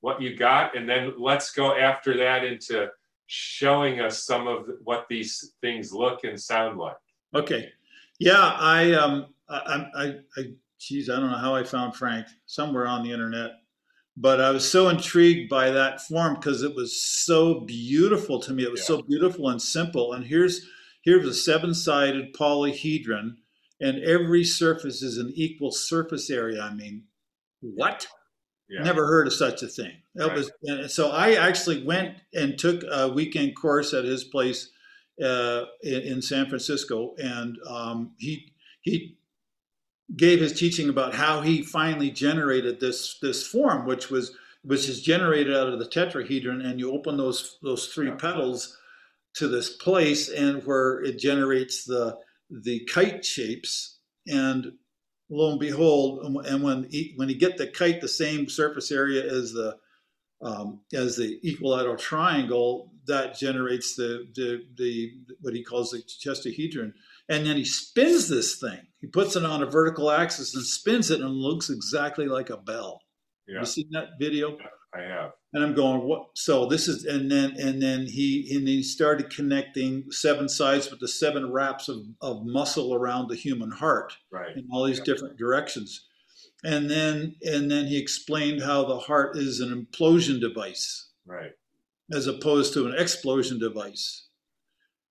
what 0.00 0.20
you 0.20 0.36
got? 0.36 0.76
And 0.76 0.86
then 0.86 1.14
let's 1.16 1.52
go 1.52 1.74
after 1.74 2.16
that 2.18 2.44
into 2.44 2.90
showing 3.32 4.00
us 4.00 4.24
some 4.24 4.46
of 4.46 4.66
what 4.84 5.06
these 5.08 5.54
things 5.60 5.92
look 5.92 6.24
and 6.24 6.40
sound 6.40 6.78
like. 6.78 6.96
Okay. 7.34 7.70
Yeah, 8.18 8.56
I 8.58 8.92
um 8.92 9.26
I 9.48 9.86
I, 9.94 10.14
I 10.36 10.44
geez, 10.78 11.08
I 11.08 11.16
don't 11.16 11.30
know 11.30 11.38
how 11.38 11.54
I 11.54 11.64
found 11.64 11.96
Frank 11.96 12.26
somewhere 12.46 12.86
on 12.86 13.02
the 13.02 13.12
internet 13.12 13.52
but 14.16 14.40
I 14.40 14.50
was 14.50 14.70
so 14.70 14.88
intrigued 14.88 15.48
by 15.48 15.70
that 15.70 16.00
form 16.02 16.34
because 16.34 16.62
it 16.62 16.74
was 16.74 17.00
so 17.00 17.60
beautiful 17.60 18.40
to 18.40 18.52
me. 18.52 18.64
It 18.64 18.70
was 18.70 18.80
yeah. 18.80 18.96
so 18.96 19.02
beautiful 19.02 19.48
and 19.48 19.60
simple. 19.60 20.12
And 20.12 20.24
here's 20.24 20.66
here's 21.02 21.26
a 21.26 21.34
seven-sided 21.34 22.34
polyhedron, 22.34 23.36
and 23.80 23.98
every 24.04 24.44
surface 24.44 25.02
is 25.02 25.18
an 25.18 25.32
equal 25.34 25.72
surface 25.72 26.30
area. 26.30 26.62
I 26.62 26.74
mean, 26.74 27.04
what? 27.60 28.06
Yeah. 28.68 28.82
Never 28.82 29.06
heard 29.06 29.26
of 29.26 29.34
such 29.34 29.62
a 29.62 29.68
thing. 29.68 29.92
That 30.14 30.28
right. 30.28 30.36
was 30.36 30.50
and 30.62 30.90
so. 30.90 31.10
I 31.10 31.34
actually 31.34 31.84
went 31.84 32.16
and 32.34 32.58
took 32.58 32.82
a 32.90 33.08
weekend 33.08 33.54
course 33.56 33.92
at 33.92 34.04
his 34.04 34.24
place 34.24 34.70
uh, 35.22 35.64
in, 35.82 36.00
in, 36.02 36.22
San 36.22 36.46
Francisco, 36.48 37.14
and 37.18 37.58
um, 37.68 38.12
he 38.18 38.52
he 38.80 39.18
gave 40.16 40.40
his 40.40 40.52
teaching 40.52 40.88
about 40.88 41.14
how 41.14 41.40
he 41.40 41.62
finally 41.62 42.10
generated 42.10 42.80
this 42.80 43.18
this 43.20 43.46
form, 43.46 43.86
which 43.86 44.10
was 44.10 44.34
which 44.64 44.88
is 44.88 45.02
generated 45.02 45.54
out 45.54 45.68
of 45.68 45.78
the 45.78 45.88
tetrahedron, 45.88 46.64
and 46.64 46.78
you 46.78 46.92
open 46.92 47.16
those 47.16 47.58
those 47.62 47.88
three 47.88 48.10
petals 48.12 48.78
to 49.34 49.48
this 49.48 49.76
place, 49.76 50.28
and 50.28 50.64
where 50.64 51.02
it 51.02 51.18
generates 51.18 51.84
the 51.84 52.16
the 52.50 52.80
kite 52.86 53.24
shapes, 53.24 53.98
and 54.28 54.72
lo 55.32 55.50
and 55.50 55.60
behold, 55.60 56.46
and 56.46 56.62
when 56.62 56.84
he, 56.90 57.14
when 57.16 57.28
you 57.28 57.38
get 57.38 57.56
the 57.56 57.66
kite 57.66 58.00
the 58.00 58.08
same 58.08 58.48
surface 58.48 58.92
area 58.92 59.24
as 59.24 59.52
the 59.52 59.76
um, 60.42 60.80
as 60.92 61.16
the 61.16 61.38
equilateral 61.44 61.96
triangle, 61.96 62.92
that 63.06 63.36
generates 63.36 63.96
the, 63.96 64.28
the 64.34 64.64
the 64.76 65.12
what 65.40 65.54
he 65.54 65.62
calls 65.62 65.90
the 65.90 66.02
chestahedron 66.02 66.92
and 67.28 67.46
then 67.46 67.56
he 67.56 67.64
spins 67.64 68.28
this 68.28 68.58
thing. 68.58 68.80
He 69.00 69.06
puts 69.06 69.36
it 69.36 69.44
on 69.44 69.62
a 69.62 69.66
vertical 69.66 70.10
axis 70.10 70.54
and 70.54 70.64
spins 70.64 71.10
it, 71.10 71.20
and 71.20 71.28
it 71.28 71.32
looks 71.32 71.70
exactly 71.70 72.26
like 72.26 72.50
a 72.50 72.56
bell. 72.56 73.00
Yeah. 73.46 73.60
You 73.60 73.66
seen 73.66 73.88
that 73.92 74.18
video? 74.20 74.56
I 74.94 75.00
have. 75.00 75.30
And 75.54 75.62
I'm 75.62 75.74
going, 75.74 76.02
what? 76.02 76.28
So 76.34 76.64
this 76.66 76.88
is, 76.88 77.04
and 77.04 77.30
then 77.30 77.54
and 77.58 77.80
then 77.82 78.06
he 78.06 78.54
and 78.56 78.66
he 78.66 78.82
started 78.82 79.28
connecting 79.30 80.10
seven 80.10 80.48
sides 80.48 80.90
with 80.90 81.00
the 81.00 81.08
seven 81.08 81.52
wraps 81.52 81.88
of, 81.88 81.98
of 82.22 82.46
muscle 82.46 82.94
around 82.94 83.28
the 83.28 83.36
human 83.36 83.70
heart 83.70 84.16
Right. 84.30 84.56
in 84.56 84.66
all 84.72 84.84
these 84.84 84.98
Yeah. 84.98 85.04
different 85.04 85.36
directions. 85.36 86.06
And 86.64 86.90
then 86.90 87.36
and 87.42 87.70
then 87.70 87.86
he 87.86 87.98
explained 87.98 88.62
how 88.62 88.84
the 88.84 88.98
heart 88.98 89.36
is 89.36 89.60
an 89.60 89.70
implosion 89.86 90.40
device 90.40 91.10
Right. 91.26 91.52
as 92.10 92.26
opposed 92.26 92.72
to 92.74 92.86
an 92.86 92.94
explosion 92.96 93.58
device. 93.58 94.28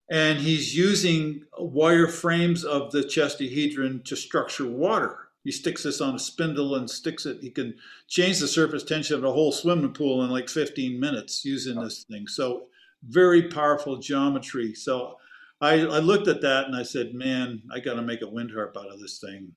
And 0.09 0.39
he's 0.39 0.75
using 0.75 1.45
wire 1.57 2.07
frames 2.07 2.65
of 2.65 2.91
the 2.91 3.03
chestahedron 3.03 4.03
to 4.05 4.15
structure 4.15 4.67
water. 4.67 5.30
He 5.43 5.51
sticks 5.51 5.83
this 5.83 6.01
on 6.01 6.15
a 6.15 6.19
spindle 6.19 6.75
and 6.75 6.89
sticks 6.89 7.25
it. 7.25 7.39
He 7.41 7.49
can 7.49 7.75
change 8.07 8.39
the 8.39 8.47
surface 8.47 8.83
tension 8.83 9.15
of 9.15 9.23
a 9.23 9.31
whole 9.31 9.51
swimming 9.51 9.93
pool 9.93 10.23
in 10.23 10.29
like 10.29 10.49
15 10.49 10.99
minutes 10.99 11.43
using 11.43 11.79
this 11.79 12.03
thing. 12.03 12.27
So, 12.27 12.67
very 13.07 13.49
powerful 13.49 13.97
geometry. 13.97 14.75
So, 14.75 15.17
I, 15.59 15.73
I 15.73 15.99
looked 15.99 16.27
at 16.27 16.41
that 16.41 16.65
and 16.65 16.75
I 16.75 16.83
said, 16.83 17.13
man, 17.13 17.61
I 17.71 17.79
got 17.79 17.95
to 17.95 18.01
make 18.01 18.21
a 18.21 18.27
wind 18.27 18.51
harp 18.51 18.75
out 18.77 18.91
of 18.91 18.99
this 18.99 19.19
thing. 19.19 19.51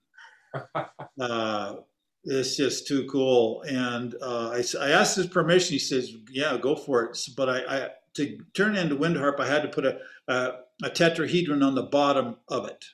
uh, 1.20 1.76
it's 2.24 2.56
just 2.56 2.86
too 2.86 3.06
cool. 3.10 3.62
And 3.62 4.14
uh, 4.22 4.50
I, 4.50 4.64
I 4.80 4.90
asked 4.90 5.16
his 5.16 5.26
permission. 5.26 5.72
He 5.72 5.78
says, 5.78 6.12
"Yeah, 6.30 6.56
go 6.56 6.74
for 6.74 7.04
it." 7.04 7.18
But 7.36 7.48
I, 7.48 7.58
I 7.76 7.88
to 8.14 8.38
turn 8.54 8.76
it 8.76 8.80
into 8.80 8.96
wind 8.96 9.16
harp, 9.16 9.40
I 9.40 9.46
had 9.46 9.62
to 9.62 9.68
put 9.68 9.84
a, 9.84 9.98
a 10.28 10.52
a 10.82 10.90
tetrahedron 10.90 11.62
on 11.62 11.74
the 11.74 11.82
bottom 11.82 12.36
of 12.48 12.66
it. 12.66 12.84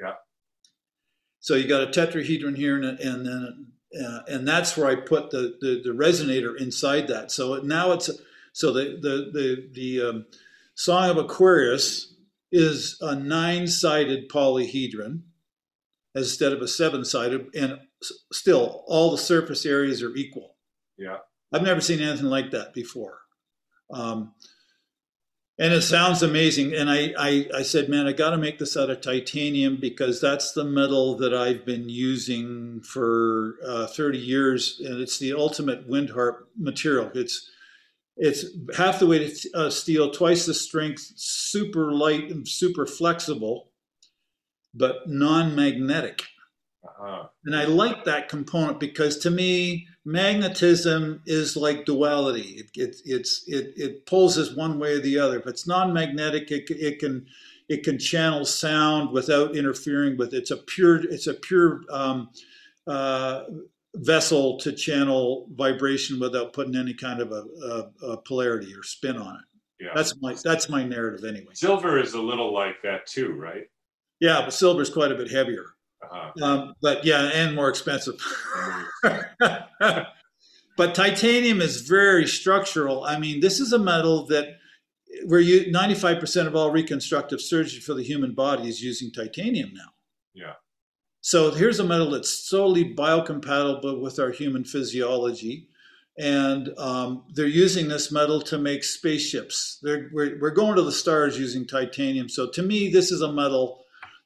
Yeah. 0.00 0.14
So 1.40 1.54
you 1.54 1.66
got 1.66 1.82
a 1.82 1.86
tetrahedron 1.86 2.56
here, 2.56 2.76
and, 2.76 2.98
and 3.00 3.26
then 3.26 3.66
uh, 4.00 4.20
and 4.28 4.46
that's 4.46 4.76
where 4.76 4.88
I 4.88 4.94
put 4.94 5.30
the, 5.30 5.56
the 5.60 5.80
the 5.82 5.90
resonator 5.90 6.56
inside 6.60 7.08
that. 7.08 7.30
So 7.30 7.56
now 7.56 7.92
it's 7.92 8.10
so 8.52 8.72
the 8.72 8.98
the 9.00 9.30
the 9.32 9.68
the 9.72 10.08
um, 10.08 10.26
Song 10.74 11.10
of 11.10 11.16
Aquarius 11.16 12.14
is 12.52 12.96
a 13.00 13.14
nine-sided 13.14 14.28
polyhedron 14.28 15.22
instead 16.14 16.52
of 16.52 16.60
a 16.60 16.68
seven-sided, 16.68 17.54
and 17.54 17.78
still 18.32 18.84
all 18.86 19.10
the 19.10 19.18
surface 19.18 19.64
areas 19.64 20.02
are 20.02 20.14
equal. 20.16 20.56
Yeah. 20.98 21.18
I've 21.52 21.62
never 21.62 21.80
seen 21.80 22.00
anything 22.00 22.26
like 22.26 22.50
that 22.52 22.74
before. 22.74 23.18
Um, 23.92 24.34
and 25.60 25.74
it 25.74 25.82
sounds 25.82 26.22
amazing. 26.22 26.74
And 26.74 26.88
I, 26.88 27.12
I, 27.18 27.46
I 27.58 27.62
said, 27.62 27.90
man, 27.90 28.06
I 28.06 28.12
got 28.12 28.30
to 28.30 28.38
make 28.38 28.58
this 28.58 28.78
out 28.78 28.88
of 28.88 29.02
titanium 29.02 29.76
because 29.78 30.18
that's 30.18 30.52
the 30.52 30.64
metal 30.64 31.18
that 31.18 31.34
I've 31.34 31.66
been 31.66 31.90
using 31.90 32.80
for 32.80 33.56
uh, 33.66 33.86
30 33.86 34.18
years. 34.18 34.80
And 34.82 35.02
it's 35.02 35.18
the 35.18 35.34
ultimate 35.34 35.86
wind 35.86 36.08
harp 36.08 36.48
material. 36.58 37.10
It's, 37.14 37.50
it's 38.16 38.46
half 38.74 39.00
the 39.00 39.06
weight 39.06 39.44
of 39.52 39.66
uh, 39.66 39.70
steel, 39.70 40.10
twice 40.10 40.46
the 40.46 40.54
strength, 40.54 41.12
super 41.16 41.92
light 41.92 42.30
and 42.30 42.48
super 42.48 42.86
flexible, 42.86 43.68
but 44.72 45.06
non 45.10 45.54
magnetic. 45.54 46.22
Uh-huh. 46.82 47.26
And 47.44 47.54
I 47.54 47.64
like 47.66 48.04
that 48.04 48.30
component 48.30 48.80
because 48.80 49.18
to 49.18 49.30
me, 49.30 49.88
magnetism 50.04 51.22
is 51.26 51.56
like 51.56 51.84
duality. 51.84 52.58
It 52.58 52.70
it 52.74 52.96
it's 53.04 53.44
it 53.46 53.74
it 53.76 54.06
pulls 54.06 54.38
us 54.38 54.54
one 54.54 54.78
way 54.78 54.94
or 54.94 55.00
the 55.00 55.18
other. 55.18 55.38
If 55.38 55.46
it's 55.46 55.66
non-magnetic, 55.66 56.50
it, 56.50 56.70
it 56.70 56.98
can 56.98 57.26
it 57.68 57.84
can 57.84 57.98
channel 57.98 58.44
sound 58.44 59.12
without 59.12 59.56
interfering 59.56 60.16
with. 60.16 60.34
It. 60.34 60.38
It's 60.38 60.50
a 60.50 60.56
pure 60.56 60.96
it's 60.96 61.26
a 61.26 61.34
pure 61.34 61.82
um, 61.90 62.30
uh, 62.86 63.44
vessel 63.96 64.58
to 64.58 64.72
channel 64.72 65.48
vibration 65.54 66.18
without 66.18 66.52
putting 66.52 66.76
any 66.76 66.94
kind 66.94 67.20
of 67.20 67.32
a, 67.32 67.44
a, 67.64 68.06
a 68.12 68.16
polarity 68.22 68.74
or 68.74 68.82
spin 68.82 69.16
on 69.16 69.36
it. 69.36 69.84
Yeah. 69.84 69.90
That's 69.94 70.14
my 70.20 70.34
that's 70.42 70.68
my 70.68 70.84
narrative 70.84 71.24
anyway. 71.24 71.54
Silver 71.54 71.98
is 71.98 72.14
a 72.14 72.20
little 72.20 72.52
like 72.52 72.82
that 72.82 73.06
too, 73.06 73.32
right? 73.32 73.64
Yeah, 74.20 74.42
but 74.42 74.52
silver's 74.52 74.90
quite 74.90 75.12
a 75.12 75.14
bit 75.14 75.30
heavier. 75.30 75.64
Uh-huh. 76.02 76.44
Um, 76.44 76.74
but 76.80 77.04
yeah, 77.04 77.30
and 77.34 77.54
more 77.54 77.68
expensive. 77.68 78.14
but 79.02 80.94
titanium 80.94 81.60
is 81.60 81.82
very 81.82 82.26
structural. 82.26 83.04
I 83.04 83.18
mean, 83.18 83.40
this 83.40 83.60
is 83.60 83.72
a 83.72 83.78
metal 83.78 84.26
that 84.26 84.56
where 85.26 85.40
you 85.40 85.72
95% 85.72 86.46
of 86.46 86.56
all 86.56 86.70
reconstructive 86.70 87.40
surgery 87.40 87.80
for 87.80 87.94
the 87.94 88.02
human 88.02 88.34
body 88.34 88.68
is 88.68 88.82
using 88.82 89.10
titanium 89.12 89.72
now. 89.74 89.90
Yeah. 90.34 90.52
So 91.20 91.50
here's 91.50 91.80
a 91.80 91.84
metal 91.84 92.10
that's 92.10 92.48
solely 92.48 92.94
biocompatible 92.94 94.00
with 94.00 94.18
our 94.18 94.30
human 94.30 94.64
physiology. 94.64 95.68
And 96.18 96.70
um, 96.78 97.24
they're 97.34 97.46
using 97.46 97.88
this 97.88 98.10
metal 98.10 98.40
to 98.42 98.58
make 98.58 98.84
spaceships. 98.84 99.78
They're, 99.82 100.10
we're, 100.12 100.38
we're 100.40 100.50
going 100.50 100.76
to 100.76 100.82
the 100.82 100.92
stars 100.92 101.38
using 101.38 101.66
titanium. 101.66 102.28
So 102.28 102.48
to 102.50 102.62
me, 102.62 102.90
this 102.90 103.10
is 103.10 103.20
a 103.20 103.32
metal 103.32 103.79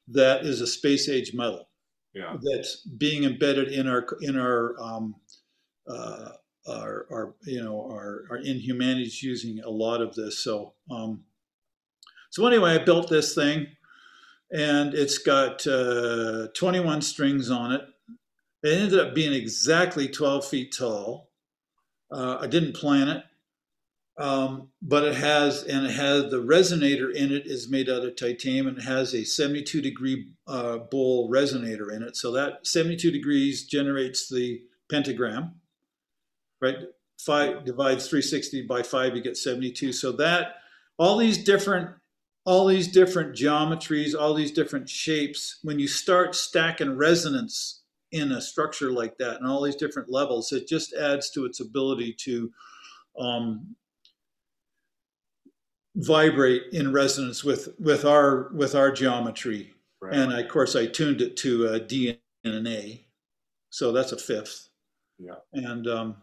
that 0.08 0.44
is 0.44 0.60
a 0.60 0.66
space 0.66 1.08
age 1.08 1.34
metal 1.34 1.68
Yeah. 2.14 2.36
that's 2.42 2.82
being 2.86 3.24
embedded 3.24 3.68
in 3.68 3.86
our 3.88 4.06
in 4.20 4.38
our 4.38 4.74
um, 4.80 5.14
uh, 5.88 6.30
our, 6.66 7.06
our 7.10 7.34
you 7.44 7.62
know 7.62 7.82
our, 7.90 8.24
our 8.30 8.36
in 8.38 8.58
humanities 8.58 9.22
using 9.22 9.60
a 9.60 9.70
lot 9.70 10.00
of 10.00 10.14
this. 10.14 10.38
So 10.42 10.74
um, 10.90 11.24
so 12.30 12.46
anyway, 12.46 12.72
I 12.72 12.78
built 12.84 13.08
this 13.08 13.34
thing, 13.34 13.66
and 14.52 14.92
it's 14.94 15.18
got 15.18 15.66
uh, 15.66 16.48
21 16.54 17.00
strings 17.02 17.50
on 17.50 17.72
it. 17.72 17.82
It 18.62 18.80
ended 18.80 18.98
up 18.98 19.14
being 19.14 19.32
exactly 19.32 20.08
12 20.08 20.46
feet 20.46 20.74
tall. 20.76 21.30
Uh, 22.10 22.38
I 22.40 22.46
didn't 22.46 22.74
plan 22.74 23.08
it. 23.08 23.24
Um, 24.16 24.68
but 24.80 25.02
it 25.04 25.16
has, 25.16 25.64
and 25.64 25.86
it 25.86 25.92
has 25.92 26.30
the 26.30 26.42
resonator 26.42 27.12
in 27.12 27.32
it 27.32 27.46
is 27.46 27.68
made 27.68 27.88
out 27.88 28.04
of 28.04 28.14
titanium 28.14 28.68
and 28.68 28.78
it 28.78 28.84
has 28.84 29.12
a 29.12 29.24
72 29.24 29.80
degree 29.80 30.28
uh, 30.46 30.78
bowl 30.78 31.28
resonator 31.28 31.92
in 31.92 32.02
it. 32.02 32.16
So 32.16 32.30
that 32.32 32.64
72 32.66 33.10
degrees 33.10 33.64
generates 33.64 34.28
the 34.28 34.62
pentagram, 34.88 35.56
right? 36.60 36.76
Five 37.18 37.64
divides 37.64 38.08
360 38.08 38.62
by 38.62 38.82
five, 38.82 39.16
you 39.16 39.22
get 39.22 39.36
72. 39.36 39.92
So 39.92 40.12
that 40.12 40.56
all 40.96 41.16
these 41.16 41.42
different, 41.42 41.90
all 42.44 42.66
these 42.66 42.86
different 42.86 43.34
geometries, 43.34 44.14
all 44.18 44.34
these 44.34 44.52
different 44.52 44.88
shapes, 44.88 45.58
when 45.62 45.80
you 45.80 45.88
start 45.88 46.36
stacking 46.36 46.96
resonance 46.96 47.82
in 48.12 48.30
a 48.30 48.40
structure 48.40 48.92
like 48.92 49.18
that 49.18 49.38
and 49.38 49.48
all 49.48 49.62
these 49.62 49.74
different 49.74 50.08
levels, 50.08 50.52
it 50.52 50.68
just 50.68 50.94
adds 50.94 51.30
to 51.30 51.44
its 51.46 51.58
ability 51.58 52.12
to 52.12 52.52
um, 53.18 53.74
vibrate 55.96 56.64
in 56.72 56.92
resonance 56.92 57.44
with 57.44 57.68
with 57.78 58.04
our 58.04 58.50
with 58.54 58.74
our 58.74 58.90
geometry. 58.90 59.72
Right. 60.00 60.14
And 60.14 60.32
I, 60.32 60.40
of 60.40 60.48
course, 60.48 60.76
I 60.76 60.86
tuned 60.86 61.20
it 61.20 61.36
to 61.38 61.68
a 61.68 61.80
D 61.80 62.18
and 62.44 62.54
an 62.54 62.66
A, 62.66 63.06
so 63.70 63.92
that's 63.92 64.12
a 64.12 64.18
fifth. 64.18 64.68
Yeah. 65.18 65.36
And 65.52 65.86
um, 65.86 66.16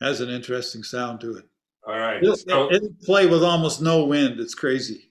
has 0.00 0.20
an 0.20 0.30
interesting 0.30 0.82
sound 0.82 1.20
to 1.20 1.36
it. 1.36 1.44
All 1.86 1.98
right. 1.98 2.22
It'll, 2.22 2.36
So, 2.36 2.72
it'll 2.72 2.94
play 3.04 3.26
with 3.26 3.42
almost 3.42 3.82
no 3.82 4.04
wind. 4.04 4.40
It's 4.40 4.54
crazy. 4.54 5.10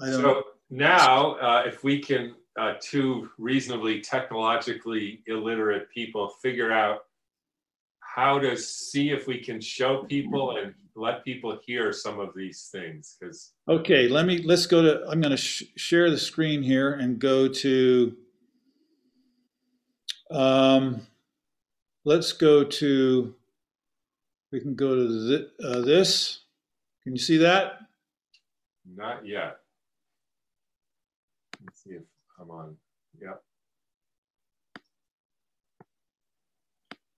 I 0.00 0.10
don't 0.10 0.22
know. 0.22 0.34
so 0.34 0.42
now, 0.70 1.32
uh, 1.34 1.62
if 1.66 1.84
we 1.84 2.00
can, 2.00 2.34
uh, 2.58 2.74
two 2.80 3.28
reasonably 3.36 4.00
technologically 4.00 5.22
illiterate 5.26 5.90
people 5.90 6.28
figure 6.40 6.72
out 6.72 7.00
how 8.14 8.38
to 8.38 8.56
see 8.56 9.10
if 9.10 9.26
we 9.26 9.42
can 9.42 9.60
show 9.60 10.04
people 10.04 10.56
and 10.56 10.72
let 10.94 11.24
people 11.24 11.58
hear 11.66 11.92
some 11.92 12.20
of 12.20 12.32
these 12.36 12.68
things, 12.70 13.16
because 13.18 13.54
Okay, 13.68 14.06
let 14.06 14.24
me 14.24 14.38
let's 14.44 14.66
go 14.66 14.82
to. 14.82 15.04
I'm 15.08 15.20
going 15.20 15.32
to 15.32 15.36
sh- 15.36 15.64
share 15.76 16.10
the 16.10 16.18
screen 16.18 16.62
here 16.62 16.92
and 16.92 17.18
go 17.18 17.48
to. 17.48 18.16
Um, 20.30 21.04
let's 22.04 22.32
go 22.32 22.62
to. 22.62 23.34
We 24.52 24.60
can 24.60 24.76
go 24.76 24.94
to 24.94 25.28
th- 25.28 25.48
uh, 25.64 25.80
this. 25.80 26.40
Can 27.02 27.12
you 27.14 27.18
see 27.18 27.38
that? 27.38 27.80
not 28.96 29.26
yet. 29.26 29.56
Let's 31.64 31.82
see 31.82 31.94
if 31.94 32.02
I'm 32.38 32.50
on. 32.50 32.76
Yep. 33.20 33.42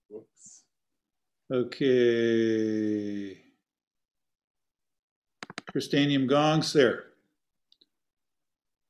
Whoops. 0.09 0.63
Okay. 1.53 3.39
Crystanium 5.73 6.27
gongs 6.27 6.73
there. 6.73 7.05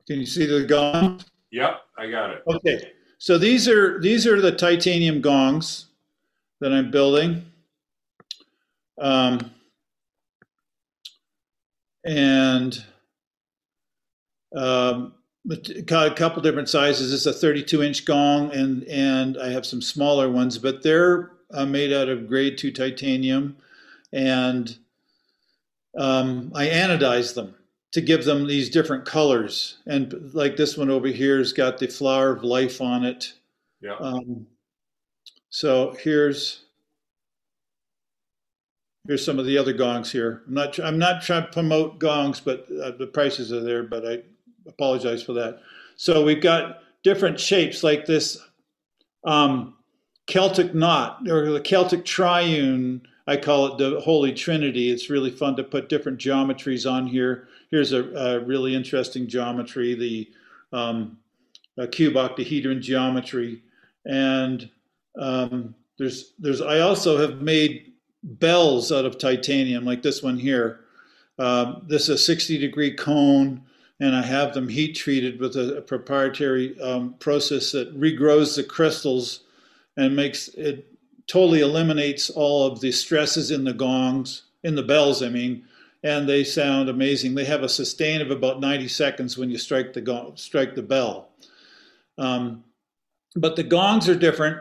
Can 0.07 0.21
you 0.21 0.27
see 0.27 0.47
the 0.47 0.65
gongs? 0.65 1.25
Yep, 1.51 1.81
I 1.99 2.11
got 2.11 2.31
it. 2.31 2.43
Okay, 2.47 2.93
so 3.19 3.39
these 3.39 3.69
are 3.69 4.01
these 4.01 4.27
are 4.27 4.41
the 4.41 4.53
titanium 4.53 5.21
gongs 5.21 5.87
that 6.61 6.73
I'm 6.73 6.91
building, 6.91 7.45
um, 9.01 9.51
and 12.05 12.85
um, 14.55 15.15
a 15.51 16.11
couple 16.15 16.41
different 16.41 16.69
sizes. 16.69 17.13
It's 17.13 17.27
a 17.27 17.33
32 17.33 17.83
inch 17.83 18.05
gong, 18.05 18.53
and 18.53 18.85
and 18.85 19.39
I 19.39 19.51
have 19.51 19.67
some 19.67 19.83
smaller 19.83 20.31
ones, 20.31 20.57
but 20.57 20.83
they're 20.85 21.33
uh, 21.53 21.67
made 21.67 21.93
out 21.93 22.09
of 22.09 22.29
grade 22.29 22.59
two 22.59 22.73
titanium. 22.73 23.57
and 24.13 24.77
um, 25.99 26.53
I 26.55 26.67
anodize 26.67 27.35
them 27.35 27.55
to 27.93 28.01
give 28.01 28.25
them 28.25 28.47
these 28.47 28.69
different 28.69 29.05
colors. 29.05 29.79
And 29.87 30.35
like 30.35 30.57
this 30.57 30.77
one 30.77 30.91
over 30.91 31.09
here 31.09 31.39
has 31.39 31.53
got 31.53 31.79
the 31.79 31.87
flower 31.87 32.31
of 32.31 32.45
life 32.45 32.81
on 32.81 33.05
it. 33.05 33.33
Yeah. 33.81 33.97
Um, 33.99 34.47
so 35.49 35.97
here's 36.01 36.65
here's 39.07 39.25
some 39.25 39.39
of 39.39 39.47
the 39.47 39.57
other 39.57 39.73
gongs 39.73 40.13
here. 40.13 40.43
I'm 40.47 40.55
not 40.55 40.79
I'm 40.81 40.99
not 40.99 41.23
trying 41.23 41.45
to 41.45 41.53
promote 41.53 41.99
gongs, 41.99 42.41
but 42.41 42.67
uh, 42.83 42.91
the 42.91 43.07
prices 43.07 43.53
are 43.53 43.61
there. 43.61 43.83
But 43.83 44.07
I 44.07 44.23
apologize 44.67 45.23
for 45.23 45.33
that. 45.35 45.61
So 45.97 46.25
we've 46.25 46.43
got 46.43 46.83
different 47.03 47.41
shapes 47.41 47.83
like 47.83 48.05
this 48.05 48.39
um, 49.25 49.76
Celtic 50.27 50.75
knot 50.75 51.29
or 51.29 51.51
the 51.51 51.61
Celtic 51.61 52.05
triune. 52.05 53.07
I 53.27 53.37
call 53.37 53.67
it 53.67 53.79
the 53.79 54.01
Holy 54.01 54.33
Trinity. 54.33 54.91
It's 54.91 55.11
really 55.11 55.31
fun 55.31 55.57
to 55.57 55.65
put 55.65 55.89
different 55.89 56.19
geometries 56.19 56.91
on 56.91 57.07
here. 57.07 57.49
Here's 57.71 57.93
a, 57.93 58.05
a 58.15 58.41
really 58.41 58.75
interesting 58.75 59.27
geometry, 59.27 59.95
the 59.95 60.31
um, 60.73 61.19
cube 61.91 62.17
octahedron 62.17 62.81
geometry, 62.81 63.63
and 64.05 64.69
um, 65.19 65.75
there's 65.99 66.33
there's 66.39 66.61
I 66.61 66.81
also 66.81 67.19
have 67.19 67.43
made 67.43 67.93
bells 68.23 68.93
out 68.93 69.05
of 69.05 69.19
titanium, 69.19 69.85
like 69.85 70.03
this 70.03 70.23
one 70.23 70.39
here. 70.39 70.81
Um, 71.39 71.85
this 71.87 72.05
is 72.05 72.09
a 72.09 72.19
60 72.19 72.59
degree 72.59 72.95
cone, 72.95 73.63
and 74.01 74.15
I 74.15 74.23
have 74.23 74.55
them 74.55 74.69
heat 74.69 74.95
treated 74.95 75.39
with 75.39 75.57
a, 75.57 75.79
a 75.79 75.83
proprietary 75.83 76.81
um, 76.81 77.15
process 77.15 77.73
that 77.73 77.99
regrows 77.99 78.57
the 78.57 78.65
crystals 78.65 79.41
and 79.97 80.15
makes 80.15 80.49
it 80.49 80.87
totally 81.27 81.61
eliminates 81.61 82.31
all 82.31 82.67
of 82.67 82.81
the 82.81 82.93
stresses 82.93 83.51
in 83.51 83.65
the 83.65 83.73
gongs, 83.73 84.43
in 84.63 84.75
the 84.75 84.83
bells, 84.83 85.23
I 85.23 85.29
mean, 85.29 85.65
and 86.03 86.29
they 86.29 86.45
sound 86.45 86.89
amazing. 86.89 87.35
They 87.35 87.45
have 87.45 87.63
a 87.63 87.69
sustain 87.69 88.21
of 88.21 88.31
about 88.31 88.61
90 88.61 88.89
seconds 88.89 89.37
when 89.37 89.51
you 89.51 89.59
strike 89.59 89.93
the 89.93 90.01
gong, 90.01 90.37
strike 90.37 90.75
the 90.75 90.83
bell. 90.83 91.31
Um, 92.19 92.65
but 93.35 93.57
the 93.57 93.63
gongs 93.63 94.09
are 94.09 94.15
different. 94.15 94.59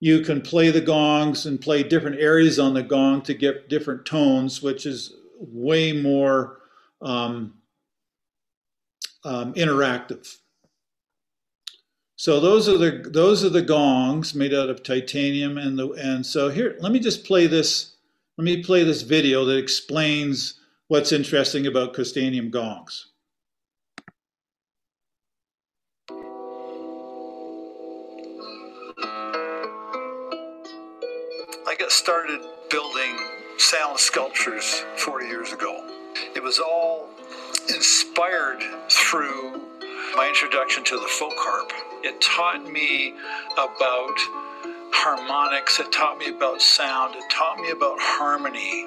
You 0.00 0.20
can 0.20 0.40
play 0.40 0.70
the 0.70 0.80
gongs 0.80 1.44
and 1.44 1.60
play 1.60 1.82
different 1.82 2.18
areas 2.18 2.58
on 2.58 2.72
the 2.72 2.82
gong 2.82 3.22
to 3.22 3.34
get 3.34 3.68
different 3.68 4.06
tones, 4.06 4.62
which 4.62 4.86
is 4.86 5.12
way 5.38 5.92
more 5.92 6.60
um, 7.02 7.54
um, 9.24 9.52
interactive. 9.54 10.38
So 12.20 12.38
those 12.38 12.68
are 12.68 12.76
the 12.76 13.08
those 13.08 13.42
are 13.46 13.48
the 13.48 13.62
gongs 13.62 14.34
made 14.34 14.52
out 14.52 14.68
of 14.68 14.82
titanium 14.82 15.56
and 15.56 15.78
the 15.78 15.88
and 15.92 16.26
so 16.26 16.50
here 16.50 16.76
let 16.78 16.92
me 16.92 16.98
just 16.98 17.24
play 17.24 17.46
this 17.46 17.96
let 18.36 18.44
me 18.44 18.62
play 18.62 18.84
this 18.84 19.00
video 19.00 19.46
that 19.46 19.56
explains 19.56 20.60
what's 20.88 21.12
interesting 21.12 21.66
about 21.66 21.94
crystanium 21.94 22.50
gongs. 22.50 23.06
I 31.66 31.74
got 31.78 31.90
started 31.90 32.42
building 32.68 33.16
sound 33.56 33.98
sculptures 33.98 34.84
40 34.98 35.24
years 35.24 35.52
ago. 35.54 35.88
It 36.36 36.42
was 36.42 36.58
all 36.58 37.08
inspired 37.70 38.62
through 38.90 39.62
my 40.16 40.28
introduction 40.28 40.84
to 40.84 41.00
the 41.00 41.08
folk 41.08 41.32
harp. 41.38 41.72
It 42.02 42.20
taught 42.20 42.64
me 42.64 43.14
about 43.52 44.18
harmonics, 44.92 45.78
it 45.80 45.92
taught 45.92 46.18
me 46.18 46.28
about 46.28 46.62
sound, 46.62 47.14
it 47.14 47.24
taught 47.30 47.58
me 47.58 47.70
about 47.70 47.98
harmony. 48.00 48.86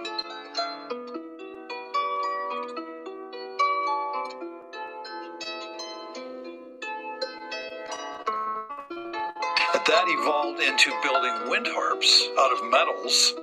That 9.85 10.05
evolved 10.07 10.61
into 10.61 10.91
building 11.03 11.49
wind 11.49 11.67
harps 11.69 12.29
out 12.39 12.53
of 12.53 12.71
metals 12.71 13.33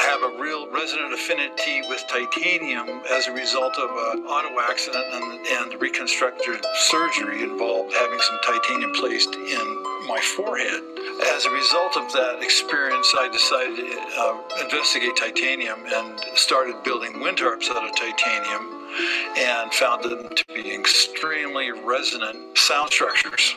have 0.00 0.22
a 0.22 0.40
real 0.40 0.70
resonant 0.70 1.12
affinity 1.12 1.82
with 1.88 2.02
titanium 2.08 3.02
as 3.10 3.28
a 3.28 3.32
result 3.32 3.76
of 3.78 3.90
an 3.90 4.24
auto 4.24 4.60
accident 4.60 5.04
and, 5.12 5.46
and 5.46 5.80
reconstructive 5.80 6.60
surgery 6.88 7.42
involved 7.42 7.92
having 7.92 8.18
some 8.20 8.38
titanium 8.44 8.92
placed 8.94 9.34
in 9.34 9.82
my 10.08 10.20
forehead. 10.36 10.82
As 11.34 11.44
a 11.44 11.50
result 11.50 11.96
of 11.96 12.12
that 12.12 12.42
experience, 12.42 13.14
I 13.18 13.28
decided 13.28 13.76
to 13.76 13.98
uh, 14.18 14.64
investigate 14.64 15.16
titanium 15.16 15.80
and 15.86 16.20
started 16.34 16.82
building 16.82 17.20
wind 17.20 17.38
harps 17.38 17.70
out 17.70 17.84
of 17.84 17.94
titanium 17.94 18.80
and 19.36 19.72
found 19.74 20.04
them 20.04 20.34
to 20.34 20.44
be 20.54 20.74
extremely 20.74 21.70
resonant 21.72 22.56
sound 22.56 22.90
structures. 22.90 23.54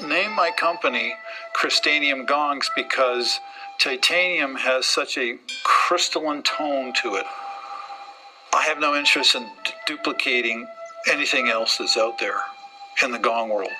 Name 0.00 0.32
my 0.32 0.50
company 0.50 1.14
Crystanium 1.54 2.26
Gongs 2.26 2.70
because 2.74 3.38
titanium 3.78 4.54
has 4.54 4.86
such 4.86 5.18
a 5.18 5.38
crystalline 5.64 6.42
tone 6.42 6.92
to 7.02 7.16
it. 7.16 7.26
I 8.54 8.62
have 8.62 8.78
no 8.78 8.94
interest 8.94 9.34
in 9.34 9.42
d- 9.42 9.72
duplicating 9.86 10.66
anything 11.10 11.48
else 11.48 11.78
that's 11.78 11.96
out 11.96 12.18
there 12.18 12.40
in 13.02 13.12
the 13.12 13.18
gong 13.18 13.50
world. 13.50 13.70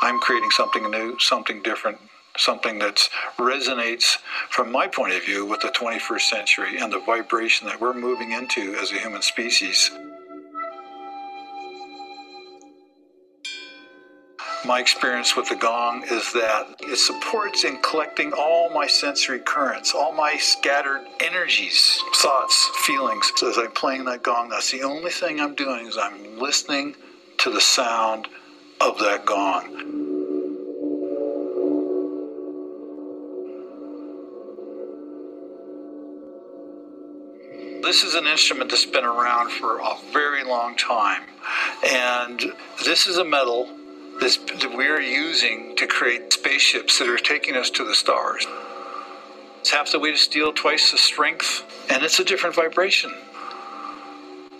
I'm 0.00 0.18
creating 0.20 0.50
something 0.50 0.90
new, 0.90 1.18
something 1.18 1.62
different, 1.62 1.98
something 2.36 2.78
that 2.78 3.08
resonates 3.36 4.18
from 4.48 4.72
my 4.72 4.86
point 4.86 5.14
of 5.14 5.24
view 5.24 5.44
with 5.44 5.60
the 5.60 5.68
21st 5.68 6.20
century 6.20 6.78
and 6.78 6.92
the 6.92 7.00
vibration 7.00 7.66
that 7.66 7.80
we're 7.80 7.94
moving 7.94 8.32
into 8.32 8.74
as 8.76 8.92
a 8.92 8.98
human 8.98 9.22
species. 9.22 9.90
My 14.68 14.80
experience 14.80 15.34
with 15.34 15.48
the 15.48 15.56
gong 15.56 16.04
is 16.10 16.30
that 16.34 16.66
it 16.80 16.98
supports 16.98 17.64
in 17.64 17.78
collecting 17.78 18.34
all 18.34 18.68
my 18.68 18.86
sensory 18.86 19.38
currents, 19.38 19.94
all 19.94 20.12
my 20.12 20.36
scattered 20.36 21.06
energies, 21.20 21.98
thoughts, 22.16 22.70
feelings. 22.82 23.32
So 23.36 23.48
as 23.48 23.56
I'm 23.56 23.70
playing 23.70 24.04
that 24.04 24.22
gong, 24.22 24.50
that's 24.50 24.70
the 24.70 24.82
only 24.82 25.10
thing 25.10 25.40
I'm 25.40 25.54
doing 25.54 25.86
is 25.86 25.96
I'm 25.96 26.38
listening 26.38 26.96
to 27.38 27.50
the 27.50 27.62
sound 27.62 28.28
of 28.78 28.98
that 28.98 29.24
gong. 29.24 30.04
This 37.82 38.02
is 38.02 38.14
an 38.14 38.26
instrument 38.26 38.68
that's 38.68 38.84
been 38.84 39.06
around 39.06 39.50
for 39.50 39.78
a 39.78 39.96
very 40.12 40.44
long 40.44 40.76
time. 40.76 41.22
And 41.86 42.52
this 42.84 43.06
is 43.06 43.16
a 43.16 43.24
metal 43.24 43.70
this, 44.20 44.36
that 44.36 44.72
we're 44.76 45.00
using 45.00 45.76
to 45.76 45.86
create 45.86 46.32
spaceships 46.32 46.98
that 46.98 47.08
are 47.08 47.18
taking 47.18 47.56
us 47.56 47.70
to 47.70 47.84
the 47.84 47.94
stars. 47.94 48.46
It's 49.60 49.70
half 49.70 49.92
the 49.92 49.98
weight 49.98 50.14
of 50.14 50.20
steel, 50.20 50.52
twice 50.52 50.92
the 50.92 50.98
strength, 50.98 51.64
and 51.90 52.02
it's 52.02 52.18
a 52.20 52.24
different 52.24 52.56
vibration. 52.56 53.12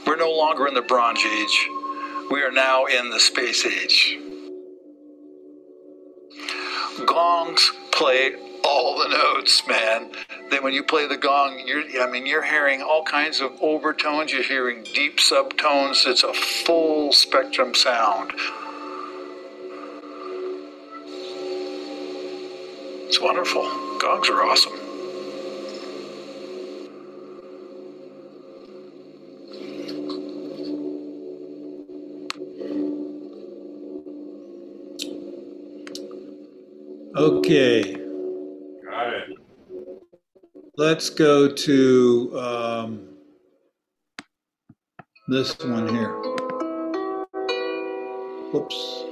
We're 0.06 0.16
no 0.16 0.30
longer 0.30 0.66
in 0.66 0.74
the 0.74 0.82
Bronze 0.82 1.20
Age. 1.24 1.68
We 2.30 2.42
are 2.42 2.52
now 2.52 2.86
in 2.86 3.10
the 3.10 3.20
space 3.20 3.64
age. 3.64 4.18
Gongs 7.06 7.72
play 7.92 8.34
all 8.64 8.98
the 8.98 9.08
notes, 9.08 9.62
man. 9.66 10.10
Then 10.50 10.62
when 10.62 10.74
you 10.74 10.82
play 10.82 11.06
the 11.06 11.16
gong, 11.16 11.62
you're 11.64 11.84
I 12.02 12.10
mean 12.10 12.26
you're 12.26 12.42
hearing 12.42 12.82
all 12.82 13.02
kinds 13.02 13.40
of 13.40 13.52
overtones, 13.62 14.32
you're 14.32 14.42
hearing 14.42 14.82
deep 14.82 15.18
subtones. 15.18 16.06
It's 16.06 16.22
a 16.22 16.34
full 16.34 17.12
spectrum 17.12 17.74
sound. 17.74 18.32
It's 23.08 23.22
wonderful. 23.22 23.62
Gongs 23.98 24.28
are 24.28 24.42
awesome. 24.42 24.74
Okay. 37.16 37.94
Got 38.84 39.14
it. 39.14 39.38
Let's 40.76 41.08
go 41.08 41.48
to 41.50 42.38
um, 42.38 43.08
this 45.28 45.58
one 45.60 45.88
here. 45.88 46.12
Whoops. 48.52 49.04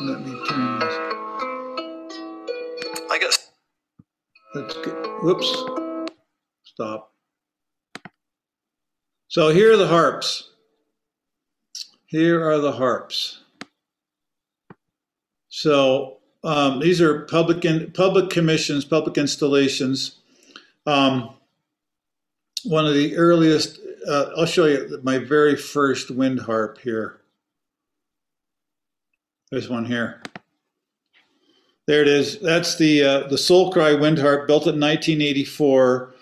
Let 0.00 0.24
me 0.24 0.46
turn 0.46 0.78
this. 0.78 1.09
Whoops. 5.22 5.64
Stop. 6.64 7.12
So 9.28 9.50
here 9.50 9.72
are 9.72 9.76
the 9.76 9.86
harps. 9.86 10.50
Here 12.06 12.44
are 12.44 12.58
the 12.58 12.72
harps. 12.72 13.40
So 15.48 16.18
um, 16.42 16.80
these 16.80 17.00
are 17.00 17.26
public 17.26 17.64
in, 17.64 17.92
public 17.92 18.30
commissions, 18.30 18.84
public 18.84 19.18
installations. 19.18 20.16
Um, 20.86 21.36
one 22.64 22.86
of 22.86 22.94
the 22.94 23.16
earliest. 23.16 23.78
Uh, 24.08 24.30
I'll 24.36 24.46
show 24.46 24.64
you 24.64 24.98
my 25.02 25.18
very 25.18 25.56
first 25.56 26.10
wind 26.10 26.40
harp 26.40 26.78
here. 26.78 27.20
There's 29.50 29.68
one 29.68 29.84
here. 29.84 30.22
There 31.90 32.02
it 32.02 32.06
is. 32.06 32.38
That's 32.38 32.76
the 32.76 33.02
uh, 33.02 33.26
the 33.26 33.36
Soul 33.36 33.72
Cry 33.72 33.94
wind 33.94 34.16
harp, 34.16 34.46
built 34.46 34.62
in 34.68 34.78
1984. 34.78 36.14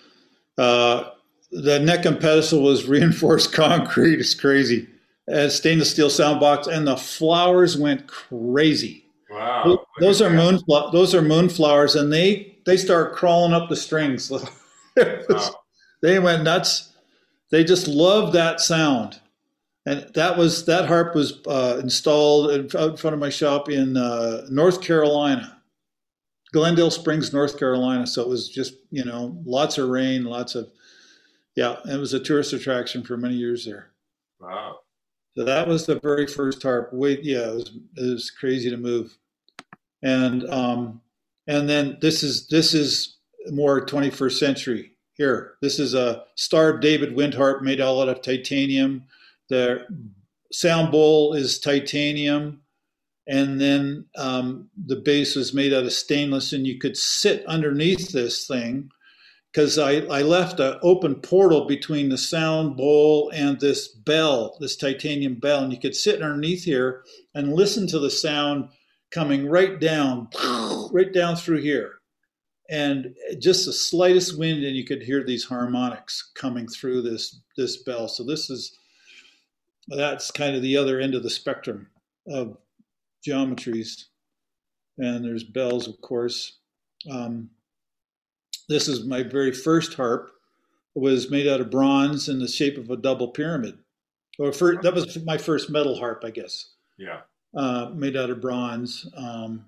Uh, 0.57 1.03
the 1.51 1.77
neck 1.77 2.05
and 2.05 2.19
pedestal 2.19 2.63
was 2.63 2.85
reinforced 2.87 3.53
concrete. 3.53 4.19
It's 4.19 4.33
crazy. 4.33 4.87
As 5.27 5.55
stainless 5.55 5.91
steel 5.91 6.09
sound 6.09 6.39
box, 6.39 6.65
and 6.65 6.87
the 6.87 6.97
flowers 6.97 7.77
went 7.77 8.07
crazy. 8.07 9.05
Wow. 9.29 9.85
Those 9.99 10.23
are 10.23 10.31
moon 10.31 10.59
those 10.91 11.13
are 11.13 11.21
moonflowers, 11.21 11.95
and 11.95 12.11
they 12.11 12.57
they 12.65 12.75
start 12.75 13.13
crawling 13.13 13.53
up 13.53 13.69
the 13.69 13.75
strings. 13.75 14.31
wow. 14.97 15.55
They 16.01 16.17
went 16.17 16.45
nuts. 16.45 16.93
They 17.51 17.63
just 17.63 17.87
loved 17.87 18.33
that 18.33 18.59
sound, 18.59 19.19
and 19.85 20.11
that 20.15 20.35
was 20.35 20.65
that 20.65 20.87
harp 20.87 21.13
was 21.13 21.45
uh, 21.45 21.79
installed 21.79 22.49
in, 22.49 22.65
out 22.75 22.89
in 22.89 22.97
front 22.97 23.13
of 23.13 23.19
my 23.19 23.29
shop 23.29 23.69
in 23.69 23.97
uh, 23.97 24.47
North 24.49 24.81
Carolina, 24.81 25.57
Glendale 26.51 26.91
Springs, 26.91 27.31
North 27.31 27.59
Carolina. 27.59 28.07
So 28.07 28.21
it 28.21 28.27
was 28.27 28.49
just 28.49 28.75
you 28.91 29.05
know 29.05 29.37
lots 29.45 29.77
of 29.77 29.89
rain, 29.89 30.23
lots 30.23 30.55
of 30.55 30.69
yeah. 31.55 31.77
It 31.85 31.97
was 31.97 32.13
a 32.13 32.19
tourist 32.19 32.53
attraction 32.53 33.03
for 33.03 33.17
many 33.17 33.35
years 33.35 33.65
there. 33.65 33.91
Wow. 34.39 34.79
So 35.37 35.43
that 35.45 35.67
was 35.67 35.85
the 35.85 35.99
very 35.99 36.27
first 36.27 36.61
harp. 36.63 36.89
Wait, 36.91 37.23
yeah, 37.23 37.49
it 37.49 37.55
was 37.55 37.77
it 37.95 38.13
was 38.13 38.31
crazy 38.31 38.69
to 38.69 38.77
move, 38.77 39.17
and 40.01 40.49
um, 40.49 41.01
and 41.47 41.69
then 41.69 41.97
this 42.01 42.23
is 42.23 42.47
this 42.47 42.73
is 42.73 43.17
more 43.51 43.85
21st 43.85 44.37
century. 44.37 44.91
Here, 45.13 45.55
this 45.61 45.79
is 45.79 45.93
a 45.93 46.23
Star 46.35 46.69
of 46.69 46.81
David 46.81 47.15
wind 47.15 47.33
harp 47.33 47.61
made 47.61 47.81
all 47.81 48.01
out 48.01 48.09
of 48.09 48.21
titanium. 48.21 49.03
The 49.49 49.85
sound 50.51 50.91
bowl 50.91 51.33
is 51.33 51.59
titanium, 51.59 52.61
and 53.29 53.61
then 53.61 54.05
um, 54.17 54.69
the 54.87 54.95
base 54.95 55.35
was 55.35 55.53
made 55.53 55.71
out 55.71 55.83
of 55.83 55.93
stainless, 55.93 56.51
and 56.51 56.65
you 56.65 56.79
could 56.79 56.97
sit 56.97 57.45
underneath 57.45 58.11
this 58.11 58.47
thing 58.47 58.89
because 59.51 59.77
I, 59.77 59.97
I 60.07 60.23
left 60.23 60.59
an 60.59 60.79
open 60.81 61.13
portal 61.13 61.67
between 61.67 62.09
the 62.09 62.17
sound 62.17 62.75
bowl 62.75 63.31
and 63.33 63.59
this 63.59 63.87
bell, 63.87 64.57
this 64.59 64.75
titanium 64.75 65.35
bell, 65.35 65.63
and 65.63 65.71
you 65.71 65.79
could 65.79 65.95
sit 65.95 66.23
underneath 66.23 66.63
here 66.63 67.03
and 67.35 67.53
listen 67.53 67.85
to 67.87 67.99
the 67.99 68.09
sound 68.09 68.69
coming 69.11 69.47
right 69.47 69.79
down, 69.79 70.29
right 70.91 71.13
down 71.13 71.35
through 71.35 71.61
here. 71.61 71.99
And 72.71 73.13
just 73.39 73.67
the 73.67 73.73
slightest 73.73 74.39
wind, 74.39 74.63
and 74.63 74.75
you 74.75 74.85
could 74.85 75.03
hear 75.03 75.23
these 75.23 75.43
harmonics 75.43 76.31
coming 76.33 76.67
through 76.67 77.03
this 77.03 77.41
this 77.57 77.77
bell. 77.83 78.07
So 78.07 78.23
this 78.23 78.49
is 78.49 78.75
that's 79.87 80.31
kind 80.31 80.55
of 80.55 80.63
the 80.63 80.77
other 80.77 80.99
end 80.99 81.13
of 81.13 81.21
the 81.21 81.29
spectrum 81.29 81.87
of 82.27 82.57
geometries. 83.27 84.05
And 84.97 85.23
there's 85.23 85.43
bells, 85.43 85.87
of 85.87 85.99
course. 86.01 86.57
Um, 87.09 87.49
this 88.67 88.87
is 88.87 89.05
my 89.05 89.23
very 89.23 89.51
first 89.51 89.93
harp. 89.93 90.31
It 90.95 90.99
was 90.99 91.31
made 91.31 91.47
out 91.47 91.61
of 91.61 91.71
bronze 91.71 92.29
in 92.29 92.39
the 92.39 92.47
shape 92.47 92.77
of 92.77 92.89
a 92.89 92.97
double 92.97 93.29
pyramid. 93.29 93.77
Or 94.37 94.51
for, 94.51 94.81
that 94.81 94.93
was 94.93 95.23
my 95.23 95.37
first 95.37 95.69
metal 95.69 95.95
harp, 95.95 96.23
I 96.25 96.31
guess. 96.31 96.73
Yeah. 96.97 97.21
Uh, 97.55 97.91
made 97.93 98.15
out 98.15 98.29
of 98.29 98.41
bronze. 98.41 99.09
Um, 99.15 99.65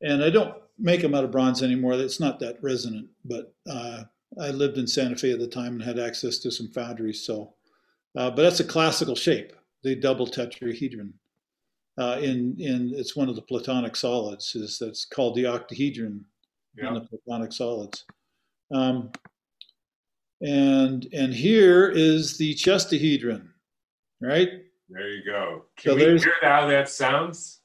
and 0.00 0.22
I 0.22 0.30
don't 0.30 0.54
make 0.78 1.02
them 1.02 1.14
out 1.14 1.24
of 1.24 1.30
bronze 1.30 1.62
anymore. 1.62 1.94
It's 1.94 2.20
not 2.20 2.40
that 2.40 2.62
resonant, 2.62 3.08
but 3.24 3.54
uh, 3.68 4.04
I 4.40 4.50
lived 4.50 4.78
in 4.78 4.86
Santa 4.86 5.16
Fe 5.16 5.32
at 5.32 5.38
the 5.38 5.46
time 5.46 5.74
and 5.74 5.82
had 5.82 5.98
access 5.98 6.38
to 6.38 6.50
some 6.50 6.68
foundries. 6.68 7.24
So, 7.24 7.54
uh, 8.16 8.30
but 8.30 8.42
that's 8.42 8.60
a 8.60 8.64
classical 8.64 9.16
shape, 9.16 9.52
the 9.82 9.94
double 9.94 10.26
tetrahedron. 10.26 11.14
Uh, 11.98 12.18
in 12.20 12.54
in 12.58 12.92
it's 12.94 13.16
one 13.16 13.28
of 13.28 13.34
the 13.34 13.42
Platonic 13.42 13.96
solids. 13.96 14.54
Is 14.54 14.78
that's 14.78 15.04
called 15.04 15.34
the 15.34 15.46
octahedron 15.46 16.24
yeah. 16.76 16.88
in 16.88 16.94
the 16.94 17.00
platonic 17.00 17.52
solids. 17.52 18.04
Um, 18.72 19.10
and 20.40 21.06
and 21.12 21.34
here 21.34 21.88
is 21.88 22.38
the 22.38 22.54
chestahedron, 22.54 23.48
right? 24.20 24.48
There 24.88 25.08
you 25.08 25.24
go. 25.24 25.64
Can 25.76 25.92
so 25.92 25.96
we 25.96 26.18
hear 26.18 26.34
how 26.40 26.66
that 26.68 26.88
sounds? 26.88 27.60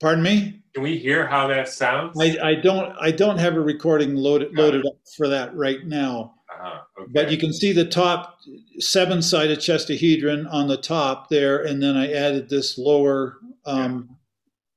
Pardon 0.00 0.22
me. 0.22 0.62
Can 0.74 0.82
we 0.82 0.98
hear 0.98 1.26
how 1.26 1.46
that 1.48 1.68
sounds? 1.68 2.18
I, 2.20 2.36
I 2.42 2.54
don't 2.54 2.94
I 3.00 3.10
don't 3.10 3.38
have 3.38 3.56
a 3.56 3.60
recording 3.60 4.14
loaded 4.14 4.54
loaded 4.54 4.86
up 4.86 4.96
for 5.16 5.28
that 5.28 5.54
right 5.54 5.86
now. 5.86 6.34
Uh-huh. 6.50 6.80
Okay. 7.00 7.12
But 7.12 7.30
you 7.30 7.38
can 7.38 7.52
see 7.52 7.72
the 7.72 7.84
top 7.84 8.38
seven 8.78 9.20
sided 9.20 9.58
chestahedron 9.58 10.46
on 10.50 10.68
the 10.68 10.76
top 10.76 11.28
there, 11.28 11.62
and 11.62 11.82
then 11.82 11.96
I 11.96 12.12
added 12.12 12.48
this 12.48 12.78
lower 12.78 13.38
um, 13.66 14.08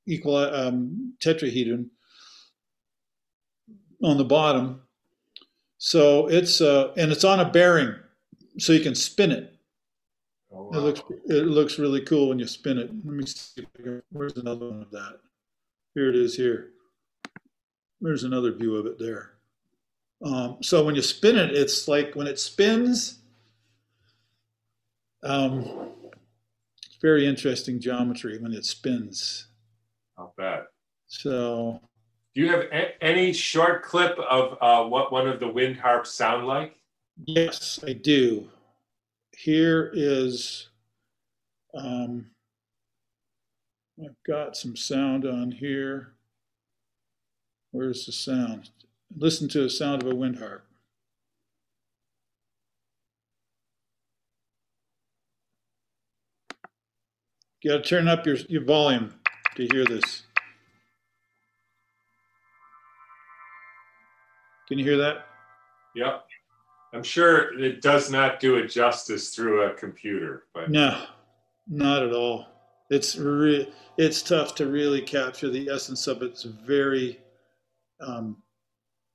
yeah. 0.06 0.14
equal 0.16 0.36
um, 0.36 1.14
tetrahedron 1.20 1.88
on 4.02 4.18
the 4.18 4.24
bottom. 4.24 4.82
So 5.78 6.26
it's 6.26 6.60
uh, 6.60 6.92
and 6.96 7.10
it's 7.10 7.24
on 7.24 7.40
a 7.40 7.48
bearing, 7.48 7.94
so 8.58 8.72
you 8.72 8.80
can 8.80 8.94
spin 8.94 9.30
it. 9.30 9.54
Oh, 10.52 10.64
wow. 10.64 10.78
It 10.78 10.80
looks 10.80 11.02
it 11.26 11.46
looks 11.46 11.78
really 11.78 12.02
cool 12.02 12.28
when 12.28 12.38
you 12.38 12.46
spin 12.46 12.78
it. 12.78 12.90
Let 13.04 13.14
me 13.14 13.24
see. 13.24 13.66
Where's 14.10 14.36
another 14.36 14.68
one 14.68 14.82
of 14.82 14.90
that? 14.90 15.20
Here 15.94 16.08
it 16.08 16.16
is. 16.16 16.36
Here. 16.36 16.70
There's 18.00 18.24
another 18.24 18.52
view 18.52 18.76
of 18.76 18.86
it 18.86 18.98
there. 18.98 19.32
Um, 20.22 20.58
so 20.60 20.84
when 20.84 20.94
you 20.94 21.02
spin 21.02 21.36
it, 21.36 21.50
it's 21.52 21.88
like 21.88 22.14
when 22.14 22.26
it 22.26 22.38
spins. 22.38 23.18
Um, 25.22 25.90
very 27.00 27.26
interesting 27.26 27.80
geometry 27.80 28.38
when 28.38 28.52
it 28.52 28.64
spins. 28.64 29.46
I'll 30.18 30.34
bet. 30.36 30.66
So 31.06 31.80
do 32.34 32.40
you 32.42 32.48
have 32.48 32.60
a- 32.72 33.02
any 33.02 33.32
short 33.32 33.82
clip 33.82 34.18
of 34.18 34.58
uh, 34.60 34.88
what 34.88 35.10
one 35.12 35.28
of 35.28 35.40
the 35.40 35.48
wind 35.48 35.76
harps 35.78 36.12
sound 36.12 36.46
like? 36.46 36.76
Yes, 37.24 37.80
I 37.86 37.92
do. 37.94 38.48
Here 39.36 39.90
is, 39.94 40.68
um, 41.74 42.30
I've 44.02 44.22
got 44.26 44.56
some 44.56 44.76
sound 44.76 45.26
on 45.26 45.50
here. 45.50 46.12
Where's 47.72 48.06
the 48.06 48.12
sound? 48.12 48.70
Listen 49.16 49.48
to 49.48 49.62
the 49.62 49.70
sound 49.70 50.02
of 50.02 50.08
a 50.10 50.14
wind 50.14 50.38
harp. 50.38 50.64
You 57.62 57.72
got 57.72 57.84
to 57.84 57.88
turn 57.88 58.08
up 58.08 58.24
your, 58.24 58.36
your 58.48 58.64
volume 58.64 59.14
to 59.56 59.66
hear 59.66 59.84
this. 59.84 60.22
Can 64.68 64.78
you 64.78 64.84
hear 64.84 64.96
that? 64.98 65.26
Yep. 65.94 66.24
I'm 66.94 67.02
sure 67.02 67.58
it 67.60 67.82
does 67.82 68.10
not 68.10 68.40
do 68.40 68.56
it 68.56 68.68
justice 68.68 69.34
through 69.34 69.62
a 69.62 69.74
computer, 69.74 70.44
but 70.54 70.70
no, 70.70 71.04
not 71.68 72.02
at 72.02 72.12
all. 72.12 72.46
It's 72.88 73.16
re- 73.16 73.72
it's 73.96 74.22
tough 74.22 74.54
to 74.56 74.66
really 74.66 75.00
capture 75.02 75.50
the 75.50 75.68
essence 75.68 76.06
of 76.06 76.22
it. 76.22 76.26
It's 76.26 76.42
very 76.44 77.20
um, 78.00 78.42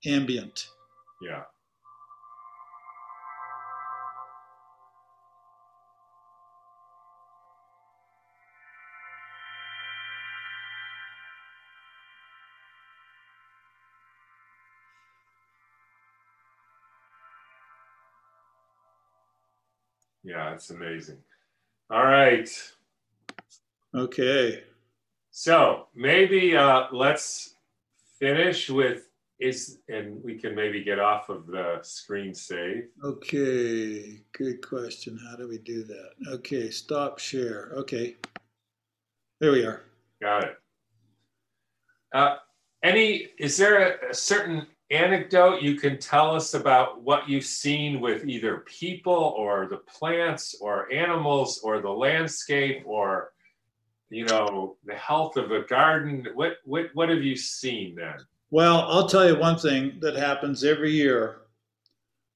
ambient. 0.06 0.68
Yeah. 1.22 1.44
It's 20.56 20.70
amazing. 20.70 21.18
All 21.90 22.06
right. 22.06 22.50
Okay. 23.94 24.64
So 25.32 25.88
maybe 25.94 26.56
uh, 26.56 26.86
let's 26.92 27.56
finish 28.20 28.70
with 28.70 29.10
is 29.38 29.80
and 29.90 30.24
we 30.24 30.36
can 30.36 30.56
maybe 30.56 30.82
get 30.82 30.98
off 30.98 31.28
of 31.28 31.46
the 31.48 31.80
screen 31.82 32.34
save. 32.34 32.86
Okay, 33.04 34.22
good 34.32 34.66
question. 34.66 35.20
How 35.30 35.36
do 35.36 35.50
we 35.50 35.58
do 35.58 35.84
that? 35.84 36.12
Okay, 36.30 36.70
stop 36.70 37.20
share. 37.20 37.74
Okay, 37.76 38.16
there 39.42 39.52
we 39.52 39.66
are. 39.66 39.82
Got 40.22 40.46
it. 40.46 40.56
Uh, 42.14 42.38
any 42.82 43.28
is 43.38 43.58
there 43.58 43.98
a, 44.06 44.12
a 44.12 44.14
certain 44.14 44.68
anecdote 44.96 45.62
you 45.62 45.76
can 45.76 46.00
tell 46.00 46.36
us 46.36 46.54
about 46.54 47.02
what 47.02 47.28
you've 47.28 47.46
seen 47.46 48.00
with 48.00 48.28
either 48.28 48.60
people 48.60 49.36
or 49.38 49.68
the 49.68 49.78
plants 49.78 50.56
or 50.62 50.92
animals 50.92 51.60
or 51.64 51.82
the 51.82 51.90
landscape 51.90 52.84
or 52.86 53.32
you 54.10 54.26
know, 54.26 54.78
the 54.86 54.96
health 54.96 55.38
of 55.38 55.52
a 55.52 55.62
garden. 55.62 56.28
What 56.36 56.58
what 56.66 56.88
what 56.94 57.10
have 57.10 57.24
you 57.24 57.36
seen 57.36 57.96
then? 57.96 58.16
Well, 58.52 58.82
I'll 58.90 59.10
tell 59.10 59.28
you 59.28 59.38
one 59.38 59.58
thing 59.58 59.98
that 60.02 60.16
happens 60.16 60.64
every 60.64 60.92
year 60.92 61.42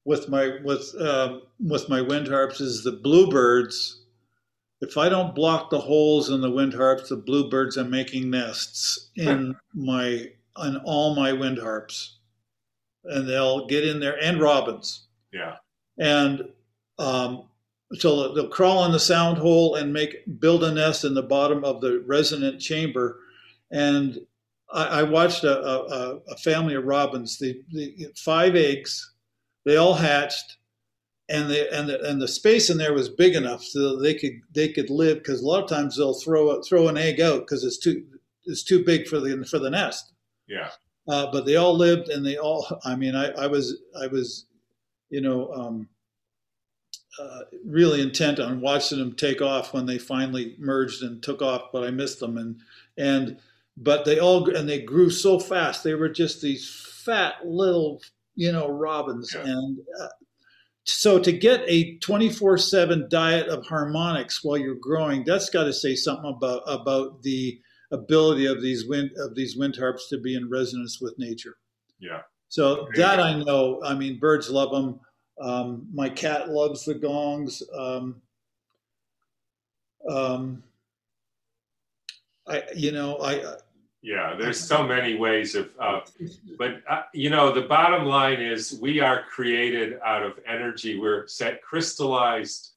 with 0.06 0.28
my 0.30 0.58
with 0.64 0.94
um, 1.00 1.44
with 1.60 1.88
my 1.90 2.02
wind 2.02 2.28
harps 2.28 2.62
is 2.62 2.84
the 2.84 2.92
bluebirds. 2.92 4.04
If 4.82 4.98
I 4.98 5.10
don't 5.10 5.36
block 5.36 5.70
the 5.70 5.80
holes 5.80 6.30
in 6.30 6.42
the 6.42 6.52
wind 6.52 6.74
harps, 6.74 7.10
the 7.10 7.18
bluebirds 7.18 7.78
are 7.78 7.84
making 7.84 8.30
nests 8.30 9.10
in 9.16 9.56
my 9.74 10.32
on 10.56 10.78
all 10.84 11.16
my 11.16 11.32
wind 11.32 11.60
harps, 11.60 12.19
and 13.06 13.28
they'll 13.28 13.68
get 13.68 13.88
in 13.88 14.00
there 14.00 14.18
and 14.22 14.40
robins. 14.40 15.08
Yeah. 15.32 15.56
And 15.98 16.50
um, 16.98 17.50
so 17.94 18.34
they'll 18.34 18.50
crawl 18.50 18.86
in 18.86 18.92
the 18.92 19.00
sound 19.00 19.38
hole 19.38 19.76
and 19.76 19.92
make 19.92 20.40
build 20.40 20.64
a 20.64 20.72
nest 20.72 21.06
in 21.06 21.14
the 21.14 21.24
bottom 21.24 21.64
of 21.64 21.82
the 21.82 22.04
resonant 22.06 22.62
chamber. 22.62 23.20
And 23.72 24.20
I, 24.72 25.00
I 25.00 25.04
watched 25.04 25.44
a, 25.44 25.60
a, 25.60 26.20
a, 26.28 26.38
family 26.38 26.76
of 26.76 26.86
robins. 26.86 27.40
The, 27.40 27.62
they 27.74 27.96
five 28.16 28.56
eggs. 28.56 29.14
They 29.66 29.76
all 29.78 29.94
hatched, 29.94 30.58
and 31.28 31.50
the 31.50 31.72
and 31.74 31.90
the 31.90 32.10
and 32.10 32.22
the 32.22 32.28
space 32.28 32.70
in 32.70 32.78
there 32.78 32.94
was 32.94 33.10
big 33.10 33.36
enough 33.36 33.64
so 33.64 34.00
they 34.00 34.14
could 34.14 34.40
they 34.54 34.70
could 34.70 34.90
live. 34.90 35.18
Because 35.18 35.42
a 35.42 35.46
lot 35.46 35.64
of 35.64 35.70
times 35.70 35.98
they'll 35.98 36.14
throw 36.14 36.62
throw 36.62 36.88
an 36.88 36.98
egg 36.98 37.20
out 37.20 37.42
because 37.42 37.64
it's 37.64 37.78
too 37.78 38.04
it's 38.46 38.64
too 38.64 38.84
big 38.84 39.08
for 39.08 39.20
the 39.20 39.44
for 39.46 39.60
the 39.60 39.70
nest. 39.70 40.14
Yeah. 40.48 40.70
Uh, 41.10 41.32
but 41.32 41.46
they 41.46 41.56
all 41.56 41.76
lived, 41.76 42.10
and 42.10 42.26
they 42.26 42.38
all. 42.38 42.80
I 42.86 42.96
mean, 42.96 43.16
I, 43.16 43.30
I 43.32 43.48
was 43.48 43.78
I 44.00 44.08
was, 44.08 44.46
you 45.10 45.22
know. 45.22 45.52
Um, 45.54 45.90
uh, 47.20 47.42
really 47.66 48.02
intent 48.02 48.40
on 48.40 48.62
watching 48.62 48.98
them 48.98 49.14
take 49.14 49.42
off 49.42 49.74
when 49.74 49.86
they 49.86 49.98
finally 49.98 50.56
merged 50.58 51.04
and 51.04 51.22
took 51.22 51.42
off, 51.42 51.64
but 51.74 51.84
I 51.84 51.92
missed 51.92 52.20
them. 52.20 52.38
And 52.38 52.62
and 52.98 53.38
but 53.76 54.06
they 54.06 54.20
all 54.20 54.50
and 54.56 54.70
they 54.70 54.82
grew 54.82 55.10
so 55.10 55.40
fast. 55.40 55.84
They 55.84 55.96
were 55.96 56.10
just 56.10 56.42
these 56.42 56.70
fat 57.04 57.46
little 57.46 58.02
you 58.36 58.52
know 58.52 58.70
robins. 58.70 59.34
Yeah. 59.36 59.48
And 59.48 59.80
uh, 60.02 60.08
so 60.86 61.20
to 61.20 61.32
get 61.32 61.62
a 61.68 61.98
twenty 61.98 62.30
four 62.30 62.58
seven 62.58 63.08
diet 63.10 63.48
of 63.48 63.66
harmonics 63.66 64.44
while 64.44 64.58
you're 64.58 64.76
growing, 64.76 65.24
that's 65.26 65.50
got 65.50 65.66
to 65.66 65.74
say 65.74 65.96
something 65.96 66.34
about 66.38 66.64
about 66.68 67.22
the 67.24 67.60
ability 67.92 68.46
of 68.46 68.62
these 68.62 68.88
wind 68.88 69.12
of 69.18 69.36
these 69.36 69.56
wind 69.58 69.76
harps 69.76 70.10
to 70.10 70.18
be 70.18 70.36
in 70.36 70.50
resonance 70.50 71.02
with 71.02 71.18
nature. 71.18 71.58
Yeah. 72.00 72.22
So 72.48 72.88
that 72.96 73.20
I 73.20 73.42
know. 73.44 73.82
I 73.84 73.94
mean, 73.94 74.20
birds 74.20 74.50
love 74.50 74.72
them. 74.72 75.00
Um, 75.40 75.88
my 75.94 76.10
cat 76.10 76.50
loves 76.50 76.86
the 76.86 76.96
gongs. 76.96 77.64
Um, 77.78 78.22
um, 80.10 80.64
I, 82.48 82.64
you 82.76 82.92
know, 82.92 83.18
I. 83.18 83.56
Yeah, 84.02 84.36
there's 84.40 84.60
so 84.60 84.88
many 84.88 85.16
ways 85.16 85.56
of, 85.56 85.72
uh, 85.78 86.00
but 86.58 86.82
uh, 86.90 87.02
you 87.14 87.30
know, 87.30 87.54
the 87.54 87.64
bottom 87.64 88.06
line 88.06 88.40
is 88.40 88.80
we 88.82 89.02
are 89.02 89.24
created 89.24 90.00
out 90.06 90.24
of 90.24 90.40
energy. 90.48 90.98
We're 90.98 91.28
set 91.28 91.62
crystallized 91.62 92.76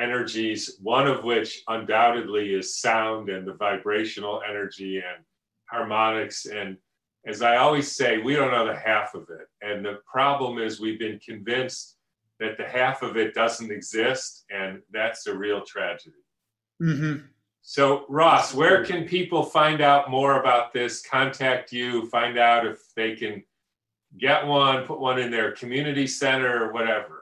energies, 0.00 0.78
one 0.82 1.06
of 1.06 1.24
which 1.24 1.62
undoubtedly 1.68 2.54
is 2.54 2.78
sound 2.80 3.28
and 3.28 3.46
the 3.46 3.54
vibrational 3.54 4.42
energy 4.48 4.96
and 4.96 5.24
harmonics. 5.70 6.46
And 6.46 6.76
as 7.26 7.42
I 7.42 7.56
always 7.56 7.90
say, 7.92 8.18
we 8.18 8.34
don't 8.34 8.50
know 8.50 8.66
the 8.66 8.76
half 8.76 9.14
of 9.14 9.28
it. 9.28 9.48
And 9.62 9.84
the 9.84 10.00
problem 10.10 10.58
is 10.58 10.80
we've 10.80 10.98
been 10.98 11.18
convinced 11.18 11.96
that 12.38 12.56
the 12.56 12.64
half 12.64 13.02
of 13.02 13.18
it 13.18 13.34
doesn't 13.34 13.70
exist, 13.70 14.46
and 14.50 14.80
that's 14.90 15.26
a 15.26 15.36
real 15.36 15.62
tragedy. 15.62 16.16
Mm-hmm. 16.82 17.26
So, 17.62 18.06
Ross, 18.08 18.54
where 18.54 18.82
can 18.84 19.04
people 19.04 19.42
find 19.42 19.82
out 19.82 20.10
more 20.10 20.40
about 20.40 20.72
this? 20.72 21.02
Contact 21.02 21.70
you, 21.72 22.08
find 22.08 22.38
out 22.38 22.66
if 22.66 22.78
they 22.96 23.14
can 23.14 23.44
get 24.18 24.46
one, 24.46 24.86
put 24.86 24.98
one 24.98 25.20
in 25.20 25.30
their 25.30 25.52
community 25.52 26.06
center, 26.06 26.64
or 26.64 26.72
whatever. 26.72 27.19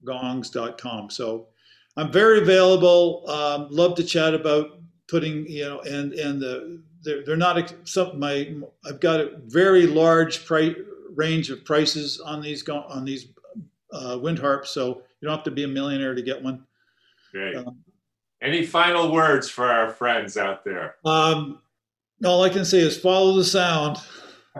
gongs.com. 0.03 1.09
So 1.09 1.47
I'm 1.95 2.11
very 2.11 2.39
available. 2.39 3.23
Um, 3.29 3.67
love 3.69 3.95
to 3.95 4.03
chat 4.03 4.33
about 4.33 4.79
putting, 5.07 5.47
you 5.47 5.65
know, 5.65 5.79
and 5.81 6.13
and 6.13 6.41
the 6.41 6.81
they're, 7.03 7.23
they're 7.23 7.37
not 7.37 7.73
some 7.83 8.19
my 8.19 8.53
I've 8.85 8.99
got 8.99 9.19
a 9.19 9.37
very 9.45 9.85
large 9.85 10.45
price 10.45 10.75
range 11.15 11.49
of 11.49 11.63
prices 11.63 12.19
on 12.19 12.41
these 12.41 12.67
on 12.67 13.05
these 13.05 13.27
uh, 13.91 14.17
wind 14.19 14.39
harps, 14.39 14.71
so 14.71 15.03
you 15.21 15.27
don't 15.27 15.35
have 15.35 15.43
to 15.43 15.51
be 15.51 15.63
a 15.63 15.67
millionaire 15.67 16.15
to 16.15 16.21
get 16.21 16.41
one. 16.41 16.65
Great. 17.31 17.57
Um, 17.57 17.77
Any 18.43 18.65
final 18.65 19.09
words 19.09 19.49
for 19.49 19.65
our 19.65 19.89
friends 19.89 20.35
out 20.35 20.65
there? 20.65 20.95
Um, 21.05 21.59
all 22.25 22.43
I 22.43 22.49
can 22.49 22.65
say 22.65 22.79
is 22.79 22.97
follow 22.97 23.35
the 23.35 23.43
sound. 23.43 23.97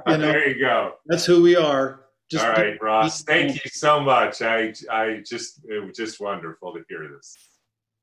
You 0.08 0.18
know, 0.18 0.26
there 0.26 0.50
you 0.50 0.60
go. 0.60 0.94
That's 1.06 1.24
who 1.24 1.44
we 1.44 1.56
are. 1.56 2.06
Just 2.28 2.44
All 2.44 2.54
right, 2.54 2.82
Ross. 2.82 3.22
Thank 3.22 3.64
you 3.64 3.70
so 3.70 4.00
much. 4.00 4.42
I 4.42 4.74
I 4.92 5.22
just 5.24 5.64
it 5.66 5.86
was 5.86 5.96
just 5.96 6.20
wonderful 6.20 6.74
to 6.74 6.84
hear 6.90 7.08
this. 7.16 7.38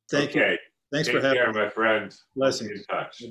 Thank 0.08 0.30
okay. 0.30 0.52
you. 0.52 0.58
Thanks 0.92 1.08
Take 1.08 1.16
for 1.16 1.20
having 1.20 1.38
care, 1.38 1.52
me. 1.52 1.62
my 1.62 1.68
friend. 1.68 2.16
Blessings. 2.36 2.70
in 2.70 2.84
touch. 2.84 3.24